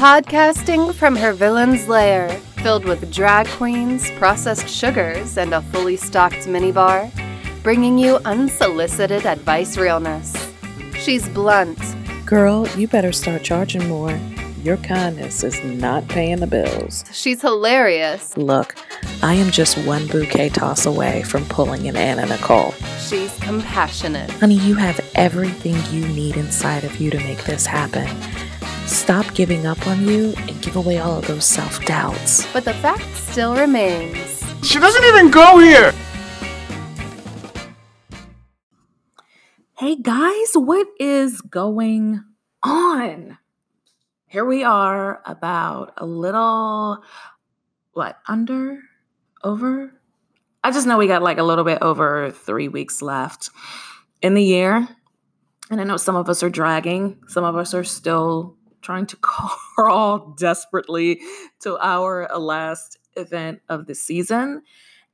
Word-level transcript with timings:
Podcasting 0.00 0.94
from 0.94 1.14
her 1.14 1.34
villain's 1.34 1.86
lair, 1.86 2.30
filled 2.62 2.86
with 2.86 3.12
drag 3.12 3.46
queens, 3.48 4.10
processed 4.12 4.66
sugars, 4.66 5.36
and 5.36 5.52
a 5.52 5.60
fully 5.60 5.98
stocked 5.98 6.46
minibar, 6.46 7.10
bringing 7.62 7.98
you 7.98 8.16
unsolicited 8.24 9.26
advice 9.26 9.76
realness. 9.76 10.34
She's 10.94 11.28
blunt. 11.28 11.78
Girl, 12.24 12.66
you 12.78 12.88
better 12.88 13.12
start 13.12 13.42
charging 13.42 13.86
more. 13.88 14.18
Your 14.62 14.78
kindness 14.78 15.44
is 15.44 15.62
not 15.62 16.08
paying 16.08 16.40
the 16.40 16.46
bills. 16.46 17.04
She's 17.12 17.42
hilarious. 17.42 18.34
Look, 18.38 18.76
I 19.22 19.34
am 19.34 19.50
just 19.50 19.76
one 19.86 20.06
bouquet 20.06 20.48
toss 20.48 20.86
away 20.86 21.24
from 21.24 21.44
pulling 21.44 21.86
an 21.88 21.96
Anna 21.98 22.24
Nicole. 22.24 22.72
She's 23.06 23.38
compassionate. 23.40 24.30
Honey, 24.30 24.56
you 24.60 24.76
have 24.76 24.98
everything 25.14 25.76
you 25.94 26.08
need 26.08 26.38
inside 26.38 26.84
of 26.84 26.96
you 26.96 27.10
to 27.10 27.18
make 27.18 27.44
this 27.44 27.66
happen. 27.66 28.08
Stop 28.90 29.32
giving 29.34 29.66
up 29.66 29.86
on 29.86 30.04
you 30.06 30.34
and 30.36 30.60
give 30.62 30.74
away 30.74 30.98
all 30.98 31.16
of 31.16 31.26
those 31.28 31.44
self 31.44 31.82
doubts. 31.84 32.52
But 32.52 32.64
the 32.64 32.74
fact 32.74 33.04
still 33.14 33.54
remains. 33.54 34.44
She 34.64 34.80
doesn't 34.80 35.04
even 35.04 35.30
go 35.30 35.60
here! 35.60 35.94
Hey 39.78 39.94
guys, 39.94 40.50
what 40.54 40.88
is 40.98 41.40
going 41.40 42.24
on? 42.64 43.38
Here 44.26 44.44
we 44.44 44.64
are, 44.64 45.22
about 45.24 45.94
a 45.96 46.04
little, 46.04 46.98
what, 47.92 48.18
under, 48.26 48.80
over? 49.44 49.92
I 50.64 50.72
just 50.72 50.88
know 50.88 50.98
we 50.98 51.06
got 51.06 51.22
like 51.22 51.38
a 51.38 51.44
little 51.44 51.64
bit 51.64 51.78
over 51.80 52.32
three 52.32 52.68
weeks 52.68 53.00
left 53.00 53.50
in 54.20 54.34
the 54.34 54.42
year. 54.42 54.88
And 55.70 55.80
I 55.80 55.84
know 55.84 55.96
some 55.96 56.16
of 56.16 56.28
us 56.28 56.42
are 56.42 56.50
dragging, 56.50 57.20
some 57.28 57.44
of 57.44 57.54
us 57.54 57.72
are 57.72 57.84
still 57.84 58.56
trying 58.82 59.06
to 59.06 59.16
crawl 59.20 60.34
desperately 60.38 61.20
to 61.60 61.78
our 61.78 62.28
last 62.38 62.98
event 63.16 63.60
of 63.68 63.86
the 63.86 63.94
season. 63.94 64.62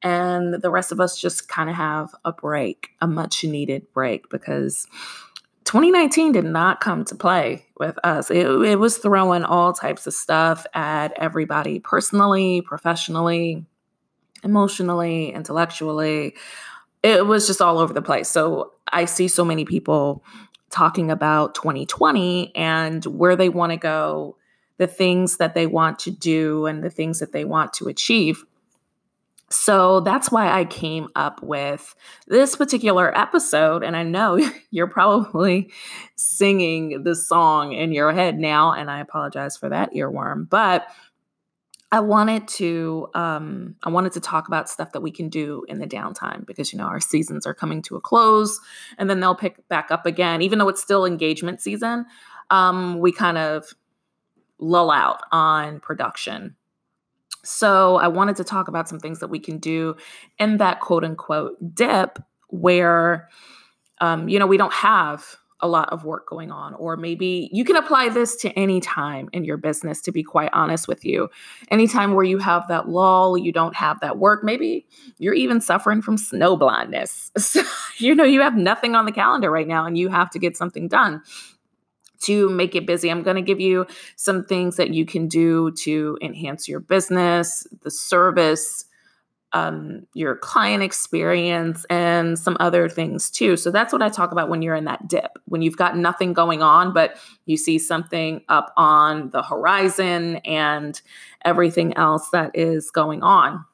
And 0.02 0.54
the 0.54 0.70
rest 0.70 0.92
of 0.92 1.00
us 1.00 1.20
just 1.20 1.48
kind 1.48 1.70
of 1.70 1.76
have 1.76 2.14
a 2.24 2.32
break, 2.32 2.90
a 3.00 3.06
much 3.06 3.44
needed 3.44 3.90
break, 3.92 4.28
because 4.28 4.86
2019 5.64 6.32
did 6.32 6.44
not 6.44 6.80
come 6.80 7.04
to 7.06 7.14
play 7.14 7.66
with 7.78 7.98
us. 8.04 8.30
It, 8.30 8.46
it 8.46 8.78
was 8.78 8.98
throwing 8.98 9.42
all 9.42 9.72
types 9.72 10.06
of 10.06 10.14
stuff 10.14 10.64
at 10.74 11.12
everybody 11.16 11.80
personally, 11.80 12.60
professionally, 12.60 13.64
emotionally, 14.44 15.32
intellectually. 15.32 16.36
It 17.02 17.26
was 17.26 17.46
just 17.46 17.60
all 17.60 17.78
over 17.78 17.92
the 17.92 18.02
place. 18.02 18.28
So 18.28 18.72
I 18.92 19.06
see 19.06 19.26
so 19.28 19.44
many 19.44 19.64
people 19.64 20.22
talking 20.76 21.10
about 21.10 21.54
2020 21.54 22.54
and 22.54 23.02
where 23.06 23.34
they 23.34 23.48
want 23.48 23.72
to 23.72 23.78
go, 23.78 24.36
the 24.76 24.86
things 24.86 25.38
that 25.38 25.54
they 25.54 25.66
want 25.66 25.98
to 26.00 26.10
do, 26.10 26.66
and 26.66 26.84
the 26.84 26.90
things 26.90 27.18
that 27.20 27.32
they 27.32 27.46
want 27.46 27.72
to 27.72 27.88
achieve. 27.88 28.44
So 29.48 30.00
that's 30.00 30.30
why 30.30 30.50
I 30.50 30.66
came 30.66 31.08
up 31.14 31.42
with 31.42 31.94
this 32.26 32.56
particular 32.56 33.16
episode. 33.16 33.82
And 33.82 33.96
I 33.96 34.02
know 34.02 34.38
you're 34.70 34.86
probably 34.86 35.72
singing 36.16 37.04
the 37.04 37.14
song 37.14 37.72
in 37.72 37.92
your 37.92 38.12
head 38.12 38.38
now, 38.38 38.72
and 38.72 38.90
I 38.90 39.00
apologize 39.00 39.56
for 39.56 39.70
that 39.70 39.94
earworm. 39.94 40.46
But 40.46 40.86
I 41.92 42.00
wanted 42.00 42.48
to 42.48 43.08
um, 43.14 43.76
I 43.82 43.90
wanted 43.90 44.12
to 44.12 44.20
talk 44.20 44.48
about 44.48 44.68
stuff 44.68 44.92
that 44.92 45.02
we 45.02 45.10
can 45.10 45.28
do 45.28 45.64
in 45.68 45.78
the 45.78 45.86
downtime 45.86 46.44
because 46.44 46.72
you 46.72 46.78
know 46.78 46.86
our 46.86 47.00
seasons 47.00 47.46
are 47.46 47.54
coming 47.54 47.80
to 47.82 47.96
a 47.96 48.00
close 48.00 48.60
and 48.98 49.08
then 49.08 49.20
they'll 49.20 49.36
pick 49.36 49.66
back 49.68 49.90
up 49.90 50.04
again. 50.04 50.42
Even 50.42 50.58
though 50.58 50.68
it's 50.68 50.82
still 50.82 51.04
engagement 51.04 51.60
season, 51.60 52.06
um, 52.50 52.98
we 52.98 53.12
kind 53.12 53.38
of 53.38 53.72
lull 54.58 54.90
out 54.90 55.20
on 55.30 55.80
production. 55.80 56.56
So 57.44 57.96
I 57.96 58.08
wanted 58.08 58.36
to 58.36 58.44
talk 58.44 58.66
about 58.66 58.88
some 58.88 58.98
things 58.98 59.20
that 59.20 59.28
we 59.28 59.38
can 59.38 59.58
do 59.58 59.96
in 60.38 60.56
that 60.56 60.80
quote 60.80 61.04
unquote 61.04 61.56
dip 61.74 62.18
where 62.48 63.28
um, 64.00 64.28
you 64.28 64.40
know 64.40 64.46
we 64.46 64.56
don't 64.56 64.72
have 64.72 65.36
a 65.66 65.68
lot 65.68 65.90
of 65.90 66.04
work 66.04 66.28
going 66.28 66.50
on 66.50 66.74
or 66.74 66.96
maybe 66.96 67.50
you 67.52 67.64
can 67.64 67.76
apply 67.76 68.08
this 68.08 68.36
to 68.36 68.50
any 68.50 68.80
time 68.80 69.28
in 69.32 69.44
your 69.44 69.56
business 69.56 70.00
to 70.00 70.12
be 70.12 70.22
quite 70.22 70.50
honest 70.52 70.88
with 70.88 71.04
you. 71.04 71.28
Anytime 71.70 72.14
where 72.14 72.24
you 72.24 72.38
have 72.38 72.68
that 72.68 72.88
lull 72.88 73.36
you 73.36 73.52
don't 73.52 73.74
have 73.74 74.00
that 74.00 74.18
work 74.18 74.42
maybe 74.42 74.86
you're 75.18 75.34
even 75.34 75.60
suffering 75.60 76.00
from 76.00 76.16
snow 76.16 76.56
blindness. 76.56 77.30
So, 77.46 77.62
you 77.98 78.14
know 78.14 78.24
you 78.24 78.40
have 78.40 78.56
nothing 78.56 78.94
on 78.94 79.06
the 79.06 79.12
calendar 79.12 79.50
right 79.50 79.68
now 79.68 79.86
and 79.86 79.96
you 79.96 80.08
have 80.08 80.30
to 80.30 80.38
get 80.38 80.56
something 80.56 80.88
done 80.88 81.22
to 82.22 82.48
make 82.48 82.74
it 82.74 82.86
busy. 82.86 83.10
I'm 83.10 83.22
going 83.22 83.36
to 83.36 83.42
give 83.42 83.60
you 83.60 83.86
some 84.16 84.44
things 84.44 84.76
that 84.76 84.90
you 84.90 85.04
can 85.06 85.28
do 85.28 85.70
to 85.82 86.18
enhance 86.22 86.68
your 86.68 86.80
business 86.80 87.66
the 87.82 87.90
service 87.90 88.84
um, 89.56 90.06
your 90.12 90.36
client 90.36 90.82
experience 90.82 91.86
and 91.88 92.38
some 92.38 92.58
other 92.60 92.90
things 92.90 93.30
too. 93.30 93.56
So 93.56 93.70
that's 93.70 93.90
what 93.90 94.02
I 94.02 94.10
talk 94.10 94.30
about 94.30 94.50
when 94.50 94.60
you're 94.60 94.74
in 94.74 94.84
that 94.84 95.08
dip, 95.08 95.38
when 95.46 95.62
you've 95.62 95.78
got 95.78 95.96
nothing 95.96 96.34
going 96.34 96.62
on, 96.62 96.92
but 96.92 97.16
you 97.46 97.56
see 97.56 97.78
something 97.78 98.42
up 98.50 98.72
on 98.76 99.30
the 99.30 99.42
horizon 99.42 100.36
and 100.44 101.00
everything 101.42 101.96
else 101.96 102.28
that 102.30 102.50
is 102.54 102.90
going 102.90 103.22
on. 103.22 103.64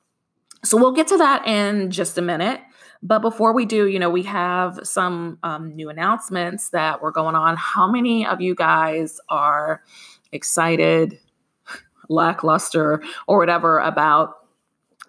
So 0.63 0.77
we'll 0.77 0.93
get 0.93 1.09
to 1.09 1.17
that 1.17 1.49
in 1.49 1.91
just 1.91 2.17
a 2.17 2.23
minute. 2.23 2.61
But 3.03 3.19
before 3.19 3.53
we 3.53 3.67
do, 3.67 3.89
you 3.89 3.99
know, 3.99 4.11
we 4.11 4.23
have 4.23 4.79
some 4.85 5.41
um, 5.43 5.75
new 5.75 5.91
announcements 5.91 6.69
that 6.69 7.03
were 7.03 7.11
going 7.11 7.35
on. 7.35 7.57
How 7.57 7.91
many 7.91 8.25
of 8.25 8.41
you 8.41 8.55
guys 8.55 9.19
are 9.29 9.83
excited, 10.31 11.19
lackluster, 12.09 13.03
or 13.27 13.39
whatever 13.39 13.81
about 13.81 14.42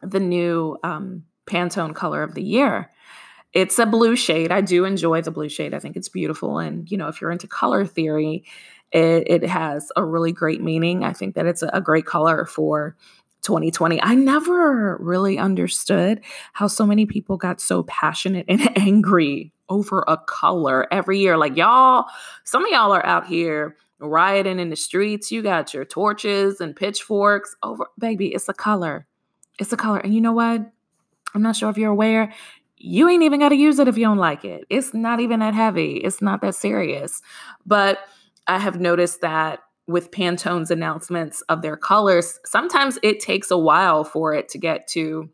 the 0.04 0.20
new 0.20 0.78
um, 0.84 1.24
Pantone 1.48 1.96
color 1.96 2.24
of 2.24 2.36
the 2.36 2.44
year. 2.44 2.90
It's 3.54 3.78
a 3.78 3.86
blue 3.86 4.16
shade. 4.16 4.52
I 4.52 4.62
do 4.62 4.84
enjoy 4.86 5.22
the 5.22 5.32
blue 5.32 5.50
shade. 5.50 5.74
I 5.74 5.80
think 5.80 5.96
it's 5.96 6.10
beautiful. 6.10 6.58
And, 6.58 6.90
you 6.90 6.98
know, 6.98 7.08
if 7.08 7.22
you're 7.22 7.32
into 7.32 7.48
color 7.48 7.86
theory, 7.86 8.46
it, 8.92 9.24
it 9.28 9.44
has 9.44 9.92
a 9.96 10.04
really 10.04 10.32
great 10.32 10.62
meaning. 10.62 11.04
I 11.04 11.14
think 11.14 11.36
that 11.36 11.46
it's 11.46 11.62
a, 11.62 11.70
a 11.74 11.82
great 11.82 12.06
color 12.06 12.46
for 12.46 12.96
2020. 13.44 14.02
I 14.02 14.16
never 14.16 14.98
really 14.98 15.38
understood 15.38 16.22
how 16.54 16.68
so 16.68 16.86
many 16.86 17.06
people 17.06 17.38
got 17.38 17.62
so 17.62 17.84
passionate 17.84 18.46
and 18.48 18.78
angry 18.78 19.52
over 19.70 20.04
a 20.08 20.18
color 20.18 20.88
every 20.92 21.20
year. 21.20 21.38
Like, 21.38 21.56
y'all, 21.56 22.06
some 22.44 22.64
of 22.64 22.72
y'all 22.72 22.94
are 22.94 23.06
out 23.06 23.28
here 23.28 23.76
rioting 24.00 24.60
in 24.60 24.70
the 24.70 24.76
streets. 24.76 25.32
You 25.32 25.42
got 25.42 25.74
your 25.74 25.86
torches 25.86 26.60
and 26.60 26.76
pitchforks 26.76 27.56
over, 27.64 27.88
baby, 28.00 28.34
it's 28.34 28.50
a 28.50 28.54
color. 28.54 29.06
It's 29.60 29.74
a 29.74 29.78
color. 29.78 30.00
And 30.00 30.14
you 30.14 30.22
know 30.22 30.34
what? 30.34 30.62
I'm 31.34 31.42
not 31.42 31.56
sure 31.56 31.70
if 31.70 31.78
you're 31.78 31.92
aware. 31.92 32.34
You 32.78 33.08
ain't 33.10 33.24
even 33.24 33.40
got 33.40 33.50
to 33.50 33.56
use 33.56 33.80
it 33.80 33.88
if 33.88 33.98
you 33.98 34.06
don't 34.06 34.18
like 34.18 34.46
it. 34.46 34.66
It's 34.70 34.94
not 34.94 35.20
even 35.20 35.40
that 35.40 35.54
heavy. 35.54 35.98
It's 35.98 36.22
not 36.22 36.42
that 36.42 36.56
serious. 36.56 37.22
But 37.66 38.00
I 38.48 38.60
have 38.60 38.80
noticed 38.80 39.22
that 39.22 39.60
with 39.88 40.12
Pantone's 40.12 40.72
announcements 40.72 41.42
of 41.44 41.62
their 41.62 41.78
colors, 41.78 42.40
sometimes 42.46 42.98
it 43.04 43.20
takes 43.20 43.52
a 43.52 43.58
while 43.58 44.04
for 44.04 44.34
it 44.34 44.50
to 44.50 44.58
get 44.58 44.88
to 44.90 45.30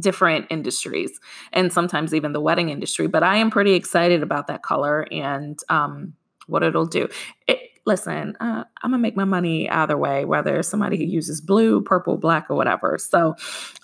different 0.00 0.46
industries 0.50 1.18
and 1.52 1.72
sometimes 1.72 2.14
even 2.14 2.32
the 2.32 2.40
wedding 2.40 2.70
industry. 2.70 3.06
But 3.06 3.22
I 3.22 3.36
am 3.36 3.50
pretty 3.50 3.74
excited 3.74 4.22
about 4.22 4.46
that 4.48 4.62
color 4.62 5.06
and 5.10 5.58
um, 5.68 6.14
what 6.46 6.62
it'll 6.62 6.86
do. 6.86 7.08
It, 7.46 7.61
listen, 7.84 8.36
uh, 8.40 8.64
I'm 8.82 8.90
gonna 8.90 9.02
make 9.02 9.16
my 9.16 9.24
money 9.24 9.68
either 9.68 9.96
way, 9.96 10.24
whether 10.24 10.62
somebody 10.62 10.96
who 10.96 11.04
uses 11.04 11.40
blue, 11.40 11.82
purple, 11.82 12.16
black, 12.16 12.50
or 12.50 12.56
whatever. 12.56 12.98
So 12.98 13.34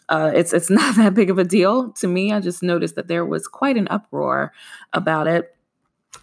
uh, 0.09 0.31
it's 0.35 0.53
it's 0.53 0.71
not 0.81 0.97
that 0.97 1.15
big 1.15 1.31
of 1.31 1.39
a 1.39 1.45
deal 1.45 1.93
to 1.93 2.07
me. 2.07 2.33
I 2.33 2.41
just 2.41 2.63
noticed 2.63 2.95
that 2.97 3.09
there 3.09 3.25
was 3.25 3.47
quite 3.47 3.77
an 3.77 3.89
uproar 3.91 4.53
about 4.93 5.27
it. 5.27 5.55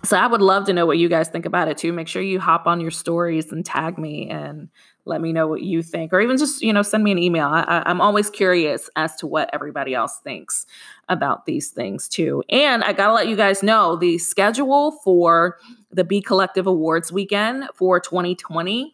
So 0.05 0.17
I 0.17 0.27
would 0.27 0.41
love 0.41 0.65
to 0.65 0.73
know 0.73 0.85
what 0.85 0.97
you 0.97 1.09
guys 1.09 1.29
think 1.29 1.45
about 1.45 1.67
it 1.67 1.77
too. 1.77 1.91
Make 1.91 2.07
sure 2.07 2.21
you 2.21 2.39
hop 2.39 2.67
on 2.67 2.79
your 2.79 2.91
stories 2.91 3.51
and 3.51 3.65
tag 3.65 3.97
me 3.97 4.29
and 4.29 4.69
let 5.05 5.21
me 5.21 5.33
know 5.33 5.47
what 5.47 5.61
you 5.61 5.81
think, 5.81 6.13
or 6.13 6.21
even 6.21 6.37
just 6.37 6.61
you 6.61 6.71
know 6.71 6.81
send 6.81 7.03
me 7.03 7.11
an 7.11 7.17
email. 7.17 7.47
I, 7.47 7.83
I'm 7.85 8.01
always 8.01 8.29
curious 8.29 8.89
as 8.95 9.15
to 9.17 9.27
what 9.27 9.49
everybody 9.53 9.93
else 9.93 10.19
thinks 10.23 10.65
about 11.09 11.45
these 11.45 11.69
things 11.69 12.07
too. 12.07 12.43
And 12.49 12.83
I 12.83 12.93
gotta 12.93 13.13
let 13.13 13.27
you 13.27 13.35
guys 13.35 13.63
know 13.63 13.95
the 13.95 14.17
schedule 14.17 14.91
for 15.03 15.57
the 15.91 16.03
B 16.03 16.21
Collective 16.21 16.67
Awards 16.67 17.11
weekend 17.11 17.65
for 17.73 17.99
2020, 17.99 18.93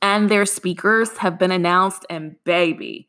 and 0.00 0.30
their 0.30 0.46
speakers 0.46 1.18
have 1.18 1.38
been 1.38 1.52
announced. 1.52 2.06
And 2.08 2.36
baby, 2.44 3.08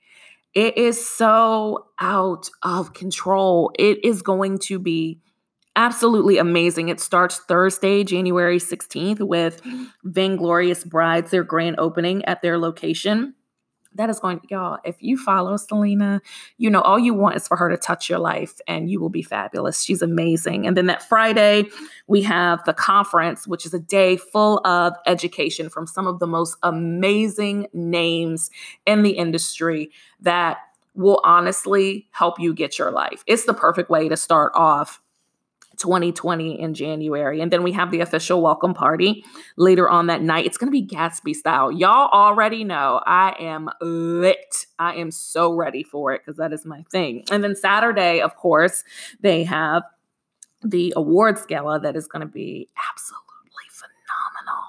it 0.54 0.78
is 0.78 1.08
so 1.08 1.88
out 2.00 2.50
of 2.64 2.94
control. 2.94 3.72
It 3.80 4.04
is 4.04 4.22
going 4.22 4.60
to 4.60 4.80
be 4.80 5.20
absolutely 5.76 6.38
amazing. 6.38 6.90
It 6.90 7.00
starts 7.00 7.40
Thursday, 7.40 8.04
January 8.04 8.60
16th, 8.60 9.20
with 9.20 9.62
Vainglorious 10.04 10.84
Brides, 10.84 11.32
their 11.32 11.44
grand 11.44 11.76
opening 11.80 12.24
at 12.26 12.42
their 12.42 12.58
location 12.58 13.36
that 13.96 14.10
is 14.10 14.20
going, 14.20 14.42
y'all, 14.50 14.80
if 14.84 14.96
you 15.00 15.18
follow 15.18 15.58
Selena, 15.58 16.22
you 16.58 16.70
know, 16.70 16.82
all 16.82 17.00
you 17.00 17.14
want 17.14 17.36
is 17.36 17.48
for 17.48 17.58
her 17.58 17.70
to 17.70 17.78
touch 17.78 18.10
your 18.10 18.20
life 18.20 18.60
and 18.68 18.90
you 18.90 19.00
will 19.00 19.10
be 19.10 19.22
fabulous. 19.22 19.84
She's 19.84 20.02
amazing. 20.02 20.66
And 20.66 20.76
then 20.76 20.88
that 20.88 21.04
Friday, 21.04 21.66
we 22.08 22.22
have 22.24 22.64
the 22.66 22.74
conference, 22.74 23.48
which 23.48 23.66
is 23.66 23.74
a 23.74 23.80
day 23.80 24.18
full 24.18 24.66
of 24.66 24.94
education 25.06 25.70
from 25.70 25.88
some 25.88 26.08
of 26.08 26.20
the 26.20 26.28
most 26.28 26.58
amazing 26.64 27.68
names 27.74 28.50
in 28.86 29.04
the 29.04 29.12
industry 29.12 29.92
that 30.22 30.58
will 30.96 31.22
honestly 31.24 32.08
help 32.12 32.40
you 32.40 32.54
get 32.54 32.78
your 32.78 32.92
life. 32.92 33.24
It's 33.26 33.46
the 33.46 33.54
perfect 33.54 33.90
way 33.90 34.10
to 34.10 34.18
start 34.18 34.52
off 34.56 35.02
2020 35.78 36.60
in 36.60 36.74
January. 36.74 37.42
And 37.42 37.52
then 37.52 37.64
we 37.64 37.72
have 37.74 37.92
the 37.92 38.02
official 38.02 38.42
welcome 38.42 38.74
party 38.74 39.26
later 39.58 39.90
on 39.90 40.08
that 40.08 40.22
night. 40.22 40.46
It's 40.46 40.58
going 40.58 40.72
to 40.72 40.72
be 40.72 40.86
Gatsby 40.86 41.36
style. 41.36 41.72
Y'all 41.72 42.10
already 42.10 42.64
know 42.64 43.02
I 43.06 43.36
am 43.40 43.70
lit. 43.82 44.66
I 44.80 44.96
am 44.96 45.12
so 45.12 45.54
ready 45.54 45.84
for 45.84 46.14
it 46.14 46.22
because 46.26 46.38
that 46.38 46.54
is 46.54 46.66
my 46.66 46.84
thing. 46.92 47.26
And 47.32 47.44
then 47.44 47.56
Saturday, 47.56 48.22
of 48.22 48.36
course, 48.36 48.84
they 49.22 49.44
have 49.44 49.84
the 50.64 50.94
awards 50.96 51.46
gala 51.46 51.80
that 51.82 51.96
is 51.96 52.08
going 52.08 52.22
to 52.22 52.32
be 52.32 52.70
absolutely 52.90 53.24
phenomenal. 53.70 54.64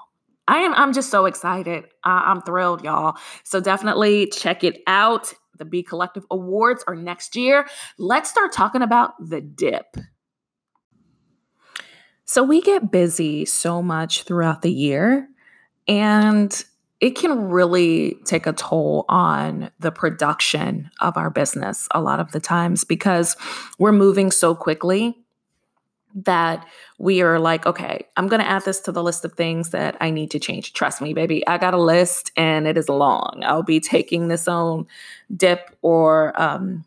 I 0.47 0.57
am 0.57 0.73
I'm 0.73 0.93
just 0.93 1.09
so 1.09 1.25
excited. 1.25 1.85
I'm 2.03 2.41
thrilled, 2.41 2.83
y'all. 2.83 3.17
So 3.43 3.59
definitely 3.59 4.27
check 4.27 4.63
it 4.63 4.81
out. 4.87 5.33
The 5.57 5.63
B 5.63 5.83
Collective 5.83 6.25
Awards 6.29 6.83
are 6.85 6.95
next 6.95 7.37
year. 7.37 7.65
Let's 7.97 8.29
start 8.29 8.51
talking 8.51 8.81
about 8.81 9.13
the 9.19 9.39
dip. 9.39 9.95
So 12.25 12.43
we 12.43 12.61
get 12.61 12.91
busy 12.91 13.45
so 13.45 13.81
much 13.81 14.23
throughout 14.23 14.61
the 14.61 14.71
year, 14.71 15.29
and 15.87 16.65
it 16.99 17.11
can 17.11 17.49
really 17.49 18.17
take 18.25 18.47
a 18.47 18.53
toll 18.53 19.05
on 19.09 19.69
the 19.79 19.91
production 19.91 20.89
of 21.01 21.17
our 21.17 21.29
business 21.29 21.87
a 21.91 22.01
lot 22.01 22.19
of 22.19 22.31
the 22.31 22.39
times 22.39 22.83
because 22.83 23.35
we're 23.77 23.91
moving 23.91 24.31
so 24.31 24.55
quickly 24.55 25.15
that 26.15 26.65
we 26.97 27.21
are 27.21 27.39
like, 27.39 27.65
okay, 27.65 28.07
I'm 28.15 28.27
going 28.27 28.41
to 28.41 28.47
add 28.47 28.63
this 28.63 28.79
to 28.81 28.91
the 28.93 29.03
list 29.03 29.25
of 29.25 29.33
things 29.33 29.71
that 29.71 29.97
I 29.99 30.09
need 30.09 30.31
to 30.31 30.39
change. 30.39 30.71
Trust 30.71 31.01
me, 31.01 31.13
baby, 31.13 31.45
I 31.45 31.57
got 31.57 31.73
a 31.73 31.81
list 31.81 32.31
and 32.37 32.67
it 32.67 32.77
is 32.77 32.87
long. 32.87 33.41
I'll 33.45 33.63
be 33.63 33.81
taking 33.81 34.29
this 34.29 34.47
own 34.47 34.87
dip 35.35 35.75
or 35.81 36.39
um, 36.41 36.85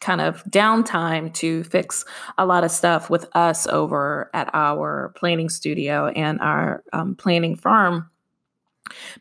kind 0.00 0.20
of 0.20 0.44
downtime 0.44 1.32
to 1.34 1.64
fix 1.64 2.04
a 2.36 2.44
lot 2.44 2.64
of 2.64 2.70
stuff 2.70 3.08
with 3.08 3.26
us 3.34 3.66
over 3.66 4.30
at 4.34 4.50
our 4.52 5.12
planning 5.16 5.48
studio 5.48 6.08
and 6.08 6.40
our 6.40 6.82
um, 6.92 7.14
planning 7.14 7.56
firm 7.56 8.10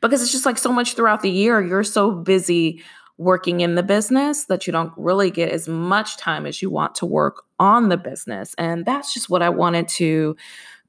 because 0.01 0.21
it's 0.21 0.31
just 0.31 0.45
like 0.45 0.57
so 0.57 0.71
much 0.71 0.95
throughout 0.95 1.21
the 1.21 1.29
year 1.29 1.61
you're 1.61 1.83
so 1.83 2.11
busy 2.11 2.83
working 3.17 3.61
in 3.61 3.75
the 3.75 3.83
business 3.83 4.45
that 4.45 4.65
you 4.65 4.73
don't 4.73 4.91
really 4.97 5.29
get 5.29 5.49
as 5.49 5.67
much 5.67 6.17
time 6.17 6.45
as 6.45 6.61
you 6.61 6.69
want 6.69 6.95
to 6.95 7.05
work 7.05 7.43
on 7.59 7.89
the 7.89 7.97
business. 7.97 8.55
And 8.57 8.85
that's 8.85 9.13
just 9.13 9.29
what 9.29 9.41
i 9.41 9.49
wanted 9.49 9.87
to 9.89 10.35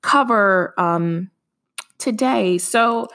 cover 0.01 0.75
um, 0.79 1.31
today. 1.99 2.59
So 2.59 3.09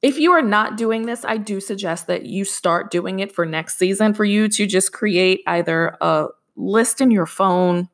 if 0.00 0.18
you 0.18 0.32
are 0.32 0.42
not 0.42 0.76
doing 0.76 1.06
this, 1.06 1.24
I 1.24 1.38
do 1.38 1.60
suggest 1.60 2.06
that 2.06 2.26
you 2.26 2.44
start 2.44 2.90
doing 2.90 3.18
it 3.18 3.34
for 3.34 3.44
next 3.44 3.78
season 3.78 4.14
for 4.14 4.24
you 4.24 4.48
to 4.48 4.66
just 4.66 4.92
create 4.92 5.42
either 5.46 5.96
a 6.00 6.28
list 6.56 7.00
in 7.00 7.10
your 7.10 7.26
phone, 7.26 7.88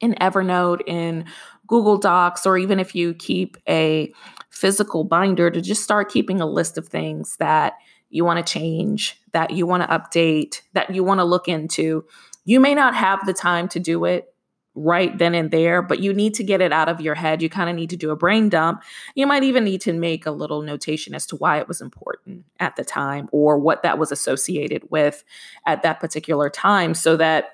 in 0.00 0.14
Evernote, 0.14 0.80
in 0.86 1.26
Google 1.66 1.98
Docs, 1.98 2.46
or 2.46 2.56
even 2.56 2.80
if 2.80 2.94
you 2.94 3.14
keep 3.14 3.56
a 3.68 4.12
physical 4.50 5.04
binder, 5.04 5.50
to 5.50 5.60
just 5.60 5.82
start 5.82 6.10
keeping 6.10 6.40
a 6.40 6.46
list 6.46 6.78
of 6.78 6.88
things 6.88 7.36
that 7.36 7.74
you 8.08 8.24
want 8.24 8.44
to 8.44 8.52
change, 8.52 9.20
that 9.32 9.50
you 9.50 9.66
want 9.66 9.82
to 9.82 9.88
update, 9.88 10.62
that 10.72 10.94
you 10.94 11.04
want 11.04 11.20
to 11.20 11.24
look 11.24 11.48
into. 11.48 12.04
You 12.44 12.58
may 12.58 12.74
not 12.74 12.94
have 12.94 13.24
the 13.26 13.32
time 13.32 13.68
to 13.68 13.80
do 13.80 14.04
it 14.04 14.31
right 14.74 15.16
then 15.18 15.34
and 15.34 15.50
there, 15.50 15.82
but 15.82 16.00
you 16.00 16.14
need 16.14 16.34
to 16.34 16.44
get 16.44 16.60
it 16.60 16.72
out 16.72 16.88
of 16.88 17.00
your 17.00 17.14
head. 17.14 17.42
You 17.42 17.50
kind 17.50 17.68
of 17.68 17.76
need 17.76 17.90
to 17.90 17.96
do 17.96 18.10
a 18.10 18.16
brain 18.16 18.48
dump. 18.48 18.82
You 19.14 19.26
might 19.26 19.44
even 19.44 19.64
need 19.64 19.82
to 19.82 19.92
make 19.92 20.24
a 20.24 20.30
little 20.30 20.62
notation 20.62 21.14
as 21.14 21.26
to 21.26 21.36
why 21.36 21.58
it 21.58 21.68
was 21.68 21.80
important 21.80 22.44
at 22.58 22.76
the 22.76 22.84
time 22.84 23.28
or 23.32 23.58
what 23.58 23.82
that 23.82 23.98
was 23.98 24.10
associated 24.10 24.82
with 24.90 25.24
at 25.66 25.82
that 25.82 26.00
particular 26.00 26.48
time 26.48 26.94
so 26.94 27.16
that 27.16 27.50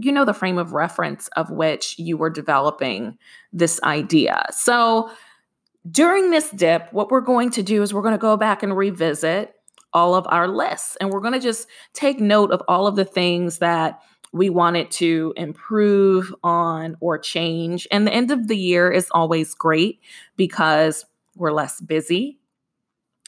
you 0.00 0.12
know 0.12 0.24
the 0.24 0.34
frame 0.34 0.58
of 0.58 0.72
reference 0.72 1.26
of 1.28 1.50
which 1.50 1.98
you 1.98 2.16
were 2.16 2.30
developing 2.30 3.18
this 3.52 3.80
idea. 3.82 4.44
So 4.52 5.10
during 5.90 6.30
this 6.30 6.50
dip, 6.50 6.92
what 6.92 7.10
we're 7.10 7.20
going 7.20 7.50
to 7.50 7.62
do 7.62 7.82
is 7.82 7.92
we're 7.92 8.02
going 8.02 8.12
to 8.12 8.18
go 8.18 8.36
back 8.36 8.62
and 8.62 8.76
revisit 8.76 9.54
all 9.92 10.14
of 10.14 10.26
our 10.28 10.46
lists 10.46 10.96
and 11.00 11.10
we're 11.10 11.20
going 11.20 11.32
to 11.32 11.40
just 11.40 11.66
take 11.94 12.20
note 12.20 12.52
of 12.52 12.62
all 12.68 12.86
of 12.86 12.94
the 12.94 13.06
things 13.06 13.58
that 13.58 14.00
we 14.32 14.50
wanted 14.50 14.90
to 14.92 15.32
improve 15.36 16.34
on 16.42 16.96
or 17.00 17.18
change. 17.18 17.86
And 17.90 18.06
the 18.06 18.12
end 18.12 18.30
of 18.30 18.48
the 18.48 18.56
year 18.56 18.90
is 18.90 19.08
always 19.12 19.54
great 19.54 20.00
because 20.36 21.04
we're 21.36 21.52
less 21.52 21.80
busy. 21.80 22.38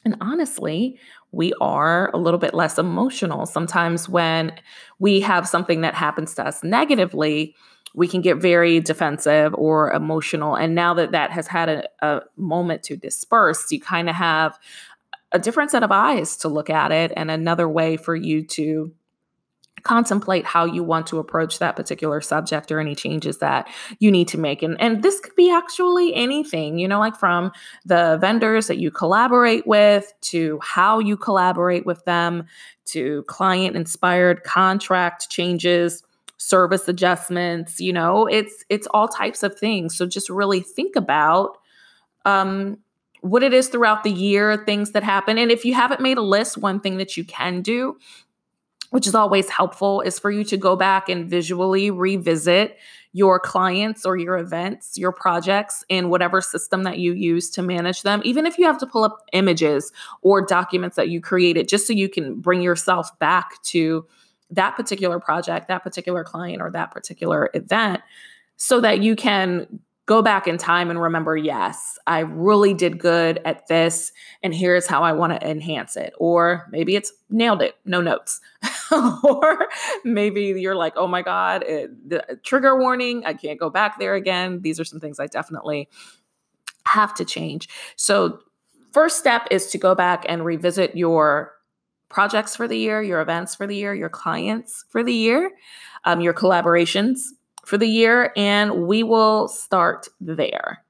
And 0.05 0.17
honestly, 0.21 0.99
we 1.33 1.53
are 1.61 2.11
a 2.13 2.19
little 2.19 2.41
bit 2.41 2.55
less 2.55 2.79
emotional. 2.79 3.47
Sometimes 3.47 4.09
when 4.09 4.53
we 4.99 5.21
have 5.21 5.47
something 5.47 5.83
that 5.83 5.95
happens 5.95 6.35
to 6.35 6.47
us 6.47 6.65
negatively, 6.65 7.55
we 7.95 8.09
can 8.09 8.21
get 8.21 8.39
very 8.39 8.81
defensive 8.81 9.55
or 9.55 9.93
emotional. 9.93 10.55
And 10.55 10.75
now 10.75 10.95
that 10.95 11.13
that 11.13 11.31
has 11.33 11.47
had 11.47 11.69
a, 11.69 11.85
a 12.03 12.23
moment 12.37 12.83
to 12.85 12.97
disperse, 12.97 13.71
you 13.71 13.81
kind 13.81 14.09
of 14.09 14.15
have 14.15 14.59
a 15.33 15.39
different 15.39 15.71
set 15.71 15.83
of 15.83 15.93
eyes 15.93 16.37
to 16.39 16.49
look 16.49 16.71
at 16.71 16.93
it 16.93 17.13
and 17.17 17.31
another 17.31 17.69
way 17.69 17.97
for 17.97 18.17
you 18.17 18.45
to 18.45 18.93
contemplate 19.83 20.45
how 20.45 20.65
you 20.65 20.83
want 20.83 21.07
to 21.07 21.19
approach 21.19 21.59
that 21.59 21.77
particular 21.77 22.21
subject 22.21 22.71
or 22.71 22.81
any 22.81 22.95
changes 22.95 23.39
that 23.39 23.69
you 23.99 24.11
need 24.11 24.29
to 24.29 24.39
make 24.39 24.63
and 24.63 24.81
and 24.81 25.03
this 25.03 25.21
could 25.21 25.35
be 25.37 25.51
actually 25.51 26.15
anything 26.15 26.79
you 26.79 26.87
know 26.87 26.99
like 26.99 27.17
from 27.17 27.51
the 27.85 28.19
vendors 28.21 28.67
that 28.67 28.79
you 28.79 28.91
collaborate 28.91 29.67
with 29.67 30.13
to 30.21 30.59
how 30.63 30.99
you 30.99 31.17
collaborate 31.17 31.87
with 31.87 32.05
them 32.05 32.45
to 32.85 33.23
client 33.25 33.77
inspired 33.77 34.45
contract 34.45 35.31
changes 35.31 36.03
service 36.37 36.89
adjustments 36.89 37.81
you 37.81 37.93
know 37.93 38.27
it's 38.27 38.65
it's 38.69 38.87
all 38.89 39.09
types 39.09 39.43
of 39.43 39.59
things 39.59 39.97
so 39.97 40.07
just 40.07 40.29
really 40.29 40.61
think 40.61 40.97
about 40.97 41.57
um 42.25 42.77
what 43.23 43.43
it 43.43 43.53
is 43.53 43.69
throughout 43.69 44.03
the 44.03 44.11
year, 44.11 44.57
things 44.65 44.93
that 44.93 45.03
happen. 45.03 45.37
And 45.37 45.51
if 45.51 45.67
you 45.67 45.75
haven't 45.75 46.01
made 46.01 46.17
a 46.17 46.23
list, 46.23 46.57
one 46.57 46.81
thing 46.81 46.97
that 46.97 47.19
you 47.19 47.25
can 47.25 47.61
do 47.61 47.99
which 48.91 49.07
is 49.07 49.15
always 49.15 49.49
helpful, 49.49 50.01
is 50.01 50.19
for 50.19 50.31
you 50.31 50.45
to 50.45 50.57
go 50.57 50.77
back 50.77 51.09
and 51.09 51.29
visually 51.29 51.91
revisit 51.91 52.77
your 53.13 53.41
clients 53.41 54.07
or 54.07 54.17
your 54.17 54.39
events, 54.39 54.97
your 54.97 55.11
projects 55.11 55.85
in 55.89 56.11
whatever 56.11 56.41
system 56.41 56.85
that 56.85 56.99
you 56.99 57.13
use 57.13 57.51
to 57.51 57.63
manage 57.63 58.03
them, 58.03 58.21
even 58.25 58.47
if 58.47 58.57
you 58.57 58.65
have 58.65 58.79
to 58.79 58.87
pull 58.87 59.03
up 59.03 59.25
images 59.33 59.91
or 60.23 60.45
documents 60.45 60.97
that 60.97 61.09
you 61.09 61.21
created, 61.21 61.69
just 61.69 61.87
so 61.87 61.93
you 61.93 62.09
can 62.09 62.41
bring 62.41 62.63
yourself 62.63 63.19
back 63.19 63.61
to 63.63 64.07
that 64.51 64.77
particular 64.77 65.19
project, 65.19 65.69
that 65.69 65.83
particular 65.83 66.23
client, 66.23 66.61
or 66.63 66.71
that 66.71 66.91
particular 66.91 67.51
event, 67.55 68.01
so 68.57 68.81
that 68.81 69.01
you 69.01 69.17
can 69.17 69.81
go 70.11 70.23
back 70.23 70.49
in 70.49 70.59
time 70.59 70.91
and 70.91 71.01
remember, 71.01 71.37
yes, 71.37 71.97
I 72.05 72.19
really 72.19 72.75
did 72.75 72.99
good 72.99 73.41
at 73.45 73.69
this, 73.69 74.11
and 74.43 74.53
here's 74.53 74.89
how 74.89 75.05
I 75.05 75.13
want 75.13 75.33
to 75.33 75.49
enhance 75.49 75.97
it. 75.97 76.15
Or 76.19 76.67
maybe 76.73 76.97
it's 76.97 77.13
nailed 77.31 77.63
it, 77.63 77.77
no 77.85 78.01
notes. 78.01 78.41
or 79.23 79.69
maybe 80.05 80.47
you're 80.47 80.75
like, 80.75 80.95
oh 80.97 81.07
my 81.07 81.23
God, 81.23 81.63
it, 81.63 82.11
the 82.11 82.41
trigger 82.43 82.77
warning, 82.77 83.25
I 83.25 83.35
can't 83.35 83.61
go 83.61 83.71
back 83.71 84.01
there 84.01 84.17
again. 84.17 84.63
These 84.63 84.81
are 84.81 84.85
some 84.85 84.99
things 84.99 85.21
I 85.21 85.29
definitely 85.29 85.89
have 86.87 87.15
to 87.15 87.25
change. 87.25 87.69
So, 87.95 88.41
first 88.91 89.17
step 89.17 89.47
is 89.53 89.69
to 89.69 89.79
go 89.79 89.95
back 89.95 90.27
and 90.29 90.45
revisit 90.45 90.97
your 90.97 91.53
projects 92.09 92.57
for 92.57 92.67
the 92.67 92.77
year, 92.77 93.01
your 93.01 93.21
events 93.21 93.55
for 93.55 93.69
the 93.69 93.77
year, 93.77 93.95
your 93.95 94.09
clients 94.09 94.85
for 94.89 95.05
the 95.05 95.15
year, 95.15 95.53
um, 96.03 96.21
your 96.21 96.35
collaborations 96.35 97.19
for 97.71 97.79
the 97.79 97.87
year, 97.87 98.33
and 98.37 98.89
we 98.89 99.05
will 99.05 99.47
start 99.47 100.09
there. 100.21 100.83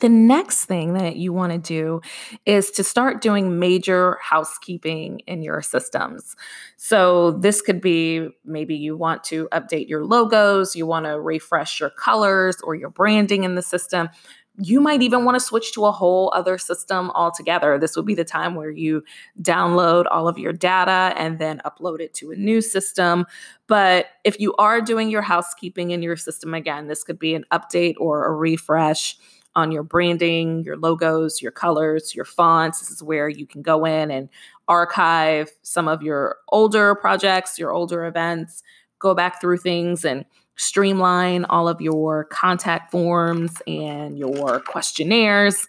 The 0.00 0.08
next 0.08 0.64
thing 0.64 0.94
that 0.94 1.16
you 1.16 1.34
want 1.34 1.52
to 1.52 1.58
do 1.58 2.00
is 2.46 2.70
to 2.72 2.84
start 2.84 3.20
doing 3.20 3.58
major 3.58 4.16
housekeeping 4.22 5.20
in 5.26 5.42
your 5.42 5.60
systems. 5.60 6.34
So, 6.78 7.32
this 7.32 7.60
could 7.60 7.82
be 7.82 8.28
maybe 8.44 8.74
you 8.74 8.96
want 8.96 9.22
to 9.24 9.48
update 9.52 9.86
your 9.86 10.04
logos, 10.04 10.74
you 10.74 10.86
want 10.86 11.04
to 11.04 11.20
refresh 11.20 11.78
your 11.78 11.90
colors 11.90 12.56
or 12.64 12.74
your 12.74 12.90
branding 12.90 13.44
in 13.44 13.54
the 13.54 13.62
system 13.62 14.08
you 14.58 14.80
might 14.80 15.02
even 15.02 15.24
want 15.24 15.34
to 15.34 15.40
switch 15.40 15.72
to 15.72 15.84
a 15.84 15.92
whole 15.92 16.32
other 16.34 16.58
system 16.58 17.10
altogether. 17.10 17.78
This 17.78 17.96
would 17.96 18.06
be 18.06 18.14
the 18.14 18.24
time 18.24 18.54
where 18.54 18.70
you 18.70 19.02
download 19.42 20.04
all 20.10 20.28
of 20.28 20.38
your 20.38 20.52
data 20.52 21.12
and 21.16 21.38
then 21.38 21.60
upload 21.64 22.00
it 22.00 22.14
to 22.14 22.30
a 22.30 22.36
new 22.36 22.60
system. 22.60 23.26
But 23.66 24.06
if 24.22 24.38
you 24.38 24.54
are 24.56 24.80
doing 24.80 25.10
your 25.10 25.22
housekeeping 25.22 25.90
in 25.90 26.02
your 26.02 26.16
system 26.16 26.54
again, 26.54 26.86
this 26.86 27.02
could 27.02 27.18
be 27.18 27.34
an 27.34 27.44
update 27.50 27.94
or 27.98 28.26
a 28.26 28.32
refresh 28.32 29.16
on 29.56 29.70
your 29.70 29.82
branding, 29.82 30.62
your 30.64 30.76
logos, 30.76 31.40
your 31.40 31.52
colors, 31.52 32.14
your 32.14 32.24
fonts. 32.24 32.80
This 32.80 32.90
is 32.90 33.02
where 33.02 33.28
you 33.28 33.46
can 33.46 33.62
go 33.62 33.84
in 33.84 34.10
and 34.10 34.28
archive 34.68 35.50
some 35.62 35.88
of 35.88 36.02
your 36.02 36.36
older 36.48 36.94
projects, 36.94 37.58
your 37.58 37.72
older 37.72 38.04
events, 38.06 38.62
go 38.98 39.14
back 39.14 39.40
through 39.40 39.58
things 39.58 40.04
and 40.04 40.24
streamline 40.56 41.44
all 41.46 41.68
of 41.68 41.80
your 41.80 42.24
contact 42.24 42.90
forms 42.90 43.60
and 43.66 44.18
your 44.18 44.60
questionnaires. 44.60 45.66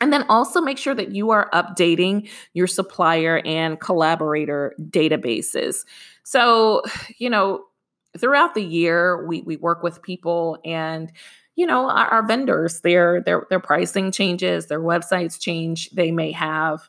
And 0.00 0.12
then 0.12 0.24
also 0.28 0.60
make 0.60 0.78
sure 0.78 0.94
that 0.94 1.10
you 1.10 1.30
are 1.30 1.50
updating 1.52 2.28
your 2.54 2.68
supplier 2.68 3.42
and 3.44 3.80
collaborator 3.80 4.74
databases. 4.80 5.84
So, 6.22 6.82
you 7.18 7.28
know, 7.28 7.64
throughout 8.16 8.54
the 8.54 8.62
year, 8.62 9.26
we, 9.26 9.42
we 9.42 9.56
work 9.56 9.82
with 9.82 10.02
people 10.02 10.58
and 10.64 11.12
you 11.56 11.66
know 11.66 11.90
our, 11.90 12.06
our 12.06 12.26
vendors 12.26 12.82
their 12.82 13.20
their 13.20 13.44
their 13.50 13.58
pricing 13.58 14.12
changes 14.12 14.66
their 14.66 14.80
websites 14.80 15.40
change 15.40 15.90
they 15.90 16.12
may 16.12 16.30
have 16.30 16.88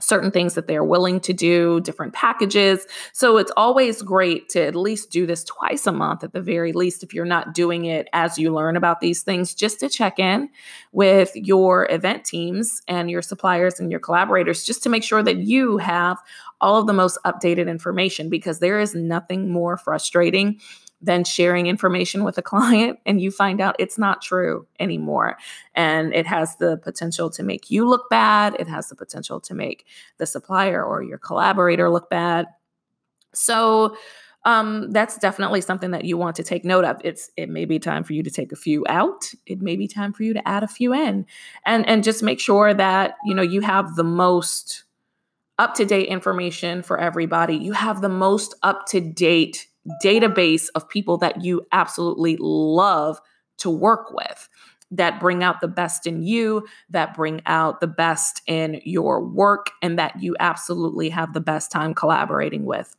certain 0.00 0.30
things 0.30 0.54
that 0.54 0.66
they're 0.66 0.84
willing 0.84 1.18
to 1.20 1.32
do, 1.32 1.80
different 1.80 2.12
packages. 2.12 2.86
So 3.12 3.36
it's 3.36 3.50
always 3.56 4.00
great 4.02 4.48
to 4.50 4.62
at 4.62 4.76
least 4.76 5.10
do 5.10 5.26
this 5.26 5.44
twice 5.44 5.86
a 5.86 5.92
month 5.92 6.22
at 6.22 6.32
the 6.32 6.40
very 6.40 6.72
least 6.72 7.02
if 7.02 7.12
you're 7.12 7.24
not 7.24 7.52
doing 7.52 7.84
it 7.86 8.08
as 8.12 8.38
you 8.38 8.52
learn 8.52 8.76
about 8.76 9.00
these 9.00 9.22
things 9.22 9.54
just 9.54 9.80
to 9.80 9.88
check 9.88 10.18
in 10.18 10.48
with 10.92 11.32
your 11.34 11.90
event 11.90 12.24
teams 12.24 12.80
and 12.86 13.10
your 13.10 13.22
suppliers 13.22 13.80
and 13.80 13.90
your 13.90 14.00
collaborators 14.00 14.64
just 14.64 14.82
to 14.84 14.88
make 14.88 15.02
sure 15.02 15.22
that 15.22 15.38
you 15.38 15.78
have 15.78 16.18
all 16.60 16.80
of 16.80 16.86
the 16.86 16.92
most 16.92 17.18
updated 17.24 17.68
information 17.68 18.28
because 18.28 18.60
there 18.60 18.80
is 18.80 18.94
nothing 18.94 19.50
more 19.50 19.76
frustrating 19.76 20.60
than 21.00 21.24
sharing 21.24 21.66
information 21.66 22.24
with 22.24 22.38
a 22.38 22.42
client 22.42 22.98
and 23.06 23.20
you 23.20 23.30
find 23.30 23.60
out 23.60 23.76
it's 23.78 23.98
not 23.98 24.22
true 24.22 24.66
anymore. 24.80 25.36
And 25.74 26.12
it 26.14 26.26
has 26.26 26.56
the 26.56 26.76
potential 26.78 27.30
to 27.30 27.42
make 27.42 27.70
you 27.70 27.88
look 27.88 28.10
bad. 28.10 28.56
It 28.58 28.68
has 28.68 28.88
the 28.88 28.96
potential 28.96 29.40
to 29.40 29.54
make 29.54 29.86
the 30.18 30.26
supplier 30.26 30.82
or 30.82 31.02
your 31.02 31.18
collaborator 31.18 31.90
look 31.90 32.10
bad. 32.10 32.46
So, 33.34 33.96
um, 34.44 34.92
that's 34.92 35.18
definitely 35.18 35.60
something 35.60 35.90
that 35.90 36.04
you 36.04 36.16
want 36.16 36.36
to 36.36 36.42
take 36.42 36.64
note 36.64 36.84
of. 36.84 37.00
It's 37.04 37.30
it 37.36 37.48
may 37.50 37.64
be 37.64 37.78
time 37.78 38.04
for 38.04 38.12
you 38.12 38.22
to 38.22 38.30
take 38.30 38.52
a 38.52 38.56
few 38.56 38.84
out. 38.88 39.30
It 39.46 39.60
may 39.60 39.76
be 39.76 39.88
time 39.88 40.12
for 40.12 40.22
you 40.22 40.32
to 40.32 40.48
add 40.48 40.62
a 40.62 40.68
few 40.68 40.94
in, 40.94 41.26
and 41.66 41.86
and 41.86 42.04
just 42.04 42.22
make 42.22 42.40
sure 42.40 42.72
that 42.72 43.16
you 43.26 43.34
know 43.34 43.42
you 43.42 43.60
have 43.60 43.96
the 43.96 44.04
most 44.04 44.84
up 45.58 45.74
to 45.74 45.84
date 45.84 46.08
information 46.08 46.82
for 46.82 46.98
everybody. 46.98 47.56
You 47.56 47.72
have 47.72 48.00
the 48.00 48.08
most 48.08 48.54
up 48.62 48.86
to 48.86 49.00
date 49.00 49.66
database 50.02 50.66
of 50.74 50.88
people 50.88 51.18
that 51.18 51.42
you 51.42 51.66
absolutely 51.72 52.36
love 52.40 53.20
to 53.58 53.70
work 53.70 54.12
with 54.12 54.48
that 54.90 55.20
bring 55.20 55.42
out 55.42 55.60
the 55.60 55.68
best 55.68 56.06
in 56.06 56.22
you, 56.22 56.66
that 56.90 57.14
bring 57.14 57.42
out 57.46 57.80
the 57.80 57.86
best 57.86 58.40
in 58.46 58.80
your 58.84 59.22
work, 59.22 59.70
and 59.82 59.98
that 59.98 60.22
you 60.22 60.34
absolutely 60.40 61.10
have 61.10 61.34
the 61.34 61.40
best 61.40 61.70
time 61.70 61.94
collaborating 61.94 62.64
with. 62.64 62.96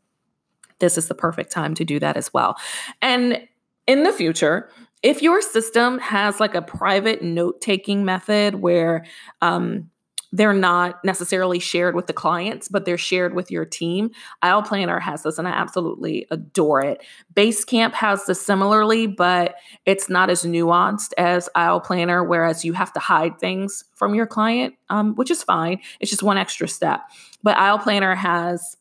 This 0.79 0.97
is 0.97 1.07
the 1.07 1.15
perfect 1.15 1.51
time 1.51 1.73
to 1.75 1.85
do 1.85 1.99
that 1.99 2.15
as 2.15 2.33
well. 2.33 2.57
And 3.01 3.47
in 3.87 4.03
the 4.03 4.13
future, 4.13 4.69
if 5.01 5.21
your 5.21 5.41
system 5.41 5.97
has 5.99 6.39
like 6.39 6.55
a 6.55 6.61
private 6.61 7.21
note 7.21 7.61
taking 7.61 8.05
method 8.05 8.55
where 8.55 9.05
um, 9.41 9.89
they're 10.31 10.53
not 10.53 11.03
necessarily 11.03 11.59
shared 11.59 11.95
with 11.95 12.07
the 12.07 12.13
clients, 12.13 12.67
but 12.67 12.85
they're 12.85 12.97
shared 12.97 13.33
with 13.33 13.49
your 13.49 13.65
team. 13.65 14.11
Aisle 14.41 14.61
Planner 14.61 14.99
has 14.99 15.23
this, 15.23 15.37
and 15.37 15.47
I 15.47 15.51
absolutely 15.51 16.27
adore 16.29 16.81
it. 16.83 17.03
Basecamp 17.33 17.93
has 17.93 18.25
this 18.25 18.41
similarly, 18.41 19.07
but 19.07 19.55
it's 19.85 20.09
not 20.09 20.29
as 20.29 20.43
nuanced 20.43 21.13
as 21.17 21.49
Aisle 21.55 21.81
Planner, 21.81 22.23
whereas 22.23 22.63
you 22.63 22.73
have 22.73 22.93
to 22.93 22.99
hide 22.99 23.39
things 23.39 23.83
from 23.95 24.13
your 24.13 24.27
client, 24.27 24.75
um, 24.89 25.15
which 25.15 25.31
is 25.31 25.43
fine. 25.43 25.79
It's 25.99 26.11
just 26.11 26.23
one 26.23 26.37
extra 26.37 26.67
step. 26.67 27.01
But 27.41 27.57
Aisle 27.57 27.79
Planner 27.79 28.15
has 28.15 28.77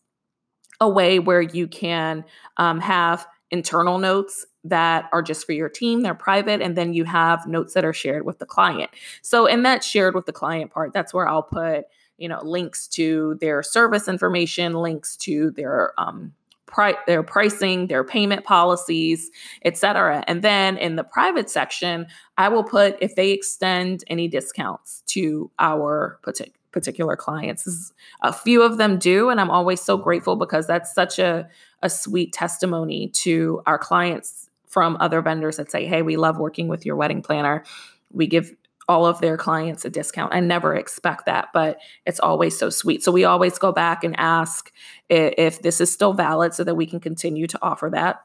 a 0.80 0.88
way 0.88 1.18
where 1.18 1.42
you 1.42 1.66
can 1.66 2.24
um, 2.56 2.80
have 2.80 3.26
internal 3.50 3.98
notes 3.98 4.46
that 4.64 5.08
are 5.12 5.22
just 5.22 5.46
for 5.46 5.52
your 5.52 5.68
team, 5.68 6.02
they're 6.02 6.14
private, 6.14 6.60
and 6.60 6.76
then 6.76 6.92
you 6.92 7.04
have 7.04 7.46
notes 7.46 7.74
that 7.74 7.84
are 7.84 7.92
shared 7.92 8.24
with 8.24 8.38
the 8.38 8.46
client. 8.46 8.90
So, 9.22 9.46
in 9.46 9.62
that 9.62 9.84
shared 9.84 10.14
with 10.14 10.26
the 10.26 10.32
client 10.32 10.70
part, 10.70 10.92
that's 10.92 11.14
where 11.14 11.28
I'll 11.28 11.42
put, 11.42 11.84
you 12.16 12.28
know, 12.28 12.42
links 12.42 12.88
to 12.88 13.36
their 13.40 13.62
service 13.62 14.08
information, 14.08 14.74
links 14.74 15.16
to 15.18 15.50
their 15.52 15.92
um, 15.98 16.32
pri- 16.66 16.98
their 17.06 17.22
pricing, 17.22 17.86
their 17.86 18.04
payment 18.04 18.44
policies, 18.44 19.30
etc. 19.64 20.24
And 20.26 20.42
then 20.42 20.76
in 20.76 20.96
the 20.96 21.04
private 21.04 21.50
section, 21.50 22.06
I 22.36 22.48
will 22.48 22.64
put 22.64 22.96
if 23.00 23.14
they 23.14 23.30
extend 23.30 24.04
any 24.08 24.28
discounts 24.28 25.02
to 25.08 25.50
our 25.58 26.18
particular 26.22 26.54
particular 26.70 27.16
clients. 27.16 27.92
A 28.22 28.32
few 28.32 28.62
of 28.62 28.76
them 28.76 28.98
do, 28.98 29.30
and 29.30 29.40
I'm 29.40 29.50
always 29.50 29.80
so 29.80 29.96
grateful 29.96 30.36
because 30.36 30.66
that's 30.66 30.94
such 30.94 31.18
a 31.18 31.48
a 31.82 31.88
sweet 31.88 32.32
testimony 32.32 33.08
to 33.08 33.62
our 33.66 33.78
clients 33.78 34.47
from 34.68 34.96
other 35.00 35.20
vendors 35.22 35.56
that 35.56 35.70
say, 35.70 35.86
"Hey, 35.86 36.02
we 36.02 36.16
love 36.16 36.38
working 36.38 36.68
with 36.68 36.86
your 36.86 36.96
wedding 36.96 37.22
planner. 37.22 37.64
We 38.10 38.26
give 38.26 38.54
all 38.88 39.04
of 39.04 39.20
their 39.20 39.36
clients 39.36 39.84
a 39.84 39.90
discount." 39.90 40.34
I 40.34 40.40
never 40.40 40.74
expect 40.74 41.26
that, 41.26 41.48
but 41.52 41.78
it's 42.06 42.20
always 42.20 42.58
so 42.58 42.70
sweet. 42.70 43.02
So 43.02 43.12
we 43.12 43.24
always 43.24 43.58
go 43.58 43.72
back 43.72 44.04
and 44.04 44.14
ask 44.18 44.72
if, 45.08 45.34
if 45.36 45.62
this 45.62 45.80
is 45.80 45.92
still 45.92 46.12
valid 46.12 46.54
so 46.54 46.64
that 46.64 46.74
we 46.74 46.86
can 46.86 47.00
continue 47.00 47.46
to 47.46 47.58
offer 47.62 47.90
that. 47.92 48.20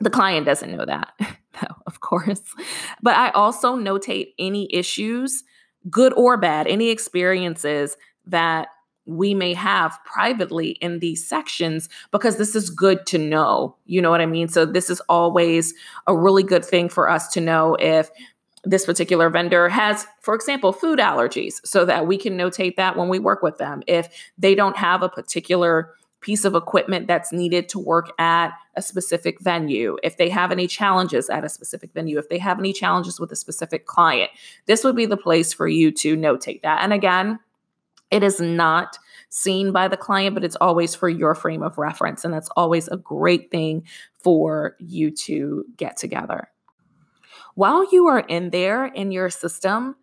The 0.00 0.10
client 0.10 0.46
doesn't 0.46 0.70
know 0.70 0.84
that, 0.84 1.12
no, 1.20 1.68
of 1.86 2.00
course. 2.00 2.42
But 3.02 3.16
I 3.16 3.30
also 3.30 3.76
notate 3.76 4.34
any 4.38 4.68
issues 4.72 5.42
good 5.90 6.12
or 6.14 6.36
bad, 6.36 6.66
any 6.66 6.90
experiences 6.90 7.96
that 8.26 8.68
we 9.08 9.32
may 9.32 9.54
have 9.54 9.98
privately 10.04 10.70
in 10.82 10.98
these 10.98 11.26
sections 11.26 11.88
because 12.12 12.36
this 12.36 12.54
is 12.54 12.68
good 12.68 13.06
to 13.06 13.18
know. 13.18 13.74
You 13.86 14.02
know 14.02 14.10
what 14.10 14.20
I 14.20 14.26
mean? 14.26 14.48
So, 14.48 14.66
this 14.66 14.90
is 14.90 15.00
always 15.08 15.74
a 16.06 16.16
really 16.16 16.42
good 16.42 16.64
thing 16.64 16.88
for 16.88 17.08
us 17.08 17.28
to 17.28 17.40
know 17.40 17.74
if 17.80 18.10
this 18.64 18.84
particular 18.84 19.30
vendor 19.30 19.68
has, 19.68 20.06
for 20.20 20.34
example, 20.34 20.72
food 20.72 20.98
allergies, 20.98 21.54
so 21.64 21.84
that 21.86 22.06
we 22.06 22.18
can 22.18 22.36
notate 22.36 22.76
that 22.76 22.96
when 22.96 23.08
we 23.08 23.18
work 23.18 23.42
with 23.42 23.56
them. 23.56 23.82
If 23.86 24.08
they 24.36 24.54
don't 24.54 24.76
have 24.76 25.02
a 25.02 25.08
particular 25.08 25.94
piece 26.20 26.44
of 26.44 26.54
equipment 26.54 27.06
that's 27.06 27.32
needed 27.32 27.68
to 27.70 27.78
work 27.78 28.10
at 28.18 28.50
a 28.74 28.82
specific 28.82 29.40
venue, 29.40 29.96
if 30.02 30.18
they 30.18 30.28
have 30.28 30.52
any 30.52 30.66
challenges 30.66 31.30
at 31.30 31.44
a 31.44 31.48
specific 31.48 31.92
venue, 31.94 32.18
if 32.18 32.28
they 32.28 32.38
have 32.38 32.58
any 32.58 32.72
challenges 32.72 33.18
with 33.18 33.32
a 33.32 33.36
specific 33.36 33.86
client, 33.86 34.30
this 34.66 34.84
would 34.84 34.96
be 34.96 35.06
the 35.06 35.16
place 35.16 35.52
for 35.52 35.68
you 35.68 35.90
to 35.92 36.16
notate 36.16 36.60
that. 36.62 36.82
And 36.82 36.92
again, 36.92 37.38
it 38.10 38.22
is 38.22 38.40
not 38.40 38.98
seen 39.28 39.72
by 39.72 39.88
the 39.88 39.96
client, 39.96 40.34
but 40.34 40.44
it's 40.44 40.56
always 40.56 40.94
for 40.94 41.08
your 41.08 41.34
frame 41.34 41.62
of 41.62 41.78
reference. 41.78 42.24
And 42.24 42.32
that's 42.32 42.48
always 42.56 42.88
a 42.88 42.96
great 42.96 43.50
thing 43.50 43.84
for 44.18 44.76
you 44.78 45.10
to 45.10 45.64
get 45.76 45.96
together. 45.96 46.48
While 47.54 47.92
you 47.92 48.06
are 48.06 48.20
in 48.20 48.50
there 48.50 48.86
in 48.86 49.10
your 49.12 49.30
system, 49.30 49.96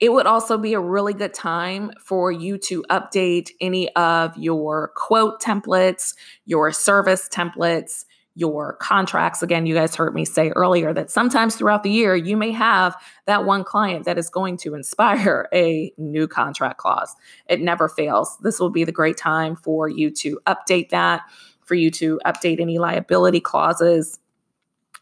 it 0.00 0.12
would 0.12 0.26
also 0.26 0.58
be 0.58 0.74
a 0.74 0.80
really 0.80 1.14
good 1.14 1.34
time 1.34 1.90
for 2.00 2.30
you 2.32 2.58
to 2.58 2.84
update 2.90 3.50
any 3.60 3.94
of 3.94 4.36
your 4.36 4.92
quote 4.94 5.40
templates, 5.40 6.14
your 6.46 6.72
service 6.72 7.28
templates, 7.28 8.04
your 8.34 8.74
contracts. 8.76 9.42
Again, 9.42 9.66
you 9.66 9.74
guys 9.74 9.94
heard 9.94 10.14
me 10.14 10.24
say 10.24 10.50
earlier 10.50 10.92
that 10.92 11.10
sometimes 11.10 11.54
throughout 11.54 11.82
the 11.82 11.90
year, 11.90 12.16
you 12.16 12.36
may 12.36 12.50
have 12.50 12.96
that 13.26 13.44
one 13.44 13.62
client 13.62 14.04
that 14.06 14.18
is 14.18 14.28
going 14.28 14.56
to 14.58 14.74
inspire 14.74 15.48
a 15.54 15.92
new 15.96 16.26
contract 16.26 16.78
clause. 16.78 17.14
It 17.48 17.60
never 17.60 17.88
fails. 17.88 18.36
This 18.38 18.58
will 18.58 18.70
be 18.70 18.84
the 18.84 18.92
great 18.92 19.16
time 19.16 19.56
for 19.56 19.88
you 19.88 20.10
to 20.12 20.40
update 20.46 20.90
that, 20.90 21.22
for 21.64 21.74
you 21.74 21.90
to 21.92 22.20
update 22.26 22.60
any 22.60 22.78
liability 22.78 23.40
clauses 23.40 24.18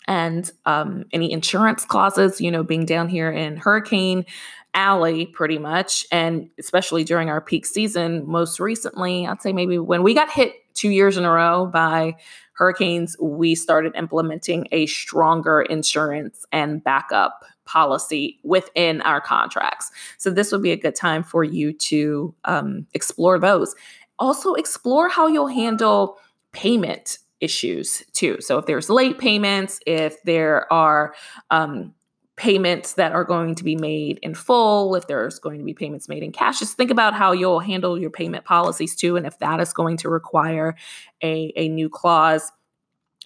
and 0.06 0.50
um, 0.66 1.04
any 1.12 1.32
insurance 1.32 1.84
clauses, 1.84 2.40
you 2.40 2.50
know, 2.50 2.64
being 2.64 2.84
down 2.84 3.08
here 3.08 3.30
in 3.30 3.56
hurricane 3.56 4.26
alley 4.74 5.26
pretty 5.26 5.58
much 5.58 6.06
and 6.10 6.48
especially 6.58 7.04
during 7.04 7.28
our 7.28 7.42
peak 7.42 7.66
season 7.66 8.26
most 8.26 8.58
recently 8.58 9.26
i'd 9.26 9.42
say 9.42 9.52
maybe 9.52 9.76
when 9.76 10.02
we 10.02 10.14
got 10.14 10.30
hit 10.30 10.54
two 10.72 10.88
years 10.88 11.18
in 11.18 11.26
a 11.26 11.30
row 11.30 11.66
by 11.66 12.14
hurricanes 12.62 13.16
we 13.20 13.56
started 13.56 13.92
implementing 13.96 14.68
a 14.70 14.86
stronger 14.86 15.62
insurance 15.62 16.46
and 16.52 16.82
backup 16.84 17.44
policy 17.64 18.38
within 18.44 19.00
our 19.02 19.20
contracts. 19.20 19.90
So 20.16 20.30
this 20.30 20.52
would 20.52 20.62
be 20.62 20.70
a 20.70 20.76
good 20.76 20.94
time 20.94 21.24
for 21.24 21.42
you 21.42 21.72
to 21.72 22.32
um, 22.44 22.86
explore 22.94 23.40
those. 23.40 23.74
Also 24.20 24.54
explore 24.54 25.08
how 25.08 25.26
you'll 25.26 25.48
handle 25.48 26.18
payment 26.52 27.18
issues 27.40 28.04
too. 28.12 28.40
So 28.40 28.58
if 28.58 28.66
there's 28.66 28.88
late 28.88 29.18
payments 29.18 29.80
if 29.84 30.22
there 30.22 30.72
are 30.72 31.14
um, 31.50 31.92
payments 32.36 32.94
that 32.94 33.12
are 33.12 33.24
going 33.24 33.54
to 33.54 33.62
be 33.62 33.76
made 33.76 34.18
in 34.22 34.34
full, 34.34 34.94
if 34.94 35.06
there's 35.06 35.38
going 35.38 35.58
to 35.58 35.64
be 35.64 35.74
payments 35.74 36.08
made 36.08 36.22
in 36.22 36.32
cash. 36.32 36.58
Just 36.58 36.76
think 36.76 36.90
about 36.90 37.14
how 37.14 37.32
you'll 37.32 37.60
handle 37.60 37.98
your 37.98 38.10
payment 38.10 38.44
policies 38.44 38.96
too, 38.96 39.16
and 39.16 39.26
if 39.26 39.38
that 39.38 39.60
is 39.60 39.72
going 39.72 39.98
to 39.98 40.08
require 40.08 40.74
a, 41.22 41.52
a 41.56 41.68
new 41.68 41.88
clause. 41.90 42.50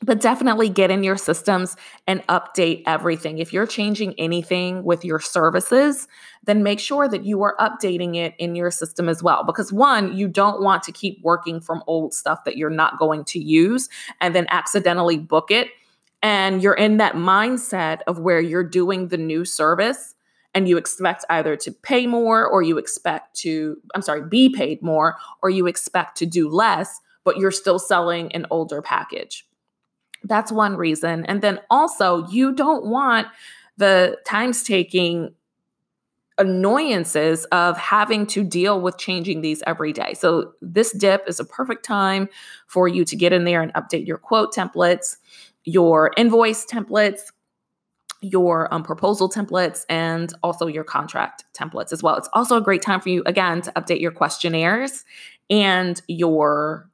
but 0.03 0.21
definitely 0.21 0.69
get 0.69 0.91
in 0.91 1.03
your 1.03 1.17
systems 1.17 1.77
and 2.07 2.27
update 2.27 2.83
everything. 2.87 3.39
If 3.39 3.53
you're 3.53 3.67
changing 3.67 4.15
anything 4.19 4.85
with 4.85 5.05
your 5.05 5.21
services, 5.21 6.07
then 6.45 6.63
make 6.63 6.81
sure 6.81 7.09
that 7.09 7.25
you 7.25 7.43
are 7.43 7.57
updating 7.59 8.15
it 8.17 8.35
in 8.39 8.55
your 8.55 8.71
system 8.71 9.09
as 9.09 9.23
well. 9.23 9.43
Because 9.45 9.73
one, 9.73 10.15
you 10.15 10.29
don't 10.29 10.61
want 10.61 10.83
to 10.83 10.93
keep 10.93 11.19
working 11.23 11.61
from 11.61 11.83
old 11.87 12.13
stuff 12.13 12.45
that 12.45 12.57
you're 12.59 12.69
not 12.69 12.99
going 12.99 13.25
to 13.25 13.39
use 13.39 13.89
and 14.21 14.35
then 14.35 14.47
accidentally 14.51 15.17
book 15.19 15.51
it. 15.51 15.69
And 16.23 16.63
you're 16.63 16.75
in 16.75 16.97
that 16.97 17.15
mindset 17.15 18.01
of 18.07 18.19
where 18.19 18.41
you're 18.41 18.65
doing 18.65 19.09
the 19.09 19.19
new 19.19 19.45
service 19.45 20.15
and 20.55 20.69
you 20.69 20.77
expect 20.79 21.25
either 21.29 21.57
to 21.57 21.71
pay 21.71 22.07
more 22.07 22.47
or 22.47 22.63
you 22.63 22.79
expect 22.79 23.37
to, 23.41 23.77
I'm 23.95 24.03
sorry, 24.03 24.23
be 24.23 24.49
paid 24.49 24.83
more 24.83 25.17
or 25.43 25.51
you 25.51 25.67
expect 25.67 26.17
to 26.19 26.27
do 26.27 26.49
less, 26.49 27.01
but 27.25 27.37
you're 27.37 27.51
still 27.51 27.79
selling 27.79 28.33
an 28.33 28.47
older 28.51 28.81
package 28.81 29.47
that's 30.29 30.53
one 30.53 30.77
reason. 30.77 31.25
And 31.27 31.43
then 31.43 31.61
also, 31.71 32.27
you 32.29 32.53
don't 32.53 32.87
want 32.87 33.29
the 33.77 34.19
times 34.25 34.63
taking 34.63 35.35
annoyances 36.39 37.47
of 37.47 37.79
having 37.79 38.27
to 38.27 38.45
deal 38.45 38.81
with 38.81 38.99
changing 38.99 39.41
these 39.41 39.63
every 39.67 39.93
day. 39.93 40.15
So, 40.15 40.53
this 40.61 40.93
dip 40.93 41.25
is 41.27 41.41
a 41.41 41.45
perfect 41.45 41.85
time 41.85 42.29
for 42.67 42.89
you 42.89 43.05
to 43.05 43.17
get 43.17 43.33
in 43.33 43.45
there 43.45 43.63
and 43.63 43.73
update 43.75 44.07
your 44.07 44.19
quote 44.19 44.55
templates, 44.55 45.17
your 45.67 46.13
invoice 46.17 46.65
templates, 46.65 47.21
your 48.23 48.73
um, 48.73 48.83
proposal 48.83 49.29
templates, 49.29 49.85
and 49.91 50.33
also 50.43 50.67
your 50.67 50.85
contract 50.85 51.45
templates 51.53 51.93
as 51.93 52.03
well. 52.03 52.17
It's 52.17 52.31
also 52.33 52.57
a 52.57 52.63
great 52.63 52.81
time 52.81 53.01
for 53.01 53.11
you, 53.11 53.23
again, 53.27 53.61
to 53.63 53.73
update 53.73 54.01
your 54.01 54.13
questionnaires 54.13 55.05
and 55.51 56.01
your 56.09 56.89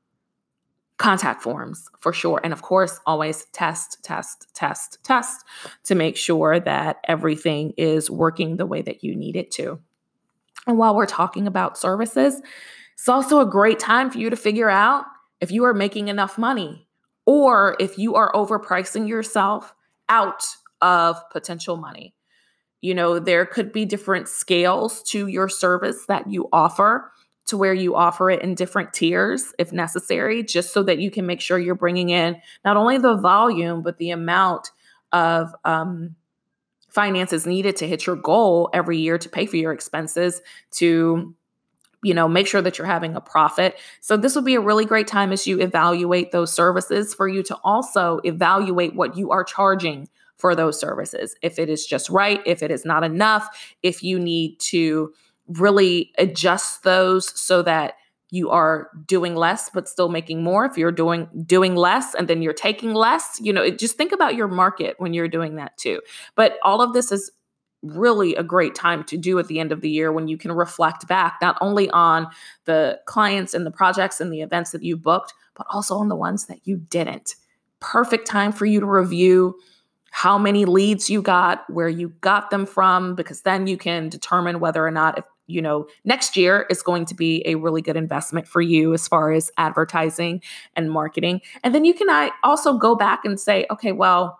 contact 0.96 1.42
forms 1.42 1.88
for 1.98 2.12
sure. 2.12 2.40
And 2.42 2.52
of 2.52 2.62
course, 2.62 2.98
always 3.06 3.44
test, 3.52 4.02
test, 4.02 4.48
test, 4.54 4.98
test 5.02 5.44
to 5.84 5.94
make 5.94 6.16
sure 6.16 6.60
that 6.60 6.98
everything 7.04 7.72
is 7.76 8.10
working 8.10 8.56
the 8.56 8.66
way 8.66 8.82
that 8.82 9.04
you 9.04 9.14
need 9.14 9.36
it 9.36 9.50
to. 9.52 9.80
And 10.66 10.78
while 10.78 10.94
we're 10.94 11.06
talking 11.06 11.46
about 11.46 11.76
services, 11.76 12.40
it's 12.94 13.08
also 13.08 13.40
a 13.40 13.46
great 13.46 13.80
time 13.80 14.10
for 14.10 14.18
you 14.18 14.30
to 14.30 14.36
figure 14.36 14.70
out 14.70 15.04
if 15.40 15.50
you 15.50 15.64
are 15.64 15.74
making 15.74 16.08
enough 16.08 16.38
money 16.38 16.86
or 17.26 17.76
if 17.78 17.98
you 17.98 18.14
are 18.14 18.32
overpricing 18.32 19.08
yourself 19.08 19.74
out 20.08 20.44
of 20.80 21.16
potential 21.30 21.76
money. 21.76 22.14
You 22.80 22.94
know, 22.94 23.18
there 23.18 23.46
could 23.46 23.72
be 23.72 23.84
different 23.84 24.28
scales 24.28 25.02
to 25.04 25.28
your 25.28 25.48
service 25.48 26.04
that 26.06 26.30
you 26.30 26.48
offer 26.52 27.12
to 27.46 27.56
where 27.56 27.74
you 27.74 27.94
offer 27.94 28.30
it 28.30 28.42
in 28.42 28.54
different 28.54 28.92
tiers 28.92 29.52
if 29.58 29.72
necessary, 29.72 30.42
just 30.42 30.72
so 30.72 30.82
that 30.82 30.98
you 30.98 31.10
can 31.10 31.26
make 31.26 31.40
sure 31.40 31.58
you're 31.58 31.74
bringing 31.74 32.10
in 32.10 32.40
not 32.64 32.76
only 32.76 32.98
the 32.98 33.16
volume, 33.16 33.82
but 33.82 33.98
the 33.98 34.10
amount 34.10 34.70
of 35.12 35.54
um, 35.64 36.16
finances 36.88 37.46
needed 37.46 37.76
to 37.76 37.88
hit 37.88 38.06
your 38.06 38.16
goal 38.16 38.70
every 38.72 38.98
year 38.98 39.18
to 39.18 39.28
pay 39.28 39.46
for 39.46 39.56
your 39.56 39.72
expenses, 39.72 40.40
to 40.72 41.34
you 42.02 42.12
know 42.14 42.28
make 42.28 42.46
sure 42.46 42.62
that 42.62 42.78
you're 42.78 42.86
having 42.86 43.14
a 43.14 43.20
profit. 43.20 43.78
So 44.00 44.16
this 44.16 44.34
would 44.34 44.44
be 44.44 44.54
a 44.54 44.60
really 44.60 44.84
great 44.84 45.06
time 45.06 45.32
as 45.32 45.46
you 45.46 45.60
evaluate 45.60 46.32
those 46.32 46.52
services 46.52 47.14
for 47.14 47.28
you 47.28 47.42
to 47.44 47.56
also 47.64 48.20
evaluate 48.24 48.94
what 48.94 49.16
you 49.16 49.30
are 49.30 49.44
charging 49.44 50.08
for 50.36 50.54
those 50.54 50.78
services. 50.78 51.36
If 51.42 51.58
it 51.58 51.68
is 51.68 51.86
just 51.86 52.10
right 52.10 52.40
if 52.44 52.62
it 52.62 52.70
is 52.70 52.84
not 52.84 53.04
enough 53.04 53.74
if 53.82 54.02
you 54.02 54.18
need 54.18 54.58
to 54.60 55.12
really 55.46 56.12
adjust 56.18 56.82
those 56.82 57.38
so 57.40 57.62
that 57.62 57.94
you 58.30 58.48
are 58.50 58.88
doing 59.06 59.36
less 59.36 59.70
but 59.70 59.88
still 59.88 60.08
making 60.08 60.42
more. 60.42 60.64
If 60.64 60.78
you're 60.78 60.90
doing 60.90 61.28
doing 61.46 61.76
less 61.76 62.14
and 62.14 62.26
then 62.26 62.42
you're 62.42 62.52
taking 62.54 62.94
less 62.94 63.38
you 63.40 63.52
know 63.52 63.70
just 63.70 63.96
think 63.96 64.10
about 64.10 64.34
your 64.34 64.48
market 64.48 64.96
when 64.98 65.14
you're 65.14 65.28
doing 65.28 65.56
that 65.56 65.76
too. 65.76 66.00
But 66.34 66.58
all 66.64 66.80
of 66.80 66.94
this 66.94 67.12
is 67.12 67.30
really 67.82 68.34
a 68.36 68.42
great 68.42 68.74
time 68.74 69.04
to 69.04 69.16
do 69.16 69.38
at 69.38 69.48
the 69.48 69.58
end 69.58 69.72
of 69.72 69.80
the 69.80 69.90
year 69.90 70.12
when 70.12 70.28
you 70.28 70.38
can 70.38 70.52
reflect 70.52 71.06
back 71.08 71.38
not 71.42 71.58
only 71.60 71.90
on 71.90 72.28
the 72.64 73.00
clients 73.06 73.54
and 73.54 73.66
the 73.66 73.70
projects 73.70 74.20
and 74.20 74.32
the 74.32 74.40
events 74.40 74.70
that 74.70 74.82
you 74.82 74.96
booked 74.96 75.34
but 75.54 75.66
also 75.70 75.96
on 75.96 76.08
the 76.08 76.16
ones 76.16 76.46
that 76.46 76.60
you 76.64 76.76
didn't 76.76 77.34
perfect 77.82 78.26
time 78.26 78.52
for 78.52 78.64
you 78.64 78.80
to 78.80 78.86
review 78.86 79.58
how 80.12 80.38
many 80.38 80.64
leads 80.64 81.10
you 81.10 81.20
got, 81.22 81.64
where 81.68 81.88
you 81.88 82.10
got 82.20 82.50
them 82.50 82.66
from, 82.66 83.14
because 83.14 83.42
then 83.42 83.66
you 83.66 83.76
can 83.76 84.08
determine 84.08 84.60
whether 84.60 84.86
or 84.86 84.90
not 84.90 85.18
if 85.18 85.24
you 85.46 85.60
know 85.60 85.86
next 86.04 86.36
year 86.36 86.66
is 86.70 86.82
going 86.82 87.04
to 87.06 87.14
be 87.14 87.42
a 87.46 87.56
really 87.56 87.82
good 87.82 87.96
investment 87.96 88.46
for 88.46 88.60
you 88.60 88.94
as 88.94 89.08
far 89.08 89.32
as 89.32 89.50
advertising 89.58 90.40
and 90.76 90.90
marketing. 90.90 91.40
And 91.64 91.74
then 91.74 91.84
you 91.84 91.92
can 91.94 92.08
I 92.08 92.30
also 92.44 92.74
go 92.74 92.94
back 92.94 93.24
and 93.24 93.40
say, 93.40 93.66
okay, 93.70 93.92
well, 93.92 94.38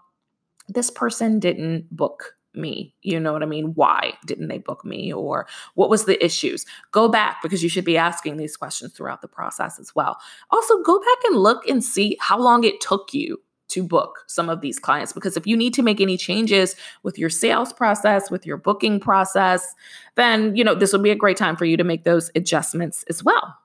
this 0.69 0.91
person 0.91 1.41
didn't 1.41 1.95
book 1.95 2.37
me. 2.55 2.95
You 3.03 3.19
know 3.19 3.33
what 3.33 3.43
I 3.43 3.47
mean? 3.47 3.73
Why 3.75 4.15
didn't 4.27 4.49
they 4.49 4.59
book 4.59 4.85
me? 4.85 5.13
Or 5.13 5.47
what 5.75 5.91
was 5.91 6.05
the 6.05 6.23
issues? 6.25 6.67
Go 6.91 7.09
back 7.09 7.43
because 7.43 7.63
you 7.63 7.69
should 7.69 7.85
be 7.85 7.97
asking 7.97 8.37
these 8.37 8.57
questions 8.57 8.93
throughout 8.93 9.23
the 9.23 9.29
process 9.29 9.79
as 9.79 9.95
well. 9.95 10.19
Also, 10.51 10.83
go 10.83 10.99
back 10.99 11.25
and 11.25 11.37
look 11.37 11.67
and 11.69 11.83
see 11.85 12.17
how 12.21 12.39
long 12.39 12.65
it 12.65 12.81
took 12.81 13.15
you 13.15 13.41
to 13.69 13.83
book 13.83 14.25
some 14.27 14.51
of 14.51 14.61
these 14.61 14.79
clients 14.79 15.15
because 15.15 15.35
if 15.35 15.47
you 15.47 15.57
need 15.57 15.73
to 15.73 15.83
make 15.83 15.99
any 15.99 16.19
changes 16.19 16.77
with 17.03 17.19
your 17.19 17.31
sales 17.31 17.73
process 17.73 18.31
with 18.31 18.45
your 18.45 18.59
booking 18.59 19.01
process 19.01 19.75
then 20.15 20.55
you 20.55 20.63
know 20.63 20.75
this 20.75 20.93
would 20.93 21.03
be 21.03 21.11
a 21.11 21.17
great 21.17 21.39
time 21.39 21.57
for 21.57 21.65
you 21.65 21.79
to 21.79 21.85
make 21.85 22.05
those 22.05 22.31
adjustments 22.35 23.03
as 23.09 23.25
well 23.25 23.57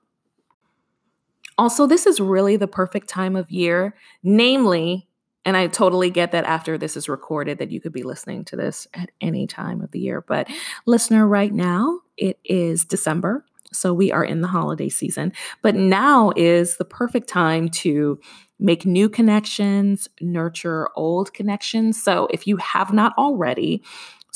also 1.57 1.85
this 1.85 2.05
is 2.05 2.21
really 2.21 2.55
the 2.55 2.67
perfect 2.67 3.09
time 3.09 3.35
of 3.35 3.51
year 3.51 3.95
namely 4.23 5.06
and 5.47 5.55
I 5.55 5.67
totally 5.67 6.09
get 6.09 6.33
that 6.33 6.43
after 6.43 6.77
this 6.77 6.97
is 6.97 7.07
recorded 7.07 7.59
that 7.59 7.71
you 7.71 7.79
could 7.79 7.93
be 7.93 8.03
listening 8.03 8.43
to 8.45 8.57
this 8.57 8.85
at 8.93 9.11
any 9.21 9.47
time 9.47 9.79
of 9.81 9.91
the 9.91 9.99
year. 9.99 10.19
But 10.19 10.49
listener, 10.85 11.25
right 11.25 11.53
now 11.53 12.01
it 12.17 12.37
is 12.43 12.83
December. 12.83 13.45
So 13.71 13.93
we 13.93 14.11
are 14.11 14.25
in 14.25 14.41
the 14.41 14.49
holiday 14.49 14.89
season. 14.89 15.31
But 15.61 15.73
now 15.73 16.33
is 16.35 16.75
the 16.75 16.83
perfect 16.83 17.29
time 17.29 17.69
to 17.69 18.19
make 18.59 18.85
new 18.85 19.07
connections, 19.07 20.09
nurture 20.19 20.89
old 20.97 21.33
connections. 21.33 22.03
So 22.03 22.27
if 22.29 22.45
you 22.45 22.57
have 22.57 22.91
not 22.91 23.13
already, 23.17 23.81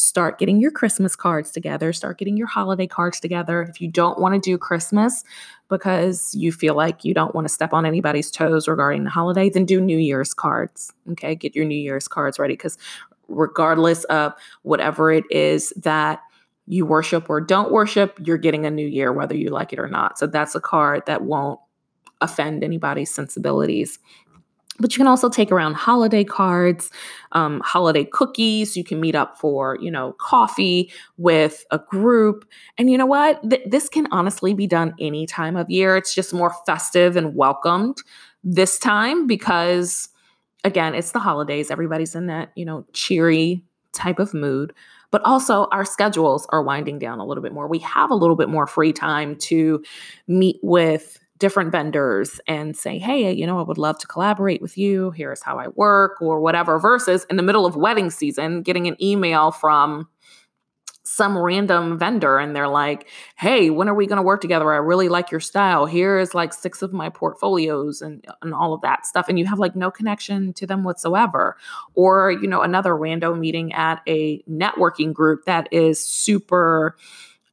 start 0.02 0.40
getting 0.40 0.60
your 0.60 0.72
Christmas 0.72 1.16
cards 1.16 1.52
together, 1.52 1.94
start 1.94 2.18
getting 2.18 2.36
your 2.36 2.48
holiday 2.48 2.88
cards 2.88 3.20
together. 3.20 3.62
If 3.62 3.80
you 3.80 3.88
don't 3.88 4.20
want 4.20 4.34
to 4.34 4.40
do 4.40 4.58
Christmas 4.58 5.24
because 5.70 6.34
you 6.34 6.52
feel 6.52 6.74
like 6.74 7.06
you 7.06 7.14
don't 7.14 7.36
want 7.36 7.48
to 7.48 7.54
step 7.54 7.72
on 7.72 7.86
anybody's 7.86 8.32
toes 8.32 8.68
regarding 8.68 9.04
the 9.04 9.12
holiday, 9.12 9.50
then 9.50 9.66
do 9.66 9.80
New 9.80 10.00
Year's 10.00 10.34
cards. 10.34 10.92
Okay, 11.12 11.36
get 11.36 11.56
your 11.56 11.66
New 11.66 11.80
Year's 11.80 12.08
cards 12.08 12.40
ready 12.40 12.54
because 12.54 12.78
regardless 13.28 14.04
of 14.06 14.34
whatever 14.64 15.12
it 15.12 15.24
is 15.30 15.72
that 15.78 16.20
you 16.66 16.86
worship 16.86 17.30
or 17.30 17.40
don't 17.40 17.72
worship, 17.72 18.20
you're 18.24 18.38
getting 18.38 18.66
a 18.66 18.72
new 18.72 18.88
year, 18.88 19.14
whether 19.14 19.36
you 19.36 19.50
like 19.50 19.72
it 19.72 19.80
or 19.80 19.88
not. 19.88 20.18
So 20.18 20.26
that's 20.26 20.56
a 20.56 20.62
card 20.62 21.04
that 21.06 21.24
won't 21.24 21.60
offend 22.22 22.64
anybody's 22.64 23.14
sensibilities. 23.14 24.00
But 24.80 24.94
you 24.94 24.98
can 24.98 25.08
also 25.08 25.30
take 25.30 25.52
around 25.52 25.76
holiday 25.76 26.24
cards, 26.24 26.90
um, 27.34 27.62
holiday 27.64 28.06
cookies. 28.06 28.76
You 28.76 28.84
can 28.84 29.00
meet 29.00 29.16
up 29.16 29.38
for, 29.38 29.78
you 29.80 29.92
know, 29.92 30.14
coffee 30.20 30.92
with 31.18 31.66
a 31.72 31.78
group. 31.78 32.46
And 32.78 32.90
you 32.90 32.98
know 32.98 33.06
what? 33.06 33.48
Th- 33.48 33.62
this 33.66 33.90
can 33.90 34.08
honestly 34.12 34.54
be 34.54 34.68
done 34.68 34.96
any 35.00 35.28
time 35.28 35.56
of 35.56 35.70
year. 35.70 35.98
It's 35.98 36.16
just 36.16 36.34
more 36.34 36.54
festive 36.66 37.16
and 37.16 37.36
welcomed 37.36 37.98
this 38.44 38.80
time 38.80 39.28
because, 39.28 40.10
again, 40.64 40.96
it's 40.96 41.12
the 41.12 41.20
holidays. 41.20 41.70
Everybody's 41.70 42.16
in 42.16 42.28
that, 42.28 42.52
you 42.56 42.66
know, 42.66 42.86
cheery 42.94 43.64
type 43.94 44.20
of 44.20 44.34
mood 44.34 44.74
but 45.12 45.22
also 45.26 45.68
our 45.72 45.86
schedules 45.86 46.48
are 46.50 46.64
winding 46.64 46.98
down 46.98 47.20
a 47.20 47.26
little 47.26 47.44
bit 47.44 47.54
more. 47.54 47.68
We 47.68 47.80
have 47.80 48.10
a 48.10 48.16
little 48.16 48.38
bit 48.38 48.50
more 48.50 48.66
free 48.66 48.94
time 48.94 49.36
to 49.40 49.84
meet 50.28 50.58
with 50.64 51.20
different 51.42 51.74
vendors 51.74 52.40
and 52.48 52.78
say, 52.78 52.98
hey, 52.98 53.34
you 53.34 53.46
know, 53.46 53.60
I 53.60 53.64
would 53.64 53.78
love 53.78 54.00
to 54.00 54.08
collaborate 54.08 54.62
with 54.62 54.78
you. 54.78 55.12
Here's 55.12 55.42
how 55.42 55.60
I 55.60 55.68
work 55.70 56.22
or 56.22 56.40
whatever, 56.40 56.80
versus 56.80 57.26
in 57.30 57.36
the 57.36 57.44
middle 57.44 57.66
of 57.66 57.76
wedding 57.76 58.10
season, 58.12 58.62
getting 58.62 58.88
an 58.88 58.96
email 59.04 59.52
from 59.52 60.08
some 61.04 61.38
random 61.38 61.98
vendor 61.98 62.38
and 62.38 62.56
they're 62.56 62.70
like, 62.70 63.08
hey, 63.36 63.70
when 63.70 63.90
are 63.90 63.94
we 63.96 64.06
going 64.06 64.18
to 64.18 64.24
work 64.24 64.40
together? 64.40 64.72
I 64.72 64.78
really 64.78 65.10
like 65.10 65.32
your 65.32 65.40
style. 65.42 65.86
Here 65.86 66.18
is 66.20 66.34
like 66.34 66.54
six 66.54 66.82
of 66.82 66.94
my 66.94 67.10
portfolios 67.10 68.02
and, 68.02 68.24
and 68.42 68.54
all 68.54 68.72
of 68.74 68.82
that 68.82 69.06
stuff. 69.06 69.28
And 69.28 69.38
you 69.38 69.46
have 69.48 69.60
like 69.60 69.76
no 69.76 69.92
connection 69.92 70.54
to 70.54 70.68
them 70.68 70.84
whatsoever. 70.84 71.58
Or, 71.96 72.32
you 72.32 72.48
know, 72.48 72.62
another 72.62 72.96
random 72.96 73.40
meeting 73.40 73.74
at 73.74 74.02
a 74.08 74.42
networking 74.44 75.12
group 75.12 75.46
that 75.46 75.68
is 75.72 76.02
super 76.02 76.96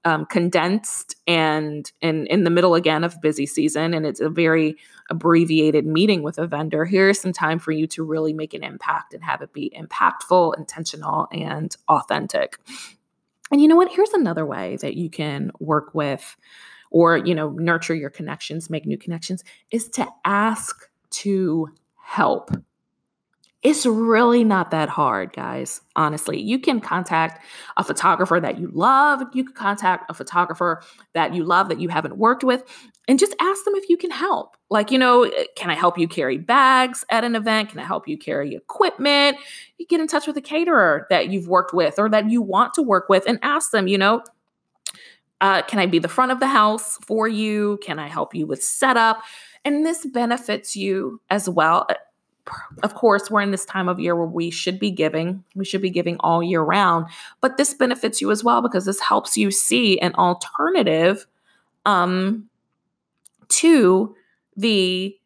um, 0.04 0.26
condensed 0.26 1.16
and 1.26 1.90
in 2.00 2.26
in 2.28 2.44
the 2.44 2.50
middle 2.50 2.74
again 2.74 3.04
of 3.04 3.20
busy 3.20 3.46
season 3.46 3.92
and 3.94 4.06
it's 4.06 4.20
a 4.20 4.30
very 4.30 4.76
abbreviated 5.10 5.86
meeting 5.86 6.22
with 6.22 6.38
a 6.38 6.46
vendor 6.46 6.84
here's 6.84 7.20
some 7.20 7.32
time 7.32 7.58
for 7.58 7.72
you 7.72 7.86
to 7.86 8.04
really 8.04 8.32
make 8.32 8.54
an 8.54 8.62
impact 8.62 9.12
and 9.12 9.24
have 9.24 9.42
it 9.42 9.52
be 9.52 9.72
impactful 9.76 10.56
intentional 10.56 11.28
and 11.32 11.76
authentic. 11.88 12.58
And 13.50 13.60
you 13.60 13.68
know 13.68 13.76
what? 13.76 13.92
Here's 13.92 14.12
another 14.12 14.44
way 14.44 14.76
that 14.82 14.94
you 14.94 15.08
can 15.08 15.50
work 15.58 15.94
with 15.94 16.36
or 16.90 17.16
you 17.16 17.34
know 17.34 17.50
nurture 17.50 17.94
your 17.94 18.10
connections 18.10 18.70
make 18.70 18.86
new 18.86 18.96
connections 18.96 19.44
is 19.70 19.88
to 19.90 20.06
ask 20.24 20.88
to 21.10 21.68
help 21.96 22.50
It's 23.64 23.84
really 23.84 24.44
not 24.44 24.70
that 24.70 24.88
hard, 24.88 25.32
guys. 25.32 25.80
Honestly, 25.96 26.40
you 26.40 26.60
can 26.60 26.80
contact 26.80 27.44
a 27.76 27.82
photographer 27.82 28.38
that 28.38 28.58
you 28.60 28.70
love. 28.72 29.20
You 29.34 29.42
can 29.42 29.54
contact 29.54 30.08
a 30.08 30.14
photographer 30.14 30.80
that 31.14 31.34
you 31.34 31.42
love 31.42 31.68
that 31.68 31.80
you 31.80 31.88
haven't 31.88 32.18
worked 32.18 32.44
with 32.44 32.62
and 33.08 33.18
just 33.18 33.34
ask 33.40 33.64
them 33.64 33.74
if 33.74 33.88
you 33.88 33.96
can 33.96 34.12
help. 34.12 34.56
Like, 34.70 34.92
you 34.92 34.98
know, 34.98 35.24
eh, 35.24 35.44
can 35.56 35.70
I 35.70 35.74
help 35.74 35.98
you 35.98 36.06
carry 36.06 36.38
bags 36.38 37.04
at 37.10 37.24
an 37.24 37.34
event? 37.34 37.70
Can 37.70 37.80
I 37.80 37.84
help 37.84 38.06
you 38.06 38.16
carry 38.16 38.54
equipment? 38.54 39.38
You 39.78 39.86
get 39.86 40.00
in 40.00 40.06
touch 40.06 40.28
with 40.28 40.36
a 40.36 40.42
caterer 40.42 41.08
that 41.10 41.30
you've 41.30 41.48
worked 41.48 41.74
with 41.74 41.98
or 41.98 42.08
that 42.10 42.30
you 42.30 42.40
want 42.40 42.74
to 42.74 42.82
work 42.82 43.08
with 43.08 43.24
and 43.26 43.40
ask 43.42 43.72
them, 43.72 43.88
you 43.88 43.98
know, 43.98 44.22
uh, 45.40 45.62
can 45.62 45.80
I 45.80 45.86
be 45.86 45.98
the 45.98 46.08
front 46.08 46.30
of 46.30 46.38
the 46.38 46.46
house 46.46 46.96
for 46.98 47.26
you? 47.26 47.80
Can 47.82 47.98
I 47.98 48.06
help 48.06 48.34
you 48.36 48.46
with 48.46 48.62
setup? 48.62 49.22
And 49.64 49.84
this 49.84 50.06
benefits 50.06 50.76
you 50.76 51.20
as 51.28 51.48
well 51.48 51.86
of 52.82 52.94
course, 52.94 53.30
we're 53.30 53.40
in 53.40 53.50
this 53.50 53.64
time 53.64 53.88
of 53.88 53.98
year 53.98 54.14
where 54.16 54.26
we 54.26 54.50
should 54.50 54.78
be 54.78 54.90
giving. 54.90 55.44
We 55.54 55.64
should 55.64 55.82
be 55.82 55.90
giving 55.90 56.16
all 56.20 56.42
year 56.42 56.62
round. 56.62 57.06
But 57.40 57.56
this 57.56 57.74
benefits 57.74 58.20
you 58.20 58.30
as 58.30 58.44
well 58.44 58.62
because 58.62 58.84
this 58.84 59.00
helps 59.00 59.36
you 59.36 59.50
see 59.50 59.98
an 60.00 60.14
alternative 60.14 61.26
um, 61.86 62.48
to 63.48 64.14
the 64.56 65.16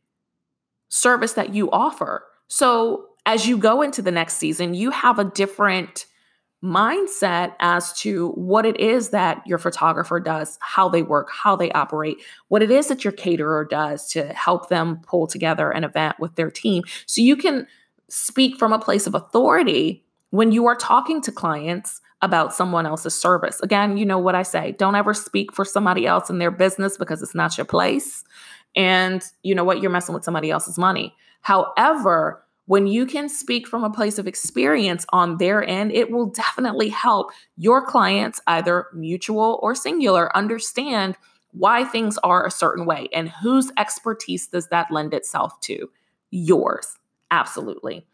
service 0.89 1.33
that 1.35 1.55
you 1.55 1.71
offer. 1.71 2.25
So 2.49 3.09
as 3.27 3.47
you 3.47 3.57
go 3.57 3.83
into 3.83 4.03
the 4.03 4.11
next 4.11 4.37
season, 4.37 4.75
you 4.75 4.91
have 4.91 5.19
a 5.19 5.25
different 5.25 6.07
mindset 6.63 7.55
as 7.59 7.93
to 7.93 8.31
what 8.31 8.65
it 8.65 8.79
is 8.79 9.11
that 9.11 9.43
your 9.47 9.59
photographer 9.59 10.21
does, 10.21 10.59
how 10.61 10.89
they 10.89 11.03
work, 11.03 11.29
how 11.33 11.57
they 11.57 11.73
operate, 11.73 12.19
what 12.49 12.63
it 12.63 12.71
is 12.71 12.87
that 12.89 13.05
your 13.05 13.13
caterer 13.13 13.65
does 13.65 14.09
to 14.09 14.27
help 14.33 14.69
them 14.69 15.01
pull 15.07 15.27
together 15.27 15.71
an 15.71 15.83
event 15.83 16.17
with 16.21 16.35
their 16.37 16.51
team. 16.51 16.85
So 17.07 17.21
you 17.21 17.37
can 17.37 17.67
speak 18.09 18.59
from 18.59 18.73
a 18.73 18.79
place 18.79 19.07
of 19.07 19.15
authority 19.15 20.05
when 20.31 20.53
you 20.53 20.67
are 20.67 20.77
talking 20.77 21.21
to 21.23 21.33
clients 21.33 22.01
about 22.23 22.55
someone 22.55 22.87
else's 22.87 23.21
service. 23.21 23.61
Again, 23.61 23.97
you 23.97 24.07
know 24.07 24.19
what 24.19 24.37
I 24.37 24.45
say 24.45 24.73
don't 24.73 24.95
ever 24.95 25.13
speak 25.13 25.53
for 25.53 25.65
somebody 25.65 26.07
else 26.07 26.31
in 26.31 26.39
their 26.39 26.53
business 26.53 26.97
because 26.97 27.23
it's 27.23 27.35
not 27.35 27.59
your 27.59 27.65
place. 27.65 28.23
And 28.77 29.23
you 29.43 29.55
know 29.55 29.65
what? 29.65 29.83
You're 29.83 29.91
messing 29.91 30.15
with 30.15 30.25
somebody 30.25 30.51
else's 30.51 30.79
money. 30.79 31.15
However, 31.41 32.45
when 32.67 32.87
you 32.87 33.07
can 33.07 33.29
speak 33.29 33.67
from 33.67 33.85
a 33.85 33.91
place 33.91 34.19
of 34.19 34.27
experience 34.27 35.05
on 35.11 35.39
their 35.39 35.67
end, 35.67 35.93
it 35.93 36.11
will 36.11 36.27
definitely 36.27 36.89
help 36.89 37.31
your 37.57 37.85
clients, 37.85 38.41
either 38.47 38.87
mutual 38.95 39.59
or 39.63 39.75
singular, 39.75 40.35
understand 40.37 41.17
why 41.53 41.85
things 41.85 42.19
are 42.19 42.47
a 42.47 42.51
certain 42.51 42.87
way 42.87 43.09
and 43.13 43.29
whose 43.29 43.71
expertise 43.77 44.47
does 44.47 44.69
that 44.69 44.91
lend 44.91 45.13
itself 45.13 45.61
to? 45.61 45.91
Yours. 46.31 46.99
Absolutely. 47.31 48.07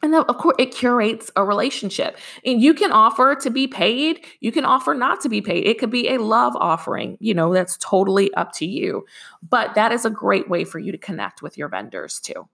And 0.00 0.14
then, 0.14 0.22
of 0.28 0.38
course, 0.38 0.54
it 0.60 0.66
curates 0.66 1.28
a 1.34 1.44
relationship. 1.44 2.18
And 2.44 2.62
you 2.62 2.72
can 2.72 2.92
offer 2.92 3.34
to 3.34 3.50
be 3.50 3.66
paid. 3.66 4.24
You 4.38 4.52
can 4.52 4.64
offer 4.64 4.94
not 4.94 5.20
to 5.22 5.28
be 5.28 5.40
paid. 5.40 5.66
It 5.66 5.80
could 5.80 5.90
be 5.90 6.08
a 6.08 6.18
love 6.18 6.54
offering. 6.54 7.16
You 7.20 7.34
know, 7.34 7.52
that's 7.52 7.76
totally 7.78 8.32
up 8.34 8.52
to 8.54 8.66
you. 8.66 9.04
But 9.42 9.74
that 9.74 9.90
is 9.90 10.04
a 10.04 10.10
great 10.10 10.48
way 10.48 10.62
for 10.62 10.78
you 10.78 10.92
to 10.92 10.98
connect 10.98 11.42
with 11.42 11.58
your 11.58 11.68
vendors 11.68 12.20
too. 12.20 12.48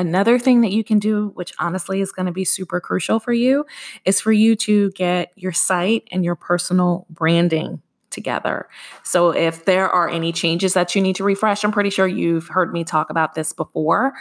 Another 0.00 0.38
thing 0.38 0.62
that 0.62 0.72
you 0.72 0.82
can 0.82 0.98
do, 0.98 1.28
which 1.34 1.52
honestly 1.58 2.00
is 2.00 2.10
going 2.10 2.24
to 2.24 2.32
be 2.32 2.42
super 2.42 2.80
crucial 2.80 3.20
for 3.20 3.34
you, 3.34 3.66
is 4.06 4.18
for 4.18 4.32
you 4.32 4.56
to 4.56 4.90
get 4.92 5.30
your 5.36 5.52
site 5.52 6.08
and 6.10 6.24
your 6.24 6.36
personal 6.36 7.06
branding 7.10 7.82
together. 8.08 8.66
So 9.02 9.28
if 9.28 9.66
there 9.66 9.90
are 9.90 10.08
any 10.08 10.32
changes 10.32 10.72
that 10.72 10.94
you 10.94 11.02
need 11.02 11.16
to 11.16 11.24
refresh, 11.24 11.64
I'm 11.64 11.70
pretty 11.70 11.90
sure 11.90 12.06
you've 12.06 12.48
heard 12.48 12.72
me 12.72 12.82
talk 12.82 13.10
about 13.10 13.34
this 13.34 13.52
before. 13.52 14.14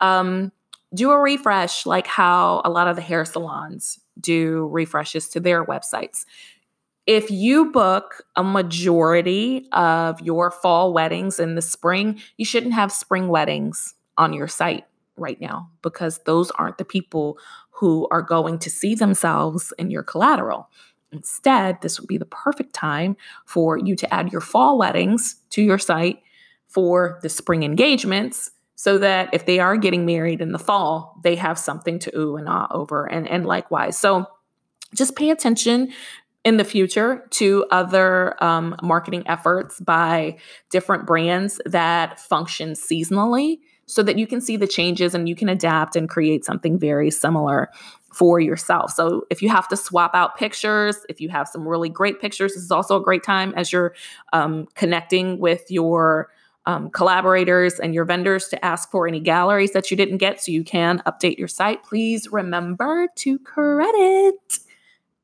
Um, 0.00 0.52
do 0.94 1.10
a 1.10 1.18
refresh 1.18 1.84
like 1.84 2.06
how 2.06 2.62
a 2.64 2.70
lot 2.70 2.86
of 2.86 2.94
the 2.94 3.02
hair 3.02 3.24
salons 3.24 3.98
do 4.20 4.68
refreshes 4.70 5.28
to 5.30 5.40
their 5.40 5.64
websites. 5.64 6.26
If 7.08 7.28
you 7.32 7.72
book 7.72 8.22
a 8.36 8.44
majority 8.44 9.66
of 9.72 10.20
your 10.20 10.52
fall 10.52 10.92
weddings 10.92 11.40
in 11.40 11.56
the 11.56 11.62
spring, 11.62 12.20
you 12.36 12.44
shouldn't 12.44 12.74
have 12.74 12.92
spring 12.92 13.26
weddings 13.26 13.94
on 14.16 14.32
your 14.32 14.46
site 14.46 14.84
right 15.16 15.40
now 15.40 15.70
because 15.82 16.20
those 16.24 16.50
aren't 16.52 16.78
the 16.78 16.84
people 16.84 17.38
who 17.70 18.08
are 18.10 18.22
going 18.22 18.58
to 18.58 18.70
see 18.70 18.94
themselves 18.94 19.72
in 19.78 19.90
your 19.90 20.02
collateral. 20.02 20.68
Instead, 21.12 21.80
this 21.80 22.00
would 22.00 22.08
be 22.08 22.18
the 22.18 22.24
perfect 22.24 22.72
time 22.74 23.16
for 23.46 23.78
you 23.78 23.94
to 23.96 24.12
add 24.12 24.32
your 24.32 24.40
fall 24.40 24.78
weddings 24.78 25.36
to 25.50 25.62
your 25.62 25.78
site 25.78 26.20
for 26.68 27.20
the 27.22 27.28
spring 27.28 27.62
engagements 27.62 28.50
so 28.74 28.98
that 28.98 29.30
if 29.32 29.46
they 29.46 29.60
are 29.60 29.76
getting 29.76 30.04
married 30.04 30.40
in 30.40 30.52
the 30.52 30.58
fall, 30.58 31.20
they 31.22 31.36
have 31.36 31.58
something 31.58 31.98
to 32.00 32.18
ooh 32.18 32.36
and 32.36 32.48
ah 32.48 32.66
over, 32.70 33.06
and, 33.06 33.28
and 33.28 33.46
likewise. 33.46 33.96
So 33.96 34.26
just 34.94 35.16
pay 35.16 35.30
attention 35.30 35.92
in 36.44 36.56
the 36.56 36.64
future 36.64 37.26
to 37.30 37.64
other 37.70 38.42
um, 38.42 38.76
marketing 38.82 39.22
efforts 39.26 39.80
by 39.80 40.36
different 40.70 41.06
brands 41.06 41.60
that 41.64 42.20
function 42.20 42.72
seasonally 42.72 43.60
so 43.86 44.02
that 44.02 44.18
you 44.18 44.26
can 44.26 44.40
see 44.40 44.56
the 44.56 44.66
changes 44.66 45.14
and 45.14 45.28
you 45.28 45.36
can 45.36 45.48
adapt 45.48 45.96
and 45.96 46.08
create 46.08 46.44
something 46.44 46.78
very 46.78 47.10
similar 47.10 47.70
for 48.12 48.38
yourself. 48.40 48.92
So 48.92 49.26
if 49.30 49.42
you 49.42 49.48
have 49.48 49.66
to 49.68 49.76
swap 49.76 50.14
out 50.14 50.36
pictures, 50.36 51.04
if 51.08 51.20
you 51.20 51.28
have 51.30 51.48
some 51.48 51.66
really 51.66 51.88
great 51.88 52.20
pictures, 52.20 52.54
this 52.54 52.62
is 52.62 52.70
also 52.70 52.96
a 52.96 53.02
great 53.02 53.24
time 53.24 53.52
as 53.56 53.72
you're 53.72 53.94
um, 54.32 54.66
connecting 54.74 55.38
with 55.38 55.70
your 55.70 56.30
um, 56.66 56.90
collaborators 56.90 57.78
and 57.78 57.94
your 57.94 58.04
vendors 58.04 58.48
to 58.48 58.64
ask 58.64 58.90
for 58.90 59.06
any 59.06 59.20
galleries 59.20 59.72
that 59.72 59.90
you 59.90 59.96
didn't 59.96 60.18
get 60.18 60.40
so 60.40 60.50
you 60.52 60.64
can 60.64 61.02
update 61.06 61.38
your 61.38 61.48
site. 61.48 61.82
Please 61.82 62.30
remember 62.32 63.08
to 63.16 63.38
credit. 63.40 64.58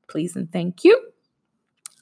Please 0.09 0.37
and 0.37 0.51
thank 0.53 0.85
you. 0.85 1.01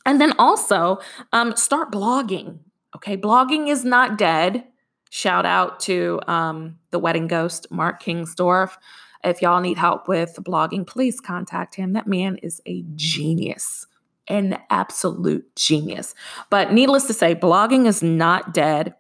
And 0.07 0.21
then 0.21 0.33
also 0.39 0.99
um, 1.33 1.55
start 1.55 1.93
blogging. 1.93 2.61
Okay, 2.97 3.17
blogging 3.17 3.69
is 3.69 3.85
not 3.85 4.17
dead. 4.17 4.65
Shout 5.11 5.47
out 5.47 5.81
to 5.81 6.21
um, 6.27 6.79
the 6.91 6.99
wedding 6.99 7.27
ghost, 7.27 7.67
Mark 7.71 8.03
Kingsdorf. 8.03 8.77
If 9.25 9.43
y'all 9.43 9.61
need 9.61 9.79
help 9.79 10.09
with 10.09 10.37
blogging, 10.41 10.87
please 10.87 11.21
contact 11.21 11.75
him. 11.75 11.93
That 11.93 12.07
man 12.07 12.37
is 12.37 12.61
a 12.67 12.85
genius, 12.95 13.87
an 14.29 14.59
absolute 14.71 15.55
genius. 15.57 16.15
But 16.51 16.73
needless 16.73 17.07
to 17.09 17.13
say, 17.13 17.35
blogging 17.35 17.87
is 17.87 18.03
not 18.03 18.55
dead. 18.55 18.95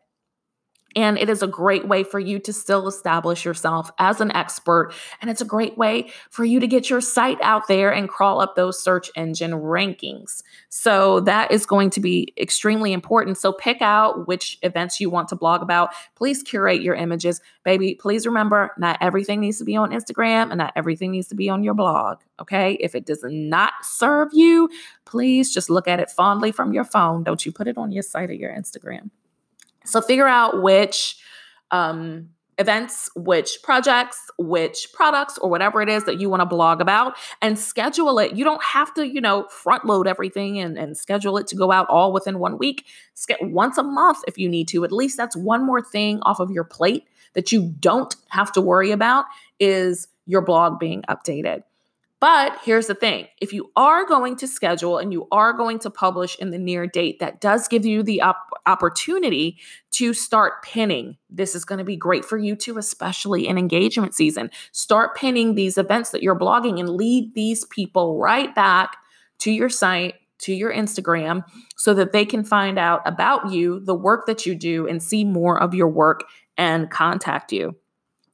And 0.96 1.18
it 1.18 1.29
is 1.29 1.42
a 1.42 1.46
great 1.46 1.87
way 1.87 2.03
for 2.03 2.18
you 2.18 2.38
to 2.40 2.53
still 2.53 2.88
establish 2.88 3.44
yourself 3.44 3.90
as 3.98 4.20
an 4.20 4.33
expert. 4.33 4.92
And 5.20 5.31
it's 5.31 5.42
a 5.42 5.44
great 5.44 5.77
way 5.77 6.11
for 6.31 6.44
you 6.44 6.61
to 6.61 6.66
get 6.66 6.88
your 6.88 7.03
site 7.03 7.38
out 7.42 7.68
there 7.68 7.92
and 7.92 8.09
crawl 8.09 8.40
up 8.40 8.57
those 8.57 8.83
search 8.83 9.11
engine 9.14 9.53
rankings. 9.53 10.42
So 10.70 11.20
that 11.20 11.53
is 11.53 11.66
going 11.66 11.90
to 11.90 12.01
be 12.01 12.33
extremely 12.38 12.92
important. 12.92 13.37
So 13.37 13.53
pick 13.53 13.83
out 13.83 14.27
which 14.27 14.59
events 14.62 14.98
you 14.98 15.11
want 15.11 15.29
to 15.29 15.37
blog 15.37 15.62
about. 15.62 15.90
Please 16.14 16.42
curate 16.42 16.81
your 16.81 16.94
images. 16.94 17.40
Baby, 17.64 17.94
please 17.94 18.27
remember 18.27 18.72
not 18.79 18.96
everything 19.01 19.40
needs 19.40 19.59
to 19.59 19.64
be 19.64 19.77
on 19.77 19.90
Instagram 19.90 20.51
and 20.51 20.59
not 20.59 20.72
everything 20.74 21.11
needs 21.11 21.29
to 21.29 21.35
be 21.35 21.51
on 21.51 21.62
your 21.62 21.74
blog. 21.74 22.18
Okay. 22.40 22.79
If 22.81 22.94
it 22.94 23.05
does 23.05 23.24
not 23.24 23.74
serve 23.83 24.31
you, 24.33 24.70
please 25.05 25.53
just 25.53 25.68
look 25.68 25.87
at 25.87 26.01
it 26.01 26.11
fondly 26.11 26.51
from 26.51 26.72
your 26.72 26.85
phone. 26.85 27.24
Don't 27.24 27.44
you 27.44 27.53
put 27.53 27.68
it 27.68 27.77
on 27.77 27.92
your 27.92 28.03
site 28.03 28.31
or 28.31 28.35
your 28.35 28.53
Instagram. 28.53 29.11
So 29.88 30.01
figure 30.01 30.29
out 30.29 30.62
which 30.62 31.16
um, 31.70 32.31
events, 32.59 33.09
which 33.14 33.59
projects, 33.62 34.31
which 34.37 34.88
products, 34.92 35.38
or 35.38 35.48
whatever 35.48 35.81
it 35.81 35.88
is 35.88 36.05
that 36.05 36.20
you 36.20 36.29
want 36.29 36.40
to 36.40 36.46
blog 36.46 36.81
about 36.81 37.16
and 37.40 37.59
schedule 37.59 38.18
it. 38.18 38.33
You 38.33 38.44
don't 38.44 38.62
have 38.62 38.92
to, 38.94 39.07
you 39.07 39.20
know, 39.20 39.46
front 39.48 39.85
load 39.85 40.07
everything 40.07 40.59
and, 40.59 40.77
and 40.77 40.96
schedule 40.96 41.38
it 41.38 41.46
to 41.48 41.57
go 41.57 41.70
out 41.70 41.88
all 41.88 42.12
within 42.12 42.38
one 42.38 42.59
week. 42.59 42.85
Once 43.40 43.79
a 43.79 43.83
month 43.83 44.18
if 44.27 44.38
you 44.38 44.48
need 44.48 44.68
to. 44.68 44.85
At 44.85 44.92
least 44.92 45.16
that's 45.16 45.37
one 45.37 45.64
more 45.64 45.81
thing 45.81 46.20
off 46.22 46.40
of 46.40 46.51
your 46.51 46.64
plate 46.64 47.07
that 47.35 47.53
you 47.53 47.74
don't 47.79 48.14
have 48.31 48.51
to 48.53 48.61
worry 48.61 48.90
about 48.90 49.27
is 49.61 50.09
your 50.27 50.42
blog 50.42 50.79
being 50.79 51.03
updated. 51.09 51.62
But 52.20 52.59
here's 52.64 52.88
the 52.88 52.94
thing 52.94 53.28
if 53.40 53.52
you 53.52 53.70
are 53.76 54.04
going 54.04 54.37
to 54.37 54.48
schedule 54.48 54.98
and 54.98 55.12
you 55.12 55.28
are 55.31 55.52
going 55.52 55.78
to 55.81 55.90
publish 55.90 56.37
in 56.38 56.50
the 56.50 56.59
near 56.59 56.87
date, 56.87 57.20
that 57.20 57.40
does 57.40 57.68
give 57.68 57.87
you 57.87 58.02
the 58.02 58.22
op- 58.22 58.50
opportunity 58.66 59.59
to 59.92 60.12
start 60.12 60.62
pinning. 60.64 61.16
This 61.31 61.54
is 61.54 61.64
going 61.64 61.78
to 61.78 61.85
be 61.85 61.96
great 61.96 62.24
for 62.24 62.37
you 62.37 62.57
too, 62.57 62.76
especially 62.76 63.46
in 63.46 63.57
engagement 63.57 64.14
season. 64.14 64.50
Start 64.72 65.16
pinning 65.16 65.54
these 65.54 65.78
events 65.78 66.11
that 66.11 66.22
you're 66.22 66.38
blogging 66.38 66.81
and 66.81 66.88
lead 66.90 67.35
these 67.35 67.64
people 67.66 68.18
right 68.18 68.52
back 68.52 68.96
to 69.38 69.52
your 69.52 69.68
site, 69.68 70.16
to 70.38 70.52
your 70.52 70.72
Instagram, 70.72 71.44
so 71.76 71.94
that 71.94 72.12
they 72.12 72.24
can 72.24 72.42
find 72.42 72.81
out 72.81 73.00
about 73.07 73.52
you, 73.52 73.78
the 73.78 73.94
work 73.94 74.26
that 74.26 74.44
you 74.44 74.57
do, 74.57 74.88
and 74.88 75.00
see 75.00 75.24
more 75.24 75.61
of 75.61 75.72
your 75.72 75.88
work 75.88 76.24
and 76.57 76.90
contact 76.90 77.52
you. 77.52 77.76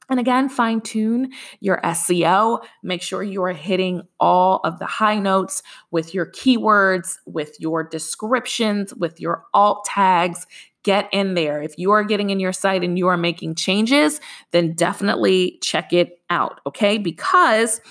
And 0.09 0.19
again, 0.19 0.49
fine 0.49 0.81
tune 0.81 1.31
your 1.59 1.79
SEO. 1.81 2.63
Make 2.83 3.01
sure 3.01 3.23
you 3.23 3.43
are 3.43 3.53
hitting 3.53 4.03
all 4.19 4.61
of 4.63 4.79
the 4.79 4.85
high 4.85 5.19
notes 5.19 5.63
with 5.91 6.13
your 6.13 6.27
keywords, 6.27 7.17
with 7.25 7.59
your 7.59 7.83
descriptions, 7.83 8.93
with 8.93 9.19
your 9.19 9.45
alt 9.53 9.85
tags. 9.85 10.45
get 10.83 11.09
in 11.11 11.33
there. 11.33 11.61
If 11.61 11.77
you 11.77 11.91
are 11.91 12.03
getting 12.03 12.29
in 12.29 12.39
your 12.39 12.53
site 12.53 12.83
and 12.83 12.97
you 12.97 13.07
are 13.07 13.17
making 13.17 13.55
changes, 13.55 14.21
then 14.51 14.73
definitely 14.73 15.57
check 15.61 15.91
it 15.91 16.19
out, 16.29 16.61
okay? 16.67 16.99
Because 16.99 17.81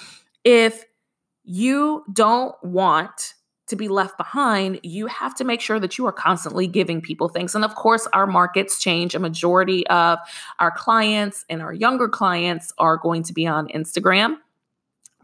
if 0.45 0.85
you 1.43 2.05
don't 2.13 2.55
want 2.63 3.35
to 3.67 3.77
be 3.77 3.89
left 3.89 4.19
behind, 4.19 4.81
you 4.83 5.07
have 5.07 5.35
to 5.37 5.45
make 5.45 5.61
sure 5.61 5.81
that 5.81 5.97
you 5.97 6.07
are 6.07 6.13
constantly 6.13 6.67
giving 6.67 7.01
people 7.01 7.29
things. 7.29 7.55
And 7.55 7.65
of 7.65 7.75
course, 7.75 8.07
our 8.13 8.27
markets 8.27 8.79
change. 8.79 9.15
A 9.15 9.19
majority 9.19 9.87
of 9.87 10.19
our 10.59 10.71
clients 10.71 11.45
and 11.49 11.63
our 11.63 11.73
younger 11.73 12.09
clients 12.09 12.73
are 12.79 12.97
going 12.97 13.23
to 13.25 13.33
be 13.33 13.47
on 13.47 13.69
Instagram 13.69 14.37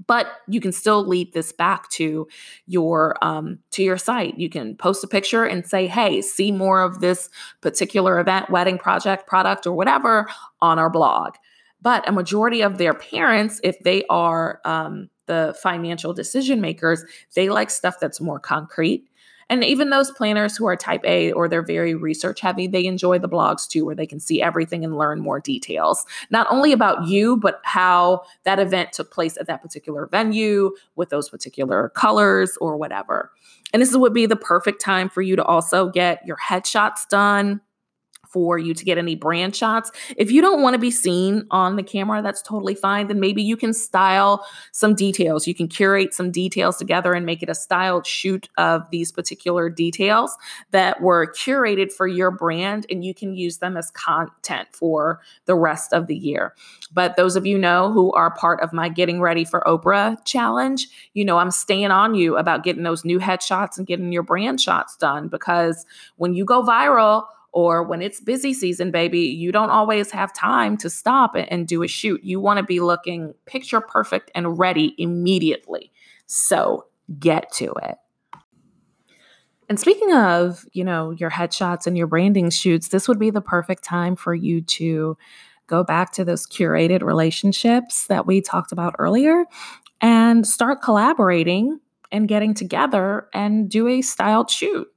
but 0.07 0.27
you 0.49 0.61
can 0.61 0.73
still 0.73 1.07
lead 1.07 1.33
this 1.33 1.53
back 1.53 1.89
to 1.91 2.27
your 2.67 3.17
um, 3.23 3.59
to 3.71 3.83
your 3.83 3.99
site 3.99 4.39
you 4.39 4.49
can 4.49 4.77
post 4.77 5.05
a 5.05 5.07
picture 5.07 5.45
and 5.45 5.67
say 5.67 5.87
hey 5.87 6.23
see 6.23 6.51
more 6.51 6.81
of 6.81 7.01
this 7.01 7.29
particular 7.61 8.19
event 8.19 8.51
wedding 8.51 8.79
project 8.79 9.27
product 9.27 9.67
or 9.67 9.73
whatever 9.73 10.29
on 10.61 10.79
our 10.79 10.91
blog 10.91 11.35
but 11.83 12.07
a 12.09 12.13
majority 12.13 12.63
of 12.63 12.79
their 12.79 12.95
parents 12.95 13.61
if 13.63 13.79
they 13.81 14.05
are 14.09 14.61
um, 14.65 15.09
the 15.31 15.57
financial 15.63 16.13
decision 16.13 16.61
makers, 16.61 17.05
they 17.37 17.49
like 17.49 17.71
stuff 17.71 18.01
that's 18.01 18.21
more 18.21 18.41
concrete. 18.41 19.07
And 19.49 19.63
even 19.63 19.91
those 19.91 20.11
planners 20.11 20.57
who 20.57 20.67
are 20.67 20.77
type 20.77 21.03
A 21.05 21.31
or 21.33 21.49
they're 21.49 21.63
very 21.63 21.95
research 21.95 22.41
heavy, 22.41 22.67
they 22.67 22.85
enjoy 22.85 23.21
the 23.21 23.29
blogs 23.29 23.69
too, 23.69 23.85
where 23.85 23.95
they 23.95 24.07
can 24.07 24.19
see 24.19 24.43
everything 24.43 24.85
and 24.85 24.99
learn 24.99 25.21
more 25.21 25.39
details, 25.39 26.05
not 26.31 26.49
only 26.51 26.73
about 26.73 27.07
you, 27.07 27.37
but 27.37 27.61
how 27.63 28.23
that 28.43 28.59
event 28.59 28.93
took 28.93 29.13
place 29.13 29.37
at 29.37 29.47
that 29.47 29.63
particular 29.63 30.09
venue 30.11 30.73
with 30.97 31.11
those 31.11 31.29
particular 31.29 31.91
colors 31.91 32.59
or 32.61 32.77
whatever. 32.77 33.31
And 33.73 33.81
this 33.81 33.97
would 33.97 34.15
be 34.15 34.27
the 34.27 34.35
perfect 34.35 34.81
time 34.81 35.09
for 35.09 35.23
you 35.23 35.37
to 35.37 35.45
also 35.45 35.91
get 35.91 36.27
your 36.27 36.39
headshots 36.39 37.09
done 37.09 37.61
for 38.31 38.59
you 38.59 38.73
to 38.75 38.85
get 38.85 38.97
any 38.97 39.15
brand 39.15 39.55
shots. 39.55 39.91
If 40.17 40.31
you 40.31 40.41
don't 40.41 40.63
want 40.63 40.75
to 40.75 40.79
be 40.79 40.91
seen 40.91 41.47
on 41.51 41.77
the 41.77 41.83
camera, 41.83 42.23
that's 42.23 42.41
totally 42.43 42.75
fine. 42.75 43.09
Then 43.09 43.21
maybe 43.21 43.43
you 43.43 43.57
can 43.57 43.73
style 43.73 44.47
some 44.73 44.95
details. 44.95 45.47
You 45.47 45.55
can 45.55 45.69
curate 45.69 46.15
some 46.15 46.31
details 46.31 46.77
together 46.77 47.13
and 47.13 47.27
make 47.27 47.43
it 47.43 47.49
a 47.49 47.55
styled 47.55 48.07
shoot 48.07 48.49
of 48.57 48.89
these 48.91 49.11
particular 49.13 49.69
details 49.69 50.37
that 50.71 51.01
were 51.01 51.27
curated 51.27 51.93
for 51.93 52.07
your 52.07 52.31
brand, 52.31 52.87
and 52.89 53.05
you 53.05 53.15
can 53.15 53.35
use 53.35 53.59
them 53.59 53.77
as 53.77 53.91
content 53.91 54.69
for 54.73 55.21
the 55.47 55.55
rest 55.55 55.93
of 55.93 56.07
the 56.07 56.17
year. 56.17 56.55
But 56.93 57.17
those 57.17 57.37
of 57.37 57.47
you 57.47 57.59
know 57.59 57.93
who 57.93 58.13
are 58.13 58.31
part 58.31 58.61
of 58.61 58.73
my 58.73 58.89
Getting 58.89 59.21
Ready 59.21 59.45
for 59.45 59.63
Oprah 59.67 60.17
challenge, 60.25 60.89
you 61.15 61.25
know 61.25 61.39
I'm 61.39 61.51
staying 61.51 61.91
on 61.91 62.15
you 62.15 62.37
about 62.37 62.65
getting 62.65 62.83
those 62.83 63.05
new 63.05 63.19
headshots 63.19 63.77
and 63.77 63.87
getting 63.87 64.13
your 64.13 64.23
brand 64.23 64.61
shots 64.61 64.97
done 64.97 65.29
because 65.29 65.85
when 66.17 66.35
you 66.35 66.45
go 66.45 66.63
viral, 66.63 67.25
or 67.53 67.83
when 67.83 68.03
it's 68.03 68.21
busy 68.21 68.55
season, 68.55 68.91
baby, 68.91 69.21
you 69.21 69.53
don't 69.53 69.71
always 69.71 70.11
have 70.11 70.33
time 70.33 70.77
to 70.79 70.91
stop 70.91 71.35
and 71.35 71.67
do 71.67 71.83
a 71.83 71.89
shoot. 71.89 72.23
You 72.23 72.41
want 72.41 72.59
to 72.59 72.63
be 72.63 72.81
looking 72.81 73.35
picture 73.47 73.81
perfect 73.81 74.31
and 74.35 74.59
ready 74.59 74.95
immediately. 74.99 75.91
So 76.27 76.87
get 77.19 77.51
to 77.55 77.73
it. 77.83 77.97
And 79.69 79.79
speaking 79.79 80.13
of, 80.13 80.65
you 80.73 80.85
know, 80.85 81.13
your 81.13 81.31
headshots 81.31 81.87
and 81.87 81.97
your 81.97 82.09
branding 82.09 82.51
shoots, 82.51 82.89
this 82.89 83.07
would 83.07 83.21
be 83.21 83.31
the 83.31 83.41
perfect 83.41 83.85
time 83.85 84.17
for 84.17 84.35
you 84.35 84.63
to 84.63 85.17
go 85.69 85.85
back 85.85 86.11
to 86.13 86.25
those 86.25 86.47
curated 86.47 87.03
relationships 87.03 88.09
that 88.09 88.27
we 88.27 88.41
talked 88.41 88.73
about 88.73 88.97
earlier 88.99 89.45
and 90.01 90.47
start 90.47 90.83
collaborating 90.83 91.79
and 92.11 92.27
getting 92.27 92.55
together 92.55 93.29
and 93.33 93.71
do 93.71 93.87
a 93.87 94.03
styled 94.03 94.51
shoot 94.51 94.89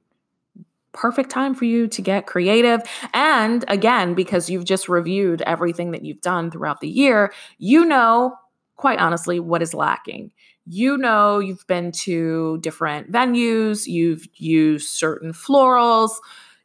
perfect 0.94 1.30
time 1.30 1.54
for 1.54 1.66
you 1.66 1.86
to 1.88 2.00
get 2.00 2.26
creative. 2.26 2.80
And 3.12 3.64
again, 3.68 4.14
because 4.14 4.48
you've 4.48 4.64
just 4.64 4.88
reviewed 4.88 5.42
everything 5.42 5.90
that 5.90 6.04
you've 6.04 6.22
done 6.22 6.50
throughout 6.50 6.80
the 6.80 6.88
year, 6.88 7.32
you 7.58 7.84
know, 7.84 8.36
quite 8.76 8.98
honestly, 8.98 9.38
what 9.38 9.62
is 9.62 9.74
lacking. 9.74 10.30
You 10.66 10.96
know, 10.96 11.40
you've 11.40 11.66
been 11.66 11.92
to 11.92 12.58
different 12.58 13.12
venues, 13.12 13.86
you've 13.86 14.26
used 14.36 14.88
certain 14.88 15.32
florals, 15.32 16.12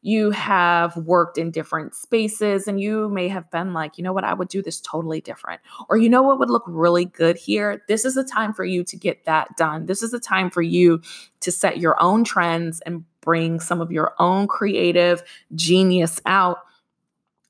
you 0.02 0.32
have 0.32 0.96
worked 0.96 1.38
in 1.38 1.52
different 1.52 1.94
spaces, 1.94 2.68
and 2.68 2.80
you 2.80 3.10
may 3.10 3.28
have 3.28 3.52
been 3.52 3.74
like, 3.74 3.98
you 3.98 4.04
know 4.04 4.14
what, 4.14 4.24
I 4.24 4.34
would 4.34 4.48
do 4.48 4.62
this 4.62 4.80
totally 4.80 5.20
different. 5.20 5.60
Or, 5.90 5.98
you 5.98 6.08
know 6.08 6.24
what 6.24 6.40
would 6.40 6.50
look 6.50 6.64
really 6.66 7.04
good 7.04 7.36
here? 7.36 7.84
This 7.90 8.06
is 8.06 8.16
a 8.16 8.24
time 8.24 8.54
for 8.54 8.64
you 8.64 8.86
to 8.86 8.96
get 8.96 9.26
that 9.26 9.58
done. 9.58 9.88
This 9.88 10.02
is 10.02 10.14
a 10.14 10.20
time 10.20 10.50
for 10.50 10.62
you 10.62 11.02
to 11.42 11.52
set 11.52 11.80
your 11.80 12.02
own 12.02 12.24
trends 12.24 12.80
and 12.82 13.04
bring 13.22 13.60
some 13.60 13.82
of 13.82 13.92
your 13.92 14.14
own 14.20 14.48
creative 14.48 15.24
genius 15.56 16.22
out 16.26 16.60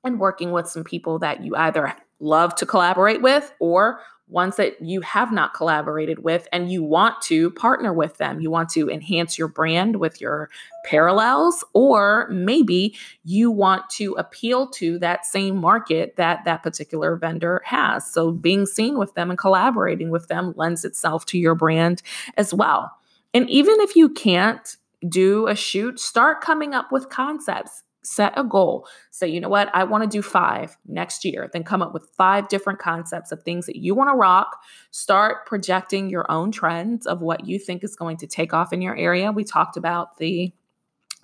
and 0.03 0.19
working 0.19 0.51
with 0.51 0.67
some 0.67 0.83
people 0.83 1.19
that 1.19 1.43
you 1.43 1.55
either 1.55 1.95
love 2.19 2.55
to 2.55 2.65
collaborate 2.65 3.21
with 3.21 3.53
or 3.59 4.01
ones 4.29 4.57
that 4.57 4.79
you 4.79 5.01
have 5.01 5.31
not 5.31 5.55
collaborated 5.55 6.19
with 6.19 6.47
and 6.51 6.71
you 6.71 6.83
want 6.83 7.19
to 7.19 7.49
partner 7.51 7.91
with 7.91 8.17
them. 8.17 8.39
You 8.39 8.51
want 8.51 8.69
to 8.69 8.89
enhance 8.89 9.37
your 9.37 9.47
brand 9.47 9.95
with 9.95 10.21
your 10.21 10.49
parallels, 10.85 11.63
or 11.73 12.27
maybe 12.29 12.95
you 13.25 13.49
want 13.49 13.89
to 13.91 14.13
appeal 14.13 14.67
to 14.67 14.99
that 14.99 15.25
same 15.25 15.57
market 15.57 16.15
that 16.17 16.45
that 16.45 16.61
particular 16.61 17.15
vendor 17.15 17.63
has. 17.65 18.09
So 18.09 18.31
being 18.31 18.67
seen 18.67 18.99
with 18.99 19.15
them 19.15 19.31
and 19.31 19.39
collaborating 19.39 20.11
with 20.11 20.27
them 20.27 20.53
lends 20.55 20.85
itself 20.85 21.25
to 21.27 21.39
your 21.39 21.55
brand 21.55 22.03
as 22.37 22.53
well. 22.53 22.91
And 23.33 23.49
even 23.49 23.79
if 23.79 23.95
you 23.95 24.09
can't 24.09 24.77
do 25.07 25.47
a 25.47 25.55
shoot, 25.55 25.99
start 25.99 26.41
coming 26.41 26.73
up 26.73 26.91
with 26.91 27.09
concepts. 27.09 27.83
Set 28.01 28.31
a 28.37 28.45
goal. 28.45 28.87
Say, 29.11 29.27
you 29.27 29.41
know 29.41 29.49
what, 29.49 29.69
I 29.75 29.83
want 29.83 30.03
to 30.03 30.09
do 30.09 30.21
five 30.21 30.77
next 30.87 31.25
year. 31.25 31.49
Then 31.51 31.65
come 31.65 31.81
up 31.81 31.93
with 31.93 32.09
five 32.17 32.47
different 32.47 32.79
concepts 32.79 33.33
of 33.33 33.43
things 33.43 33.65
that 33.65 33.75
you 33.75 33.93
want 33.93 34.09
to 34.09 34.15
rock. 34.15 34.55
Start 34.91 35.45
projecting 35.45 36.09
your 36.09 36.25
own 36.31 36.51
trends 36.51 37.05
of 37.05 37.21
what 37.21 37.45
you 37.45 37.59
think 37.59 37.83
is 37.83 37.97
going 37.97 38.15
to 38.17 38.27
take 38.27 38.53
off 38.53 38.71
in 38.71 38.81
your 38.81 38.95
area. 38.95 39.33
We 39.33 39.43
talked 39.43 39.75
about 39.75 40.17
the 40.17 40.53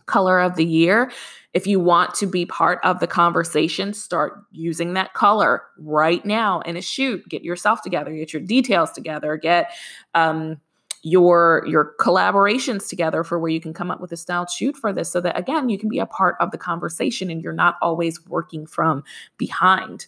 color 0.06 0.40
of 0.40 0.56
the 0.56 0.66
year. 0.66 1.12
If 1.54 1.66
you 1.66 1.80
want 1.80 2.14
to 2.16 2.28
be 2.28 2.46
part 2.46 2.80
of 2.84 3.00
the 3.00 3.08
conversation, 3.08 3.94
start 3.94 4.42
using 4.52 4.94
that 4.94 5.14
color 5.14 5.64
right 5.80 6.24
now 6.26 6.60
in 6.62 6.78
a 6.78 6.82
shoot. 6.82 7.28
Get 7.30 7.44
yourself 7.44 7.82
together, 7.82 8.12
get 8.12 8.34
your 8.34 8.42
details 8.42 8.92
together, 8.92 9.38
get 9.38 9.72
um, 10.14 10.60
your 11.06 11.64
your 11.68 11.94
collaborations 12.00 12.90
together 12.90 13.24
for 13.24 13.38
where 13.38 13.52
you 13.52 13.62
can 13.62 13.76
come 13.76 13.92
up 13.92 14.02
with 14.02 14.12
a 14.12 14.18
style 14.18 14.48
shoot 14.48 14.76
for 14.76 14.92
this 14.92 15.12
so 15.12 15.22
that 15.22 15.38
again 15.38 15.70
you 15.70 15.78
can 15.78 15.88
be 15.88 16.00
a 16.00 16.06
part 16.08 16.36
of 16.40 16.50
the 16.50 16.58
conversation 16.58 17.30
and 17.30 17.44
you're 17.44 17.54
not 17.54 17.76
always 17.80 18.26
working 18.26 18.66
from 18.66 19.04
behind 19.38 20.08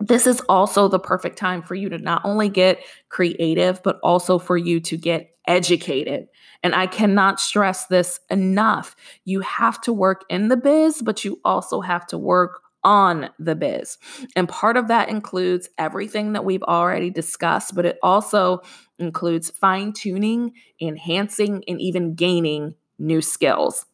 this 0.00 0.26
is 0.26 0.40
also 0.48 0.88
the 0.88 0.98
perfect 0.98 1.38
time 1.38 1.62
for 1.62 1.76
you 1.76 1.88
to 1.88 1.98
not 1.98 2.20
only 2.24 2.48
get 2.48 2.80
creative 3.10 3.80
but 3.84 4.00
also 4.02 4.40
for 4.40 4.56
you 4.56 4.80
to 4.80 4.96
get 4.96 5.36
educated 5.46 6.26
and 6.64 6.74
I 6.74 6.86
cannot 6.86 7.40
stress 7.40 7.86
this 7.86 8.20
enough. 8.30 8.94
You 9.24 9.40
have 9.40 9.80
to 9.82 9.92
work 9.92 10.24
in 10.30 10.48
the 10.48 10.56
biz, 10.56 11.02
but 11.02 11.24
you 11.24 11.40
also 11.44 11.80
have 11.80 12.06
to 12.08 12.18
work 12.18 12.62
on 12.84 13.30
the 13.38 13.54
biz. 13.54 13.98
And 14.34 14.48
part 14.48 14.76
of 14.76 14.88
that 14.88 15.08
includes 15.08 15.68
everything 15.78 16.32
that 16.32 16.44
we've 16.44 16.62
already 16.62 17.10
discussed, 17.10 17.74
but 17.74 17.86
it 17.86 17.98
also 18.02 18.60
includes 18.98 19.50
fine 19.50 19.92
tuning, 19.92 20.52
enhancing, 20.80 21.62
and 21.68 21.80
even 21.80 22.14
gaining 22.14 22.74
new 22.98 23.20
skills. 23.20 23.86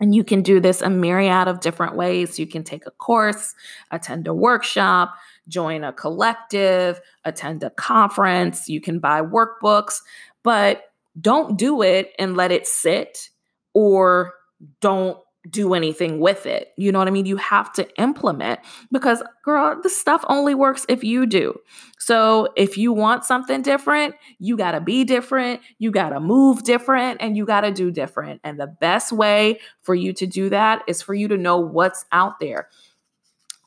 And 0.00 0.14
you 0.14 0.24
can 0.24 0.42
do 0.42 0.58
this 0.58 0.82
a 0.82 0.90
myriad 0.90 1.46
of 1.46 1.60
different 1.60 1.96
ways. 1.96 2.38
You 2.38 2.46
can 2.46 2.64
take 2.64 2.86
a 2.86 2.90
course, 2.90 3.54
attend 3.90 4.26
a 4.26 4.34
workshop, 4.34 5.14
join 5.46 5.84
a 5.84 5.92
collective, 5.92 7.00
attend 7.24 7.62
a 7.62 7.70
conference, 7.70 8.68
you 8.68 8.80
can 8.80 8.98
buy 8.98 9.20
workbooks, 9.20 10.00
but 10.42 10.84
don't 11.20 11.58
do 11.58 11.82
it 11.82 12.12
and 12.18 12.36
let 12.36 12.50
it 12.50 12.66
sit 12.66 13.28
or 13.74 14.34
don't 14.80 15.18
do 15.50 15.74
anything 15.74 16.20
with 16.20 16.46
it. 16.46 16.72
You 16.76 16.92
know 16.92 17.00
what 17.00 17.08
I 17.08 17.10
mean? 17.10 17.26
You 17.26 17.36
have 17.36 17.72
to 17.74 17.88
implement 18.00 18.60
because, 18.92 19.22
girl, 19.44 19.80
the 19.82 19.88
stuff 19.88 20.24
only 20.28 20.54
works 20.54 20.86
if 20.88 21.02
you 21.02 21.26
do. 21.26 21.58
So, 21.98 22.48
if 22.56 22.78
you 22.78 22.92
want 22.92 23.24
something 23.24 23.60
different, 23.62 24.14
you 24.38 24.56
got 24.56 24.72
to 24.72 24.80
be 24.80 25.04
different, 25.04 25.60
you 25.78 25.90
got 25.90 26.10
to 26.10 26.20
move 26.20 26.62
different, 26.62 27.20
and 27.20 27.36
you 27.36 27.44
got 27.44 27.62
to 27.62 27.72
do 27.72 27.90
different. 27.90 28.40
And 28.44 28.58
the 28.58 28.68
best 28.68 29.10
way 29.10 29.58
for 29.80 29.94
you 29.94 30.12
to 30.14 30.26
do 30.26 30.48
that 30.50 30.82
is 30.86 31.02
for 31.02 31.14
you 31.14 31.26
to 31.28 31.36
know 31.36 31.58
what's 31.58 32.04
out 32.12 32.38
there, 32.38 32.68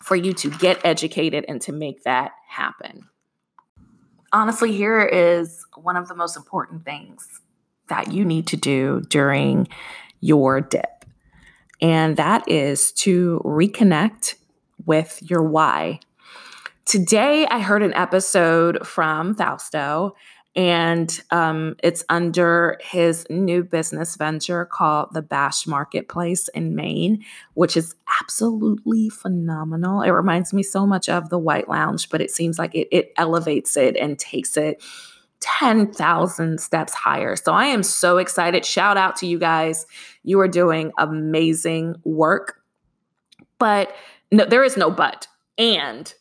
for 0.01 0.15
you 0.15 0.33
to 0.33 0.49
get 0.49 0.79
educated 0.85 1.43
and 1.47 1.61
to 1.61 1.73
make 1.73 2.03
that 2.03 2.31
happen. 2.47 3.09
Honestly, 4.31 4.71
here 4.71 5.01
is 5.01 5.65
one 5.75 5.97
of 5.97 6.07
the 6.07 6.15
most 6.15 6.37
important 6.37 6.85
things 6.85 7.27
that 7.87 8.11
you 8.11 8.25
need 8.25 8.47
to 8.47 8.57
do 8.57 9.01
during 9.09 9.67
your 10.21 10.59
dip 10.61 10.94
and 11.81 12.17
that 12.17 12.49
is 12.49 12.91
to 12.93 13.41
reconnect 13.43 14.35
with 14.85 15.19
your 15.21 15.43
why. 15.43 15.99
Today, 16.85 17.47
I 17.47 17.59
heard 17.59 17.81
an 17.81 17.93
episode 17.95 18.85
from 18.85 19.33
Fausto, 19.33 20.15
and 20.55 21.19
um, 21.31 21.75
it's 21.83 22.03
under 22.07 22.77
his 22.81 23.25
new 23.29 23.63
business 23.63 24.15
venture 24.15 24.65
called 24.65 25.09
the 25.11 25.21
Bash 25.21 25.67
Marketplace 25.67 26.47
in 26.49 26.75
Maine, 26.75 27.25
which 27.55 27.75
is 27.75 27.95
absolutely 28.21 29.09
phenomenal. 29.09 30.01
It 30.01 30.11
reminds 30.11 30.53
me 30.53 30.63
so 30.63 30.85
much 30.85 31.09
of 31.09 31.29
the 31.29 31.39
White 31.39 31.67
Lounge, 31.67 32.09
but 32.09 32.21
it 32.21 32.31
seems 32.31 32.57
like 32.57 32.73
it, 32.73 32.87
it 32.91 33.13
elevates 33.17 33.75
it 33.75 33.97
and 33.97 34.17
takes 34.17 34.55
it 34.55 34.81
10,000 35.45 36.59
steps 36.59 36.93
higher. 36.95 37.35
So 37.35 37.53
I 37.53 37.65
am 37.65 37.83
so 37.83 38.17
excited. 38.17 38.65
Shout 38.65 38.97
out 38.97 39.15
to 39.17 39.27
you 39.27 39.37
guys. 39.37 39.85
You 40.23 40.39
are 40.39 40.47
doing 40.47 40.91
amazing 40.97 41.95
work. 42.03 42.59
But 43.59 43.95
no, 44.31 44.45
there 44.45 44.63
is 44.63 44.75
no 44.75 44.89
but. 44.89 45.27
And 45.59 46.11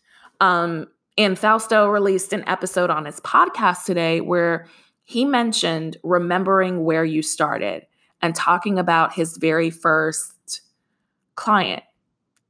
um, 0.40 0.88
and 1.16 1.38
Fausto 1.38 1.88
released 1.88 2.34
an 2.34 2.46
episode 2.46 2.90
on 2.90 3.06
his 3.06 3.18
podcast 3.20 3.84
today 3.84 4.20
where 4.20 4.66
he 5.04 5.24
mentioned 5.24 5.96
remembering 6.02 6.84
where 6.84 7.04
you 7.04 7.22
started 7.22 7.86
and 8.20 8.34
talking 8.34 8.78
about 8.78 9.14
his 9.14 9.38
very 9.38 9.70
first 9.70 10.60
client. 11.34 11.82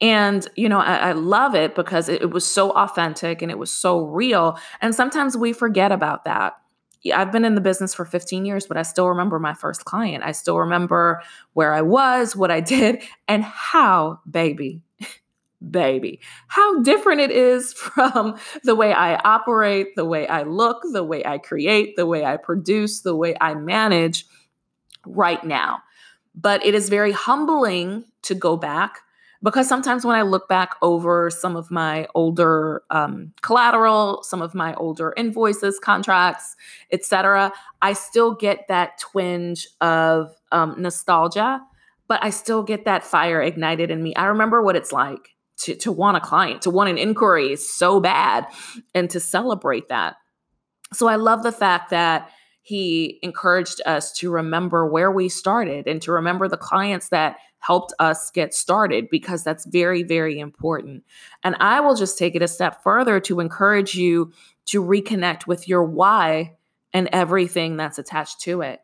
And, 0.00 0.46
you 0.56 0.68
know, 0.68 0.80
I, 0.80 0.96
I 0.96 1.12
love 1.12 1.54
it 1.54 1.76
because 1.76 2.08
it, 2.08 2.22
it 2.22 2.30
was 2.30 2.44
so 2.44 2.72
authentic 2.72 3.42
and 3.42 3.50
it 3.50 3.58
was 3.58 3.72
so 3.72 4.00
real. 4.06 4.58
And 4.80 4.92
sometimes 4.92 5.36
we 5.36 5.52
forget 5.52 5.92
about 5.92 6.24
that. 6.24 6.54
I've 7.12 7.32
been 7.32 7.44
in 7.44 7.54
the 7.54 7.60
business 7.60 7.94
for 7.94 8.04
15 8.04 8.46
years, 8.46 8.66
but 8.66 8.76
I 8.76 8.82
still 8.82 9.08
remember 9.08 9.38
my 9.38 9.54
first 9.54 9.84
client. 9.84 10.24
I 10.24 10.32
still 10.32 10.58
remember 10.58 11.22
where 11.52 11.74
I 11.74 11.82
was, 11.82 12.34
what 12.34 12.50
I 12.50 12.60
did, 12.60 13.02
and 13.28 13.44
how, 13.44 14.20
baby, 14.30 14.80
baby, 15.70 16.20
how 16.48 16.82
different 16.82 17.20
it 17.20 17.30
is 17.30 17.72
from 17.74 18.38
the 18.62 18.74
way 18.74 18.92
I 18.92 19.16
operate, 19.16 19.96
the 19.96 20.04
way 20.04 20.26
I 20.26 20.42
look, 20.44 20.82
the 20.92 21.04
way 21.04 21.24
I 21.24 21.38
create, 21.38 21.96
the 21.96 22.06
way 22.06 22.24
I 22.24 22.36
produce, 22.36 23.00
the 23.00 23.16
way 23.16 23.36
I 23.40 23.54
manage 23.54 24.26
right 25.06 25.42
now. 25.44 25.80
But 26.34 26.64
it 26.64 26.74
is 26.74 26.88
very 26.88 27.12
humbling 27.12 28.04
to 28.22 28.34
go 28.34 28.56
back 28.56 29.00
because 29.44 29.68
sometimes 29.68 30.06
when 30.06 30.16
I 30.16 30.22
look 30.22 30.48
back 30.48 30.74
over 30.80 31.28
some 31.28 31.54
of 31.54 31.70
my 31.70 32.08
older 32.14 32.82
um, 32.90 33.32
collateral, 33.42 34.22
some 34.22 34.40
of 34.40 34.54
my 34.54 34.74
older 34.74 35.12
invoices, 35.16 35.78
contracts, 35.78 36.56
etc., 36.90 37.52
I 37.82 37.92
still 37.92 38.34
get 38.34 38.66
that 38.68 38.98
twinge 38.98 39.68
of 39.82 40.34
um, 40.50 40.76
nostalgia, 40.78 41.60
but 42.08 42.24
I 42.24 42.30
still 42.30 42.62
get 42.62 42.86
that 42.86 43.04
fire 43.04 43.42
ignited 43.42 43.90
in 43.90 44.02
me. 44.02 44.14
I 44.16 44.26
remember 44.26 44.62
what 44.62 44.76
it's 44.76 44.92
like 44.92 45.36
to, 45.58 45.74
to 45.76 45.92
want 45.92 46.16
a 46.16 46.20
client, 46.20 46.62
to 46.62 46.70
want 46.70 46.88
an 46.88 46.98
inquiry 46.98 47.54
so 47.56 48.00
bad, 48.00 48.46
and 48.94 49.10
to 49.10 49.20
celebrate 49.20 49.88
that. 49.88 50.16
So 50.94 51.06
I 51.06 51.16
love 51.16 51.42
the 51.42 51.52
fact 51.52 51.90
that 51.90 52.30
he 52.62 53.18
encouraged 53.22 53.82
us 53.84 54.10
to 54.12 54.30
remember 54.30 54.88
where 54.88 55.10
we 55.10 55.28
started 55.28 55.86
and 55.86 56.00
to 56.00 56.12
remember 56.12 56.48
the 56.48 56.56
clients 56.56 57.10
that 57.10 57.36
helped 57.64 57.94
us 57.98 58.30
get 58.30 58.52
started 58.52 59.08
because 59.10 59.42
that's 59.42 59.64
very, 59.64 60.02
very 60.02 60.38
important. 60.38 61.02
And 61.42 61.56
I 61.60 61.80
will 61.80 61.94
just 61.94 62.18
take 62.18 62.34
it 62.34 62.42
a 62.42 62.48
step 62.48 62.82
further 62.82 63.20
to 63.20 63.40
encourage 63.40 63.94
you 63.94 64.32
to 64.66 64.82
reconnect 64.82 65.46
with 65.46 65.66
your 65.66 65.82
why 65.82 66.56
and 66.92 67.08
everything 67.10 67.78
that's 67.78 67.98
attached 67.98 68.40
to 68.42 68.60
it. 68.60 68.80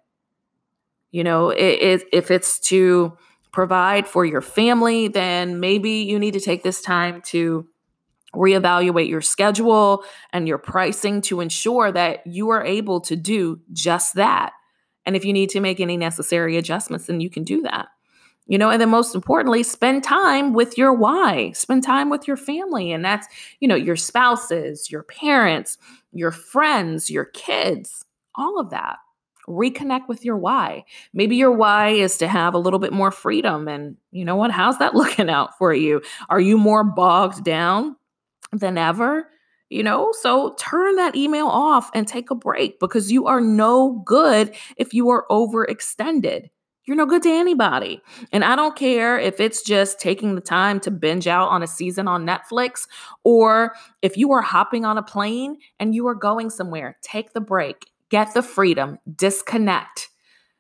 You 1.11 1.25
know, 1.25 1.51
it, 1.51 1.61
it, 1.61 2.05
if 2.11 2.31
it's 2.31 2.59
to 2.69 3.19
provide 3.53 4.09
for 4.09 4.25
your 4.25 4.41
family, 4.41 5.09
then 5.09 5.61
maybe 5.61 5.91
you 5.91 6.19
need 6.19 6.33
to 6.33 6.41
take 6.41 6.63
this 6.63 6.81
time 6.81 7.21
to 7.27 7.69
reevaluate 8.35 9.11
your 9.11 9.21
schedule 9.21 10.05
and 10.33 10.49
your 10.49 10.57
pricing 10.57 11.21
to 11.21 11.41
ensure 11.41 11.93
that 11.93 12.27
you 12.27 12.49
are 12.49 12.65
able 12.65 13.03
to 13.03 13.15
do 13.15 13.61
just 13.75 14.15
that. 14.15 14.53
And 15.05 15.17
if 15.17 15.27
you 15.27 15.35
need 15.35 15.51
to 15.51 15.61
make 15.61 15.81
any 15.81 15.99
necessary 15.99 16.57
adjustments, 16.57 17.07
then 17.07 17.21
you 17.21 17.29
can 17.29 17.45
do 17.45 17.61
that. 17.63 17.89
You 18.51 18.59
know, 18.59 18.69
and 18.69 18.81
then 18.81 18.89
most 18.91 19.15
importantly, 19.15 19.63
spend 19.63 20.03
time 20.03 20.55
with 20.55 20.77
your 20.77 20.93
why, 20.93 21.53
spend 21.53 21.85
time 21.85 22.11
with 22.11 22.27
your 22.27 22.37
family. 22.37 22.91
And 22.91 23.05
that's, 23.05 23.29
you 23.61 23.69
know, 23.69 23.77
your 23.77 23.95
spouses, 23.95 24.91
your 24.91 25.05
parents, 25.05 25.79
your 26.13 26.33
friends, 26.33 27.09
your 27.09 27.27
kids, 27.27 28.05
all 28.35 28.59
of 28.59 28.71
that 28.71 28.99
reconnect 29.49 30.09
with 30.09 30.25
your 30.25 30.37
why. 30.37 30.85
Maybe 31.13 31.37
your 31.37 31.53
why 31.53 31.91
is 31.91 32.17
to 32.19 32.29
have 32.29 32.55
a 32.55 32.59
little 32.59 32.79
bit 32.79 32.93
more 32.93 33.11
freedom. 33.11 33.69
And 33.69 33.97
you 34.13 34.25
know 34.25 34.37
what? 34.37 34.51
How's 34.51 34.79
that 34.79 34.95
looking 34.97 35.31
out 35.31 35.57
for 35.59 35.73
you? 35.75 36.03
Are 36.29 36.41
you 36.41 36.57
more 36.57 36.85
bogged 36.85 37.45
down 37.45 37.97
than 38.53 38.79
ever? 38.79 39.29
You 39.69 39.85
know, 39.85 40.13
so 40.21 40.55
turn 40.59 40.97
that 40.97 41.15
email 41.15 41.47
off 41.47 41.91
and 41.95 42.07
take 42.07 42.31
a 42.31 42.35
break 42.35 42.81
because 42.81 43.13
you 43.13 43.27
are 43.27 43.41
no 43.41 44.03
good 44.05 44.55
if 44.77 44.93
you 44.93 45.09
are 45.11 45.27
overextended. 45.31 46.51
You're 46.85 46.97
no 46.97 47.07
good 47.07 47.23
to 47.23 47.31
anybody. 47.31 48.01
And 48.33 48.45
I 48.45 48.57
don't 48.57 48.75
care 48.75 49.19
if 49.19 49.39
it's 49.39 49.63
just 49.63 50.01
taking 50.01 50.35
the 50.35 50.41
time 50.41 50.81
to 50.81 50.91
binge 50.91 51.27
out 51.27 51.49
on 51.51 51.63
a 51.63 51.67
season 51.67 52.09
on 52.09 52.27
Netflix 52.27 52.87
or 53.23 53.75
if 54.03 54.17
you 54.17 54.33
are 54.33 54.43
hopping 54.43 54.85
on 54.85 54.99
a 54.99 55.03
plane 55.03 55.59
and 55.79 55.95
you 55.95 56.07
are 56.09 56.15
going 56.15 56.51
somewhere, 56.51 56.97
take 57.03 57.33
the 57.33 57.41
break 57.41 57.91
get 58.11 58.35
the 58.35 58.43
freedom, 58.43 58.99
disconnect. 59.17 60.09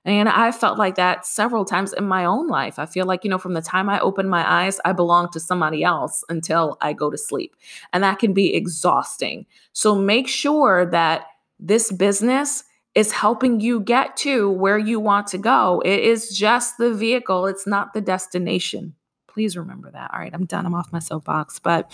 And 0.06 0.30
I 0.30 0.50
felt 0.50 0.78
like 0.78 0.94
that 0.94 1.26
several 1.26 1.66
times 1.66 1.92
in 1.92 2.04
my 2.04 2.24
own 2.24 2.48
life. 2.48 2.78
I 2.78 2.86
feel 2.86 3.04
like, 3.04 3.22
you 3.22 3.28
know, 3.28 3.36
from 3.36 3.52
the 3.52 3.60
time 3.60 3.90
I 3.90 4.00
open 4.00 4.30
my 4.30 4.50
eyes, 4.50 4.80
I 4.84 4.92
belong 4.92 5.30
to 5.32 5.40
somebody 5.40 5.84
else 5.84 6.24
until 6.30 6.78
I 6.80 6.94
go 6.94 7.10
to 7.10 7.18
sleep. 7.18 7.54
And 7.92 8.02
that 8.02 8.18
can 8.18 8.32
be 8.32 8.54
exhausting. 8.54 9.44
So 9.72 9.94
make 9.94 10.26
sure 10.26 10.86
that 10.86 11.26
this 11.58 11.92
business 11.92 12.64
is 12.94 13.12
helping 13.12 13.60
you 13.60 13.80
get 13.80 14.16
to 14.16 14.50
where 14.50 14.78
you 14.78 14.98
want 14.98 15.28
to 15.28 15.38
go. 15.38 15.80
It 15.84 16.00
is 16.00 16.36
just 16.36 16.76
the 16.78 16.92
vehicle, 16.92 17.46
it's 17.46 17.66
not 17.66 17.92
the 17.92 18.00
destination. 18.00 18.94
Please 19.28 19.56
remember 19.56 19.90
that. 19.92 20.10
All 20.12 20.18
right, 20.18 20.34
I'm 20.34 20.44
done. 20.44 20.66
I'm 20.66 20.74
off 20.74 20.92
my 20.92 20.98
soapbox. 20.98 21.60
But, 21.60 21.92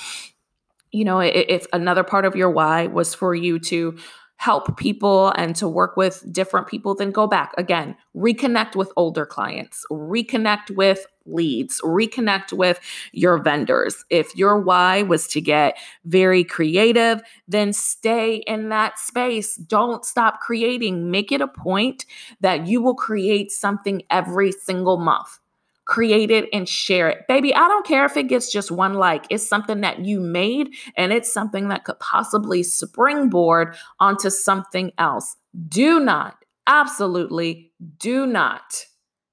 you 0.90 1.04
know, 1.04 1.20
if 1.20 1.66
another 1.72 2.02
part 2.02 2.24
of 2.24 2.34
your 2.34 2.50
why 2.50 2.86
was 2.86 3.14
for 3.14 3.34
you 3.34 3.58
to 3.58 3.98
help 4.36 4.76
people 4.76 5.30
and 5.36 5.56
to 5.56 5.68
work 5.68 5.96
with 5.96 6.24
different 6.30 6.66
people, 6.66 6.94
then 6.94 7.10
go 7.10 7.26
back 7.26 7.52
again, 7.56 7.96
reconnect 8.14 8.76
with 8.76 8.92
older 8.96 9.26
clients, 9.26 9.84
reconnect 9.90 10.70
with 10.76 11.06
leads, 11.24 11.80
reconnect 11.80 12.52
with 12.52 12.78
your 13.12 13.38
vendors. 13.38 14.04
If 14.10 14.36
your 14.36 14.60
why 14.60 15.02
was 15.02 15.26
to 15.28 15.40
get 15.40 15.76
very 16.04 16.44
creative, 16.44 17.22
then 17.48 17.72
stay 17.72 18.36
in 18.46 18.68
that 18.68 18.98
space. 18.98 19.56
Don't 19.56 20.04
stop 20.04 20.40
creating. 20.40 21.10
Make 21.10 21.32
it 21.32 21.40
a 21.40 21.48
point 21.48 22.04
that 22.40 22.66
you 22.66 22.80
will 22.80 22.94
create 22.94 23.50
something 23.50 24.02
every 24.10 24.52
single 24.52 24.98
month 24.98 25.38
create 25.86 26.32
it 26.32 26.48
and 26.52 26.68
share 26.68 27.08
it. 27.08 27.26
Baby, 27.28 27.54
I 27.54 27.68
don't 27.68 27.86
care 27.86 28.04
if 28.04 28.16
it 28.16 28.28
gets 28.28 28.52
just 28.52 28.70
one 28.70 28.94
like. 28.94 29.24
It's 29.30 29.48
something 29.48 29.80
that 29.80 30.04
you 30.04 30.20
made 30.20 30.74
and 30.96 31.12
it's 31.12 31.32
something 31.32 31.68
that 31.68 31.84
could 31.84 31.98
possibly 32.00 32.62
springboard 32.62 33.76
onto 34.00 34.28
something 34.28 34.92
else. 34.98 35.36
Do 35.68 36.00
not, 36.00 36.36
absolutely 36.66 37.72
do 37.98 38.26
not 38.26 38.84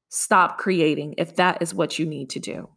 stop 0.10 0.60
creating 0.60 1.16
if 1.18 1.36
that 1.38 1.62
is 1.62 1.74
what 1.74 1.98
you 1.98 2.06
need 2.06 2.30
to 2.30 2.40
do. 2.40 2.70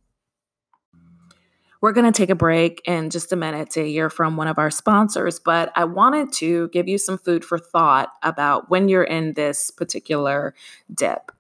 We're 1.83 1.93
going 1.93 2.11
to 2.11 2.17
take 2.17 2.31
a 2.31 2.35
break 2.35 2.81
in 2.87 3.11
just 3.11 3.33
a 3.33 3.37
minute 3.37 3.71
to 3.71 3.87
hear 3.87 4.09
from 4.09 4.39
one 4.39 4.49
of 4.49 4.59
our 4.59 4.71
sponsors, 4.71 5.39
but 5.39 5.71
I 5.77 5.85
wanted 5.85 6.33
to 6.35 6.69
give 6.69 6.89
you 6.89 6.97
some 6.97 7.19
food 7.19 7.45
for 7.45 7.59
thought 7.59 8.09
about 8.23 8.71
when 8.71 8.89
you're 8.89 9.05
in 9.05 9.35
this 9.35 9.71
particular 9.71 10.55
dip. 10.93 11.31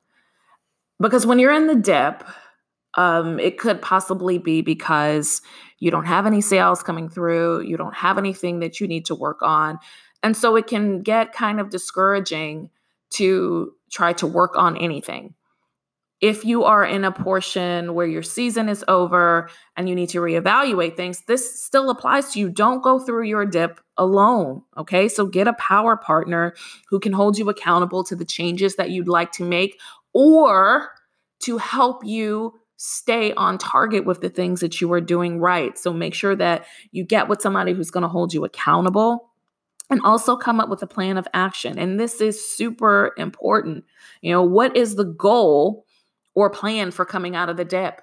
Because 1.00 1.26
when 1.26 1.38
you're 1.38 1.52
in 1.52 1.66
the 1.66 1.74
dip, 1.74 2.24
um, 2.96 3.38
it 3.38 3.58
could 3.58 3.82
possibly 3.82 4.38
be 4.38 4.62
because 4.62 5.42
you 5.78 5.90
don't 5.90 6.06
have 6.06 6.26
any 6.26 6.40
sales 6.40 6.82
coming 6.82 7.08
through, 7.08 7.62
you 7.62 7.76
don't 7.76 7.94
have 7.94 8.16
anything 8.16 8.60
that 8.60 8.80
you 8.80 8.88
need 8.88 9.04
to 9.06 9.14
work 9.14 9.42
on. 9.42 9.78
And 10.22 10.36
so 10.36 10.56
it 10.56 10.66
can 10.66 11.02
get 11.02 11.32
kind 11.32 11.60
of 11.60 11.70
discouraging 11.70 12.70
to 13.10 13.72
try 13.90 14.12
to 14.14 14.26
work 14.26 14.56
on 14.56 14.76
anything. 14.78 15.34
If 16.22 16.46
you 16.46 16.64
are 16.64 16.82
in 16.82 17.04
a 17.04 17.12
portion 17.12 17.92
where 17.92 18.06
your 18.06 18.22
season 18.22 18.70
is 18.70 18.82
over 18.88 19.50
and 19.76 19.86
you 19.86 19.94
need 19.94 20.08
to 20.10 20.18
reevaluate 20.18 20.96
things, 20.96 21.22
this 21.28 21.62
still 21.62 21.90
applies 21.90 22.32
to 22.32 22.40
you. 22.40 22.48
Don't 22.48 22.82
go 22.82 22.98
through 22.98 23.24
your 23.24 23.44
dip 23.44 23.80
alone. 23.98 24.62
Okay. 24.78 25.08
So 25.08 25.26
get 25.26 25.46
a 25.46 25.52
power 25.52 25.94
partner 25.94 26.54
who 26.88 27.00
can 27.00 27.12
hold 27.12 27.36
you 27.36 27.50
accountable 27.50 28.02
to 28.04 28.16
the 28.16 28.24
changes 28.24 28.76
that 28.76 28.88
you'd 28.88 29.08
like 29.08 29.30
to 29.32 29.44
make 29.44 29.78
or 30.16 30.88
to 31.40 31.58
help 31.58 32.02
you 32.02 32.54
stay 32.78 33.34
on 33.34 33.58
target 33.58 34.06
with 34.06 34.22
the 34.22 34.30
things 34.30 34.60
that 34.60 34.80
you 34.80 34.90
are 34.90 35.00
doing 35.00 35.38
right. 35.38 35.76
So 35.76 35.92
make 35.92 36.14
sure 36.14 36.34
that 36.34 36.64
you 36.90 37.04
get 37.04 37.28
with 37.28 37.42
somebody 37.42 37.74
who's 37.74 37.90
going 37.90 38.02
to 38.02 38.08
hold 38.08 38.32
you 38.32 38.42
accountable 38.46 39.30
and 39.90 40.00
also 40.02 40.34
come 40.34 40.58
up 40.58 40.70
with 40.70 40.82
a 40.82 40.86
plan 40.86 41.18
of 41.18 41.28
action. 41.34 41.78
And 41.78 42.00
this 42.00 42.22
is 42.22 42.42
super 42.42 43.12
important. 43.18 43.84
You 44.22 44.32
know, 44.32 44.42
what 44.42 44.74
is 44.74 44.94
the 44.94 45.04
goal 45.04 45.84
or 46.34 46.48
plan 46.48 46.92
for 46.92 47.04
coming 47.04 47.36
out 47.36 47.50
of 47.50 47.58
the 47.58 47.64
dip? 47.66 48.00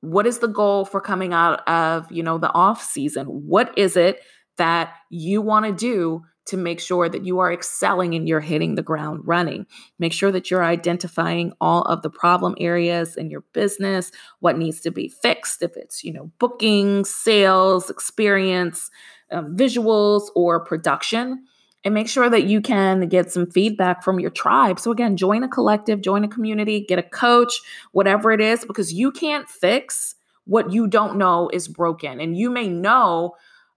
What 0.00 0.26
is 0.26 0.40
the 0.40 0.48
goal 0.48 0.84
for 0.84 1.00
coming 1.00 1.32
out 1.32 1.66
of, 1.68 2.10
you 2.10 2.24
know, 2.24 2.38
the 2.38 2.52
off 2.52 2.82
season? 2.82 3.26
What 3.26 3.78
is 3.78 3.96
it 3.96 4.20
that 4.58 4.92
you 5.08 5.40
want 5.40 5.66
to 5.66 5.72
do 5.72 6.24
to 6.46 6.56
make 6.56 6.80
sure 6.80 7.08
that 7.08 7.24
you 7.24 7.38
are 7.38 7.52
excelling 7.52 8.14
and 8.14 8.28
you're 8.28 8.40
hitting 8.40 8.74
the 8.74 8.82
ground 8.82 9.22
running. 9.24 9.66
Make 9.98 10.12
sure 10.12 10.30
that 10.30 10.50
you're 10.50 10.64
identifying 10.64 11.52
all 11.60 11.82
of 11.82 12.02
the 12.02 12.10
problem 12.10 12.54
areas 12.58 13.16
in 13.16 13.30
your 13.30 13.42
business, 13.52 14.10
what 14.40 14.58
needs 14.58 14.80
to 14.80 14.90
be 14.90 15.08
fixed, 15.08 15.62
if 15.62 15.76
it's, 15.76 16.04
you 16.04 16.12
know, 16.12 16.30
booking, 16.38 17.04
sales, 17.04 17.88
experience, 17.90 18.90
um, 19.30 19.56
visuals, 19.56 20.24
or 20.34 20.64
production. 20.64 21.44
And 21.84 21.92
make 21.92 22.08
sure 22.08 22.30
that 22.30 22.44
you 22.44 22.62
can 22.62 23.08
get 23.08 23.30
some 23.30 23.50
feedback 23.50 24.02
from 24.02 24.18
your 24.18 24.30
tribe. 24.30 24.80
So, 24.80 24.90
again, 24.90 25.18
join 25.18 25.42
a 25.42 25.48
collective, 25.48 26.00
join 26.00 26.24
a 26.24 26.28
community, 26.28 26.80
get 26.80 26.98
a 26.98 27.02
coach, 27.02 27.60
whatever 27.92 28.32
it 28.32 28.40
is, 28.40 28.64
because 28.64 28.92
you 28.92 29.12
can't 29.12 29.48
fix 29.48 30.14
what 30.46 30.72
you 30.72 30.86
don't 30.86 31.16
know 31.16 31.50
is 31.52 31.68
broken. 31.68 32.20
And 32.20 32.36
you 32.36 32.50
may 32.50 32.68
know 32.68 33.34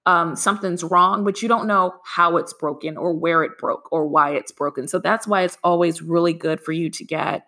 um, 0.08 0.38
something's 0.38 0.86
wrong, 0.86 1.26
but 1.26 1.42
you 1.42 1.50
don't 1.50 1.68
know 1.68 1.94
how 2.06 2.38
it's 2.38 2.54
broken 2.54 2.96
or 2.96 3.12
where 3.12 3.44
it 3.44 3.58
broke 3.58 3.92
or 3.92 4.08
why 4.08 4.32
it's 4.32 4.54
broken. 4.54 4.88
So 4.88 5.00
that's 5.00 5.28
why 5.28 5.42
it's 5.42 5.58
always 5.66 6.02
really 6.02 6.32
good 6.32 6.62
for 6.62 6.72
you 6.72 6.90
to 6.92 7.04
get 7.04 7.46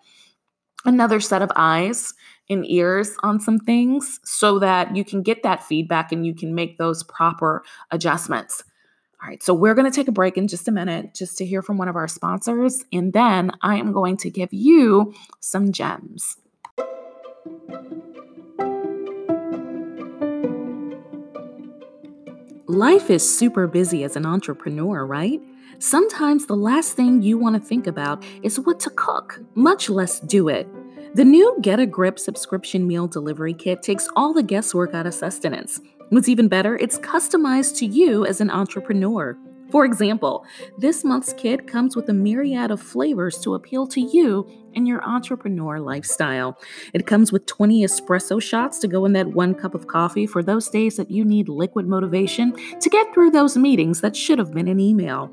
another 0.83 1.21
set 1.21 1.41
of 1.41 1.51
eyes 1.55 2.13
and 2.49 2.69
ears 2.69 3.15
on 3.23 3.39
some 3.39 3.59
things 3.59 4.19
so 4.25 4.59
that 4.59 4.93
you 4.93 5.05
can 5.05 5.23
get 5.23 5.41
that 5.43 5.63
feedback 5.63 6.11
and 6.11 6.25
you 6.25 6.35
can 6.35 6.53
make 6.53 6.77
those 6.77 7.01
proper 7.01 7.63
adjustments. 7.91 8.61
All 9.23 9.29
right, 9.29 9.41
so 9.41 9.53
we're 9.53 9.73
going 9.73 9.89
to 9.89 9.95
take 9.95 10.09
a 10.09 10.13
break 10.13 10.37
in 10.37 10.49
just 10.49 10.67
a 10.67 10.71
minute 10.71 11.13
just 11.13 11.37
to 11.37 11.45
hear 11.45 11.61
from 11.61 11.77
one 11.77 11.87
of 11.87 11.95
our 11.95 12.07
sponsors, 12.07 12.83
and 12.91 13.11
then 13.11 13.51
I 13.61 13.75
am 13.75 13.91
going 13.91 14.15
to 14.17 14.29
give 14.29 14.53
you 14.53 15.13
some 15.41 15.71
gems. 15.73 16.37
Life 22.69 23.09
is 23.09 23.27
super 23.27 23.65
busy 23.65 24.03
as 24.03 24.15
an 24.15 24.27
entrepreneur, 24.27 25.03
right? 25.03 25.41
Sometimes 25.79 26.45
the 26.45 26.55
last 26.55 26.93
thing 26.93 27.23
you 27.23 27.35
want 27.35 27.55
to 27.55 27.59
think 27.59 27.87
about 27.87 28.23
is 28.43 28.59
what 28.59 28.79
to 28.81 28.91
cook, 28.91 29.41
much 29.55 29.89
less 29.89 30.19
do 30.19 30.49
it. 30.49 30.67
The 31.15 31.25
new 31.25 31.57
Get 31.63 31.79
a 31.79 31.87
Grip 31.87 32.19
subscription 32.19 32.85
meal 32.85 33.07
delivery 33.07 33.55
kit 33.55 33.81
takes 33.81 34.07
all 34.15 34.35
the 34.35 34.43
guesswork 34.43 34.93
out 34.93 35.07
of 35.07 35.15
sustenance. 35.15 35.81
What's 36.09 36.29
even 36.29 36.47
better, 36.47 36.77
it's 36.77 36.99
customized 36.99 37.75
to 37.77 37.87
you 37.87 38.23
as 38.27 38.39
an 38.39 38.51
entrepreneur. 38.51 39.35
For 39.71 39.83
example, 39.83 40.45
this 40.77 41.03
month's 41.03 41.33
kit 41.33 41.65
comes 41.65 41.95
with 41.95 42.07
a 42.09 42.13
myriad 42.13 42.69
of 42.69 42.79
flavors 42.79 43.39
to 43.39 43.55
appeal 43.55 43.87
to 43.87 43.99
you 43.99 44.47
and 44.75 44.87
your 44.87 45.03
entrepreneur 45.03 45.79
lifestyle. 45.79 46.59
It 46.93 47.07
comes 47.07 47.31
with 47.31 47.45
20 47.45 47.83
espresso 47.83 48.41
shots 48.41 48.79
to 48.79 48.87
go 48.87 49.05
in 49.05 49.13
that 49.13 49.27
one 49.27 49.55
cup 49.55 49.73
of 49.75 49.87
coffee 49.87 50.27
for 50.27 50.43
those 50.43 50.69
days 50.69 50.97
that 50.97 51.11
you 51.11 51.23
need 51.25 51.49
liquid 51.49 51.87
motivation 51.87 52.53
to 52.79 52.89
get 52.89 53.13
through 53.13 53.31
those 53.31 53.57
meetings 53.57 54.01
that 54.01 54.15
should 54.15 54.39
have 54.39 54.53
been 54.53 54.67
an 54.67 54.79
email. 54.79 55.31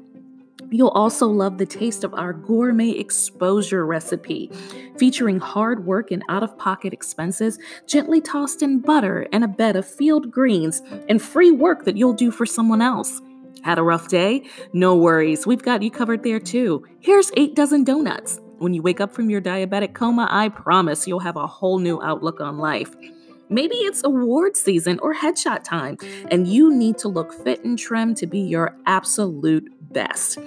You'll 0.70 0.88
also 0.88 1.26
love 1.28 1.58
the 1.58 1.66
taste 1.66 2.02
of 2.02 2.12
our 2.14 2.32
gourmet 2.32 2.90
exposure 2.90 3.86
recipe, 3.86 4.50
featuring 4.98 5.38
hard 5.38 5.86
work 5.86 6.10
and 6.10 6.24
out 6.28 6.42
of 6.42 6.58
pocket 6.58 6.92
expenses, 6.92 7.58
gently 7.86 8.20
tossed 8.20 8.62
in 8.62 8.80
butter 8.80 9.28
and 9.32 9.44
a 9.44 9.48
bed 9.48 9.76
of 9.76 9.86
field 9.86 10.30
greens, 10.30 10.82
and 11.08 11.22
free 11.22 11.50
work 11.50 11.84
that 11.84 11.96
you'll 11.96 12.12
do 12.12 12.30
for 12.30 12.46
someone 12.46 12.82
else. 12.82 13.20
Had 13.62 13.78
a 13.78 13.82
rough 13.82 14.08
day? 14.08 14.44
No 14.72 14.96
worries, 14.96 15.46
we've 15.46 15.62
got 15.62 15.82
you 15.82 15.90
covered 15.90 16.22
there 16.22 16.40
too. 16.40 16.84
Here's 17.00 17.30
eight 17.36 17.54
dozen 17.54 17.84
donuts. 17.84 18.40
When 18.58 18.72
you 18.72 18.80
wake 18.80 19.02
up 19.02 19.12
from 19.12 19.28
your 19.28 19.42
diabetic 19.42 19.92
coma, 19.92 20.28
I 20.30 20.48
promise 20.48 21.06
you'll 21.06 21.20
have 21.20 21.36
a 21.36 21.46
whole 21.46 21.78
new 21.78 22.00
outlook 22.00 22.40
on 22.40 22.56
life. 22.56 22.94
Maybe 23.50 23.76
it's 23.76 24.02
award 24.02 24.56
season 24.56 24.98
or 25.00 25.14
headshot 25.14 25.62
time, 25.62 25.98
and 26.30 26.48
you 26.48 26.74
need 26.74 26.96
to 26.98 27.08
look 27.08 27.34
fit 27.44 27.62
and 27.64 27.78
trim 27.78 28.14
to 28.14 28.26
be 28.26 28.40
your 28.40 28.74
absolute 28.86 29.68
best. 29.92 30.38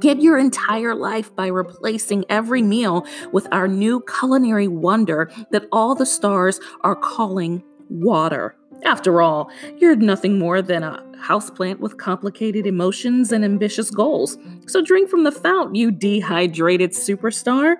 Get 0.00 0.20
your 0.20 0.38
entire 0.38 0.94
life 0.94 1.34
by 1.36 1.48
replacing 1.48 2.24
every 2.30 2.62
meal 2.62 3.06
with 3.30 3.46
our 3.52 3.68
new 3.68 4.02
culinary 4.18 4.66
wonder 4.66 5.30
that 5.50 5.68
all 5.70 5.94
the 5.94 6.06
stars 6.06 6.58
are 6.80 6.96
calling 6.96 7.62
water. 7.90 8.56
After 8.84 9.20
all, 9.20 9.50
you're 9.78 9.96
nothing 9.96 10.38
more 10.38 10.62
than 10.62 10.82
a 10.82 11.02
houseplant 11.20 11.80
with 11.80 11.98
complicated 11.98 12.66
emotions 12.66 13.32
and 13.32 13.44
ambitious 13.44 13.90
goals. 13.90 14.38
So 14.66 14.80
drink 14.82 15.10
from 15.10 15.24
the 15.24 15.32
fount, 15.32 15.74
you 15.74 15.90
dehydrated 15.90 16.92
superstar. 16.92 17.76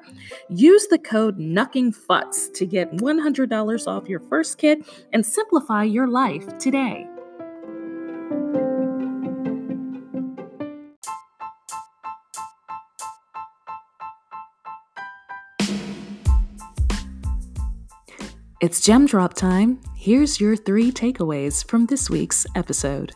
Use 0.48 0.86
the 0.88 0.98
code 0.98 1.38
NUCKINGFUTS 1.38 2.52
to 2.54 2.66
get 2.66 2.92
$100 2.96 3.86
off 3.86 4.08
your 4.08 4.20
first 4.20 4.58
kit 4.58 4.84
and 5.12 5.24
simplify 5.24 5.84
your 5.84 6.08
life 6.08 6.58
today. 6.58 7.06
It's 18.60 18.80
gem 18.80 19.06
drop 19.06 19.34
time. 19.34 19.80
Here's 20.08 20.40
your 20.40 20.56
three 20.56 20.90
takeaways 20.90 21.68
from 21.68 21.84
this 21.84 22.08
week's 22.08 22.46
episode. 22.54 23.12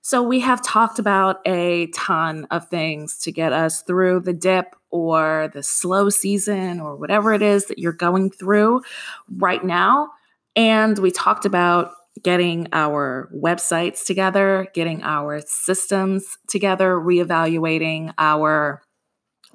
So, 0.00 0.22
we 0.22 0.38
have 0.38 0.62
talked 0.62 1.00
about 1.00 1.40
a 1.44 1.88
ton 1.88 2.46
of 2.52 2.68
things 2.68 3.18
to 3.22 3.32
get 3.32 3.52
us 3.52 3.82
through 3.82 4.20
the 4.20 4.32
dip 4.32 4.76
or 4.90 5.50
the 5.54 5.64
slow 5.64 6.08
season 6.08 6.78
or 6.78 6.94
whatever 6.94 7.32
it 7.32 7.42
is 7.42 7.64
that 7.64 7.80
you're 7.80 7.92
going 7.92 8.30
through 8.30 8.82
right 9.28 9.64
now. 9.64 10.10
And 10.54 10.96
we 10.96 11.10
talked 11.10 11.46
about 11.46 11.94
getting 12.22 12.68
our 12.72 13.28
websites 13.34 14.06
together, 14.06 14.68
getting 14.72 15.02
our 15.02 15.40
systems 15.48 16.38
together, 16.46 16.94
reevaluating 16.94 18.14
our 18.18 18.83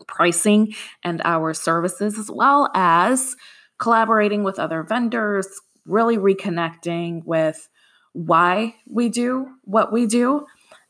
pricing 0.08 0.74
and 1.04 1.22
our 1.24 1.54
services, 1.54 2.18
as 2.18 2.30
well 2.30 2.70
as 2.74 3.36
collaborating 3.80 4.44
with 4.44 4.60
other 4.60 4.84
vendors, 4.84 5.48
really 5.86 6.18
reconnecting 6.18 7.24
with 7.26 7.70
why 8.14 8.76
we 8.88 9.10
do 9.10 9.48
what 9.64 9.92
we 9.92 10.06
do. 10.06 10.46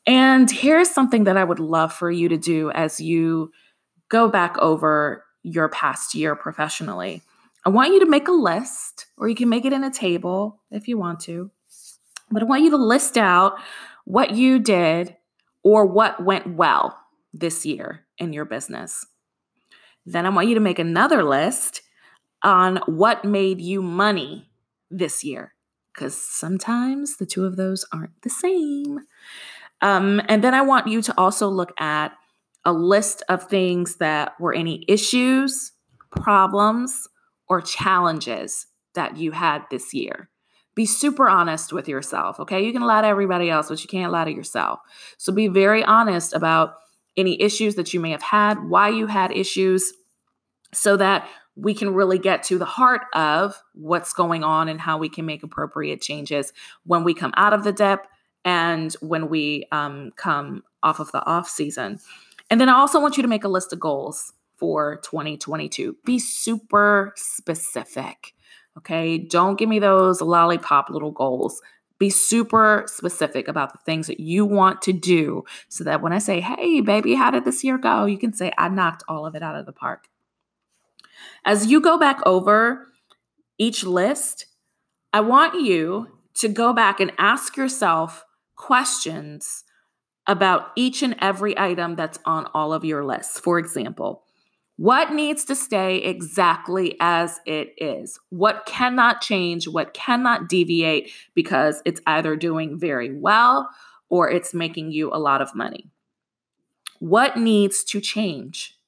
And 0.06 0.50
here's 0.50 0.90
something 0.90 1.26
that 1.26 1.38
I 1.38 1.44
would 1.44 1.60
love 1.60 1.94
for 1.94 2.10
you 2.10 2.30
to 2.30 2.38
do 2.38 2.72
as 2.72 3.00
you 3.00 3.52
go 4.10 4.28
back 4.28 4.58
over 4.58 5.24
your 5.44 5.70
past 5.70 6.16
year 6.16 6.36
professionally. 6.36 7.22
I 7.66 7.70
want 7.70 7.94
you 7.94 8.00
to 8.00 8.10
make 8.10 8.28
a 8.28 8.34
list, 8.34 9.06
or 9.18 9.28
you 9.28 9.36
can 9.36 9.50
make 9.50 9.66
it 9.66 9.74
in 9.74 9.84
a 9.84 9.92
table 9.92 10.62
if 10.72 10.88
you 10.88 10.98
want 10.98 11.20
to. 11.22 11.52
But 12.32 12.42
I 12.42 12.46
want 12.46 12.64
you 12.64 12.72
to 12.72 12.78
list 12.78 13.18
out 13.18 13.60
what 14.06 14.32
you 14.32 14.60
did 14.60 15.16
or 15.64 15.86
what 15.86 16.24
went 16.24 16.56
well 16.56 16.98
this 17.34 17.66
year 17.66 18.06
in 18.20 18.34
your 18.34 18.46
business. 18.46 19.06
Then 20.06 20.26
I 20.26 20.30
want 20.30 20.48
you 20.48 20.56
to 20.56 20.62
make 20.62 20.80
another 20.80 21.24
list 21.24 21.82
on 22.44 22.78
what 22.86 23.26
made 23.26 23.62
you 23.62 23.82
money 23.82 24.50
this 24.90 25.24
year, 25.24 25.54
because 25.94 26.20
sometimes 26.20 27.18
the 27.18 27.26
two 27.26 27.46
of 27.46 27.58
those 27.58 27.86
aren't 27.92 28.22
the 28.22 28.30
same. 28.30 29.00
Um, 29.82 30.22
and 30.28 30.44
then 30.44 30.54
I 30.54 30.62
want 30.62 30.88
you 30.88 31.02
to 31.02 31.14
also 31.18 31.48
look 31.48 31.74
at 31.80 32.14
a 32.66 32.74
list 32.74 33.24
of 33.30 33.44
things 33.44 33.96
that 33.98 34.40
were 34.40 34.54
any 34.54 34.84
issues, 34.88 35.72
problems, 36.12 37.08
or 37.48 37.62
challenges 37.62 38.68
that 38.96 39.18
you 39.18 39.32
had 39.32 39.64
this 39.70 39.94
year. 39.94 40.30
Be 40.76 40.86
super 40.86 41.28
honest 41.28 41.74
with 41.74 41.88
yourself, 41.88 42.40
okay? 42.40 42.64
You 42.66 42.72
can 42.72 42.82
lie 42.82 43.02
to 43.02 43.08
everybody 43.08 43.50
else, 43.50 43.70
but 43.70 43.82
you 43.82 43.88
can't 43.88 44.12
lie 44.12 44.26
to 44.26 44.34
yourself. 44.34 44.80
So 45.18 45.34
be 45.34 45.48
very 45.48 45.84
honest 45.84 46.34
about 46.34 46.76
any 47.20 47.42
issues 47.42 47.76
that 47.76 47.94
you 47.94 48.00
may 48.00 48.12
have 48.12 48.22
had, 48.24 48.70
why 48.70 48.90
you 48.90 49.08
had 49.08 49.32
issues, 49.32 49.94
so 50.74 50.98
that 50.98 51.28
we 51.56 51.74
can 51.74 51.94
really 51.94 52.18
get 52.18 52.44
to 52.44 52.58
the 52.58 52.66
heart 52.66 53.02
of 53.14 53.62
what's 53.74 54.14
going 54.14 54.44
on 54.44 54.70
and 54.70 54.80
how 54.80 54.98
we 54.98 55.10
can 55.10 55.26
make 55.26 55.44
appropriate 55.44 56.02
changes 56.02 56.54
when 56.86 57.04
we 57.04 57.14
come 57.14 57.34
out 57.36 57.54
of 57.54 57.64
the 57.64 57.74
dip 57.74 58.08
and 58.46 58.94
when 59.02 59.30
we 59.30 59.66
um, 59.72 60.12
come 60.16 60.64
off 60.82 61.00
of 61.00 61.12
the 61.12 61.24
off 61.26 61.50
season. 61.50 62.00
And 62.50 62.62
then 62.62 62.70
I 62.70 62.74
also 62.74 63.00
want 63.00 63.18
you 63.18 63.24
to 63.24 63.30
make 63.30 63.44
a 63.44 63.50
list 63.50 63.74
of 63.74 63.80
goals 63.80 64.34
for 64.58 65.02
2022. 65.04 65.98
Be 66.06 66.20
super 66.20 67.14
specific. 67.16 68.34
Okay. 68.78 69.18
Don't 69.18 69.58
give 69.60 69.68
me 69.68 69.80
those 69.80 70.22
lollipop 70.22 70.90
little 70.90 71.12
goals. 71.12 71.62
Be 72.00 72.10
super 72.10 72.86
specific 72.88 73.48
about 73.48 73.74
the 73.74 73.80
things 73.86 74.08
that 74.08 74.20
you 74.20 74.46
want 74.46 74.82
to 74.84 74.94
do 74.94 75.44
so 75.68 75.84
that 75.84 76.02
when 76.02 76.14
I 76.14 76.20
say, 76.20 76.40
hey, 76.40 76.82
baby, 76.82 77.14
how 77.14 77.30
did 77.30 77.46
this 77.46 77.64
year 77.64 77.78
go? 77.78 78.06
You 78.06 78.18
can 78.18 78.34
say, 78.34 78.52
I 78.58 78.70
knocked 78.70 79.04
all 79.08 79.26
of 79.26 79.36
it 79.36 79.44
out 79.44 79.56
of 79.56 79.66
the 79.66 79.74
park. 79.74 80.08
As 81.46 81.68
you 81.68 81.82
go 81.82 82.00
back 82.00 82.20
over 82.26 82.88
each 83.58 83.84
list, 83.84 84.46
I 85.12 85.20
want 85.20 85.62
you 85.62 86.08
to 86.36 86.48
go 86.48 86.72
back 86.72 87.00
and 87.00 87.12
ask 87.18 87.58
yourself 87.58 88.24
questions 88.56 89.66
about 90.26 90.72
each 90.76 91.02
and 91.02 91.16
every 91.20 91.58
item 91.58 91.96
that's 91.96 92.20
on 92.24 92.48
all 92.54 92.72
of 92.72 92.86
your 92.86 93.04
lists. 93.04 93.40
For 93.40 93.60
example, 93.60 94.24
What 94.80 95.12
needs 95.12 95.44
to 95.44 95.56
stay 95.56 95.98
exactly 95.98 96.96
as 97.02 97.42
it 97.46 97.74
is? 97.78 98.18
What 98.30 98.66
cannot 98.66 99.20
change? 99.20 99.68
What 99.68 99.94
cannot 99.94 100.48
deviate 100.48 101.12
because 101.36 101.82
it's 101.84 102.00
either 102.08 102.38
doing 102.38 102.80
very 102.80 103.14
well 103.14 103.70
or 104.08 104.32
it's 104.32 104.54
making 104.54 104.94
you 104.94 105.12
a 105.12 105.20
lot 105.20 105.42
of 105.42 105.54
money? 105.54 105.90
What 107.00 107.36
needs 107.36 107.84
to 107.84 108.00
change? 108.00 108.80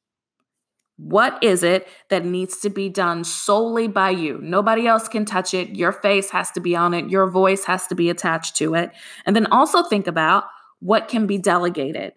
What 0.96 1.44
is 1.44 1.62
it 1.62 1.90
that 2.08 2.24
needs 2.24 2.62
to 2.62 2.70
be 2.70 2.88
done 2.88 3.26
solely 3.26 3.90
by 3.90 4.12
you? 4.12 4.40
Nobody 4.42 4.88
else 4.88 5.10
can 5.10 5.26
touch 5.26 5.54
it. 5.54 5.76
Your 5.76 5.92
face 5.92 6.30
has 6.30 6.52
to 6.52 6.62
be 6.62 6.74
on 6.74 6.94
it. 6.94 7.10
Your 7.10 7.30
voice 7.30 7.66
has 7.66 7.86
to 7.88 7.96
be 7.96 8.10
attached 8.10 8.56
to 8.56 8.76
it. 8.76 8.92
And 9.26 9.36
then 9.36 9.48
also 9.48 9.84
think 9.84 10.08
about 10.08 10.46
what 10.80 11.10
can 11.10 11.28
be 11.28 11.38
delegated. 11.38 12.14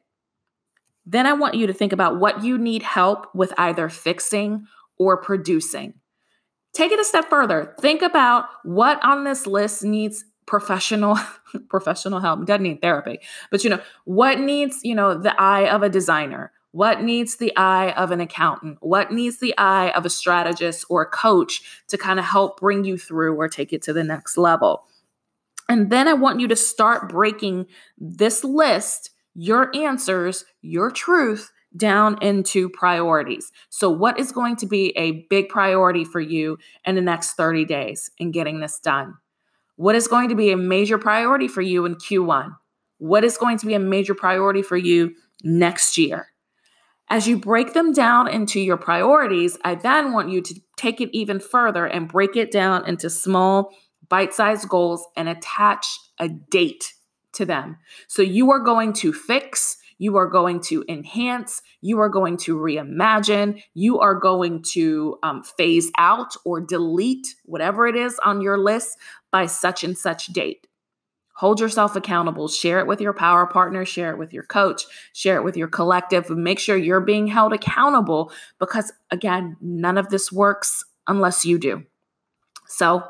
Then 1.07 1.27
I 1.27 1.33
want 1.35 1.55
you 1.55 1.67
to 1.67 1.73
think 1.73 1.93
about 1.93 2.19
what 2.19 2.43
you 2.43 2.57
need 2.57 2.83
help 2.83 3.35
with 3.35 3.53
either 3.59 3.89
fixing 3.89 4.67
or 4.99 5.21
producing. 5.21 5.95
Take 6.73 6.93
it 6.93 6.99
a 6.99 7.05
step 7.05 7.29
further. 7.29 7.75
Think 7.81 8.03
about 8.03 8.47
what 8.65 9.03
on 9.05 9.25
this 9.25 9.47
list 9.47 9.85
needs 9.85 10.25
professional 10.47 11.19
professional 11.69 12.21
help. 12.21 12.45
Doesn't 12.47 12.63
need 12.63 12.81
therapy. 12.81 13.21
But 13.51 13.65
you 13.65 13.71
know, 13.71 13.81
what 14.05 14.41
needs, 14.41 14.81
you 14.83 14.95
know, 14.95 15.17
the 15.17 15.41
eye 15.41 15.69
of 15.69 15.83
a 15.83 15.89
designer? 15.89 16.53
What 16.73 17.03
needs 17.03 17.37
the 17.37 17.57
eye 17.57 17.93
of 17.93 18.11
an 18.11 18.21
accountant? 18.21 18.79
What 18.81 19.13
needs 19.13 19.39
the 19.39 19.55
eye 19.57 19.91
of 19.91 20.05
a 20.05 20.11
strategist 20.11 20.85
or 20.91 21.03
a 21.03 21.07
coach 21.07 21.63
to 21.87 21.97
kind 21.97 22.19
of 22.19 22.25
help 22.25 22.59
bring 22.59 22.85
you 22.85 22.99
through 22.99 23.37
or 23.37 23.49
take 23.49 23.73
it 23.73 23.81
to 23.83 23.93
the 23.93 24.03
next 24.03 24.37
level? 24.37 24.85
And 25.69 25.91
then 25.91 26.09
I 26.09 26.15
want 26.15 26.41
you 26.41 26.49
to 26.49 26.57
start 26.57 27.09
breaking 27.09 27.67
this 27.97 28.43
list 28.43 29.11
your 29.35 29.75
answers, 29.75 30.45
your 30.63 30.91
truth 30.91 31.51
down 31.77 32.23
into 32.23 32.69
priorities. 32.69 33.51
So, 33.69 33.91
what 33.91 34.19
is 34.19 34.33
going 34.33 34.57
to 34.57 34.67
be 34.67 34.97
a 34.97 35.27
big 35.29 35.49
priority 35.49 36.05
for 36.05 36.21
you 36.21 36.59
in 36.85 36.95
the 36.95 37.01
next 37.01 37.33
30 37.33 37.65
days 37.65 38.11
in 38.19 38.31
getting 38.31 38.61
this 38.61 38.79
done? 38.79 39.15
What 39.77 39.97
is 39.97 40.07
going 40.07 40.29
to 40.29 40.37
be 40.37 40.53
a 40.53 40.57
major 40.57 40.99
priority 40.99 41.49
for 41.49 41.63
you 41.63 41.85
in 41.85 41.97
Q1? 41.97 42.57
What 42.99 43.25
is 43.25 43.37
going 43.37 43.59
to 43.59 43.67
be 43.67 43.75
a 43.75 43.81
major 43.81 44.15
priority 44.15 44.63
for 44.63 44.77
you 44.77 45.15
next 45.43 45.99
year? 45.99 46.29
As 47.11 47.27
you 47.29 47.37
break 47.37 47.75
them 47.75 47.93
down 47.93 48.29
into 48.29 48.61
your 48.61 48.77
priorities, 48.77 49.59
I 49.65 49.75
then 49.75 50.13
want 50.13 50.31
you 50.31 50.41
to 50.41 50.55
take 50.77 51.01
it 51.01 51.11
even 51.13 51.39
further 51.39 51.87
and 51.87 52.09
break 52.09 52.37
it 52.37 52.51
down 52.51 52.87
into 52.87 53.11
small, 53.11 53.71
bite 54.09 54.33
sized 54.33 54.69
goals 54.69 55.07
and 55.17 55.29
attach 55.29 55.87
a 56.19 56.29
date 56.29 56.95
to 57.35 57.45
them. 57.45 57.79
So 58.07 58.23
you 58.23 58.51
are 58.51 58.61
going 58.61 58.93
to 58.95 59.13
fix, 59.13 59.77
you 59.99 60.17
are 60.17 60.27
going 60.27 60.61
to 60.61 60.85
enhance, 60.89 61.63
you 61.81 62.01
are 62.01 62.09
going 62.09 62.37
to 62.39 62.57
reimagine, 62.57 63.63
you 63.75 64.01
are 64.01 64.15
going 64.15 64.63
to 64.63 65.19
um, 65.23 65.43
phase 65.43 65.91
out 65.99 66.35
or 66.45 66.61
delete 66.61 67.35
whatever 67.45 67.87
it 67.87 67.97
is 67.97 68.19
on 68.25 68.41
your 68.41 68.59
list 68.59 68.99
by 69.31 69.47
such 69.47 69.85
and 69.85 69.97
such 69.97 70.27
date. 70.29 70.67
Hold 71.37 71.59
yourself 71.59 71.97
accountable. 71.97 72.47
Share 72.47 72.79
it 72.79 72.87
with 72.87 73.01
your 73.01 73.13
power 73.13 73.45
partner, 73.47 73.85
share 73.85 74.13
it 74.13 74.19
with 74.19 74.33
your 74.33 74.45
coach, 74.45 74.85
share 75.13 75.37
it 75.37 75.43
with 75.43 75.57
your 75.57 75.67
collective. 75.67 76.31
Make 76.31 76.61
sure 76.61 76.77
you're 76.77 77.01
being 77.01 77.27
held 77.27 77.53
accountable 77.53 78.33
because, 78.61 78.93
again, 79.11 79.57
none 79.61 79.99
of 79.99 80.11
this 80.11 80.31
works 80.31 80.85
unless 81.09 81.45
you 81.45 81.59
do. 81.59 81.85
So, 82.69 83.03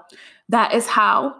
that 0.48 0.72
is 0.74 0.86
how 0.86 1.36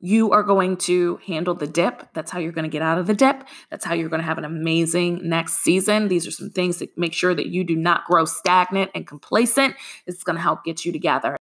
you 0.00 0.30
are 0.32 0.42
going 0.42 0.76
to 0.76 1.18
handle 1.26 1.54
the 1.54 1.66
dip. 1.66 2.12
That's 2.14 2.30
how 2.30 2.38
you're 2.38 2.52
going 2.52 2.64
to 2.64 2.70
get 2.70 2.82
out 2.82 2.98
of 2.98 3.06
the 3.06 3.14
dip. 3.14 3.44
That's 3.70 3.84
how 3.84 3.94
you're 3.94 4.08
going 4.08 4.20
to 4.20 4.26
have 4.26 4.38
an 4.38 4.44
amazing 4.44 5.28
next 5.28 5.58
season. 5.64 6.08
These 6.08 6.26
are 6.26 6.30
some 6.30 6.50
things 6.50 6.78
to 6.78 6.88
make 6.96 7.12
sure 7.12 7.34
that 7.34 7.46
you 7.46 7.64
do 7.64 7.76
not 7.76 8.04
grow 8.06 8.24
stagnant 8.24 8.90
and 8.94 9.06
complacent. 9.06 9.74
It's 10.06 10.22
going 10.22 10.36
to 10.36 10.42
help 10.42 10.64
get 10.64 10.84
you 10.84 10.92
together. 10.92 11.36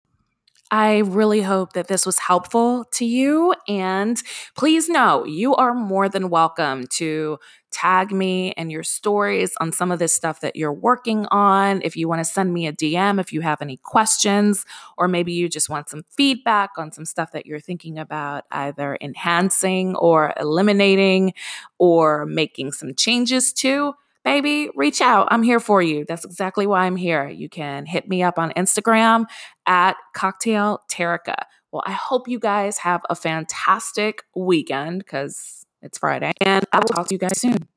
I 0.70 0.98
really 0.98 1.42
hope 1.42 1.74
that 1.74 1.86
this 1.86 2.04
was 2.04 2.18
helpful 2.18 2.86
to 2.94 3.04
you. 3.04 3.54
And 3.68 4.20
please 4.56 4.88
know 4.88 5.24
you 5.24 5.54
are 5.54 5.74
more 5.74 6.08
than 6.08 6.28
welcome 6.28 6.88
to 6.94 7.38
tag 7.70 8.10
me 8.10 8.52
and 8.56 8.72
your 8.72 8.82
stories 8.82 9.52
on 9.60 9.70
some 9.70 9.92
of 9.92 10.00
this 10.00 10.12
stuff 10.12 10.40
that 10.40 10.56
you're 10.56 10.72
working 10.72 11.26
on. 11.26 11.82
If 11.82 11.96
you 11.96 12.08
want 12.08 12.18
to 12.20 12.24
send 12.24 12.52
me 12.52 12.66
a 12.66 12.72
DM, 12.72 13.20
if 13.20 13.32
you 13.32 13.42
have 13.42 13.62
any 13.62 13.76
questions, 13.76 14.64
or 14.98 15.06
maybe 15.06 15.32
you 15.32 15.48
just 15.48 15.68
want 15.68 15.88
some 15.88 16.02
feedback 16.10 16.70
on 16.78 16.90
some 16.90 17.04
stuff 17.04 17.30
that 17.32 17.46
you're 17.46 17.60
thinking 17.60 17.98
about 17.98 18.44
either 18.50 18.98
enhancing 19.00 19.94
or 19.96 20.32
eliminating 20.40 21.34
or 21.78 22.26
making 22.26 22.72
some 22.72 22.94
changes 22.94 23.52
to 23.52 23.94
baby, 24.26 24.68
reach 24.74 25.00
out. 25.00 25.28
I'm 25.30 25.44
here 25.44 25.60
for 25.60 25.80
you. 25.80 26.04
That's 26.06 26.24
exactly 26.24 26.66
why 26.66 26.84
I'm 26.84 26.96
here. 26.96 27.28
You 27.28 27.48
can 27.48 27.86
hit 27.86 28.08
me 28.08 28.24
up 28.24 28.40
on 28.40 28.50
Instagram 28.54 29.26
at 29.66 29.96
Cocktail 30.14 30.80
Terica. 30.90 31.36
Well, 31.70 31.84
I 31.86 31.92
hope 31.92 32.26
you 32.26 32.40
guys 32.40 32.78
have 32.78 33.02
a 33.08 33.14
fantastic 33.14 34.24
weekend 34.34 34.98
because 34.98 35.64
it's 35.80 35.98
Friday, 35.98 36.32
and 36.40 36.64
I 36.72 36.78
will 36.78 36.88
talk 36.88 37.06
to 37.06 37.14
you 37.14 37.18
guys 37.18 37.40
soon. 37.40 37.68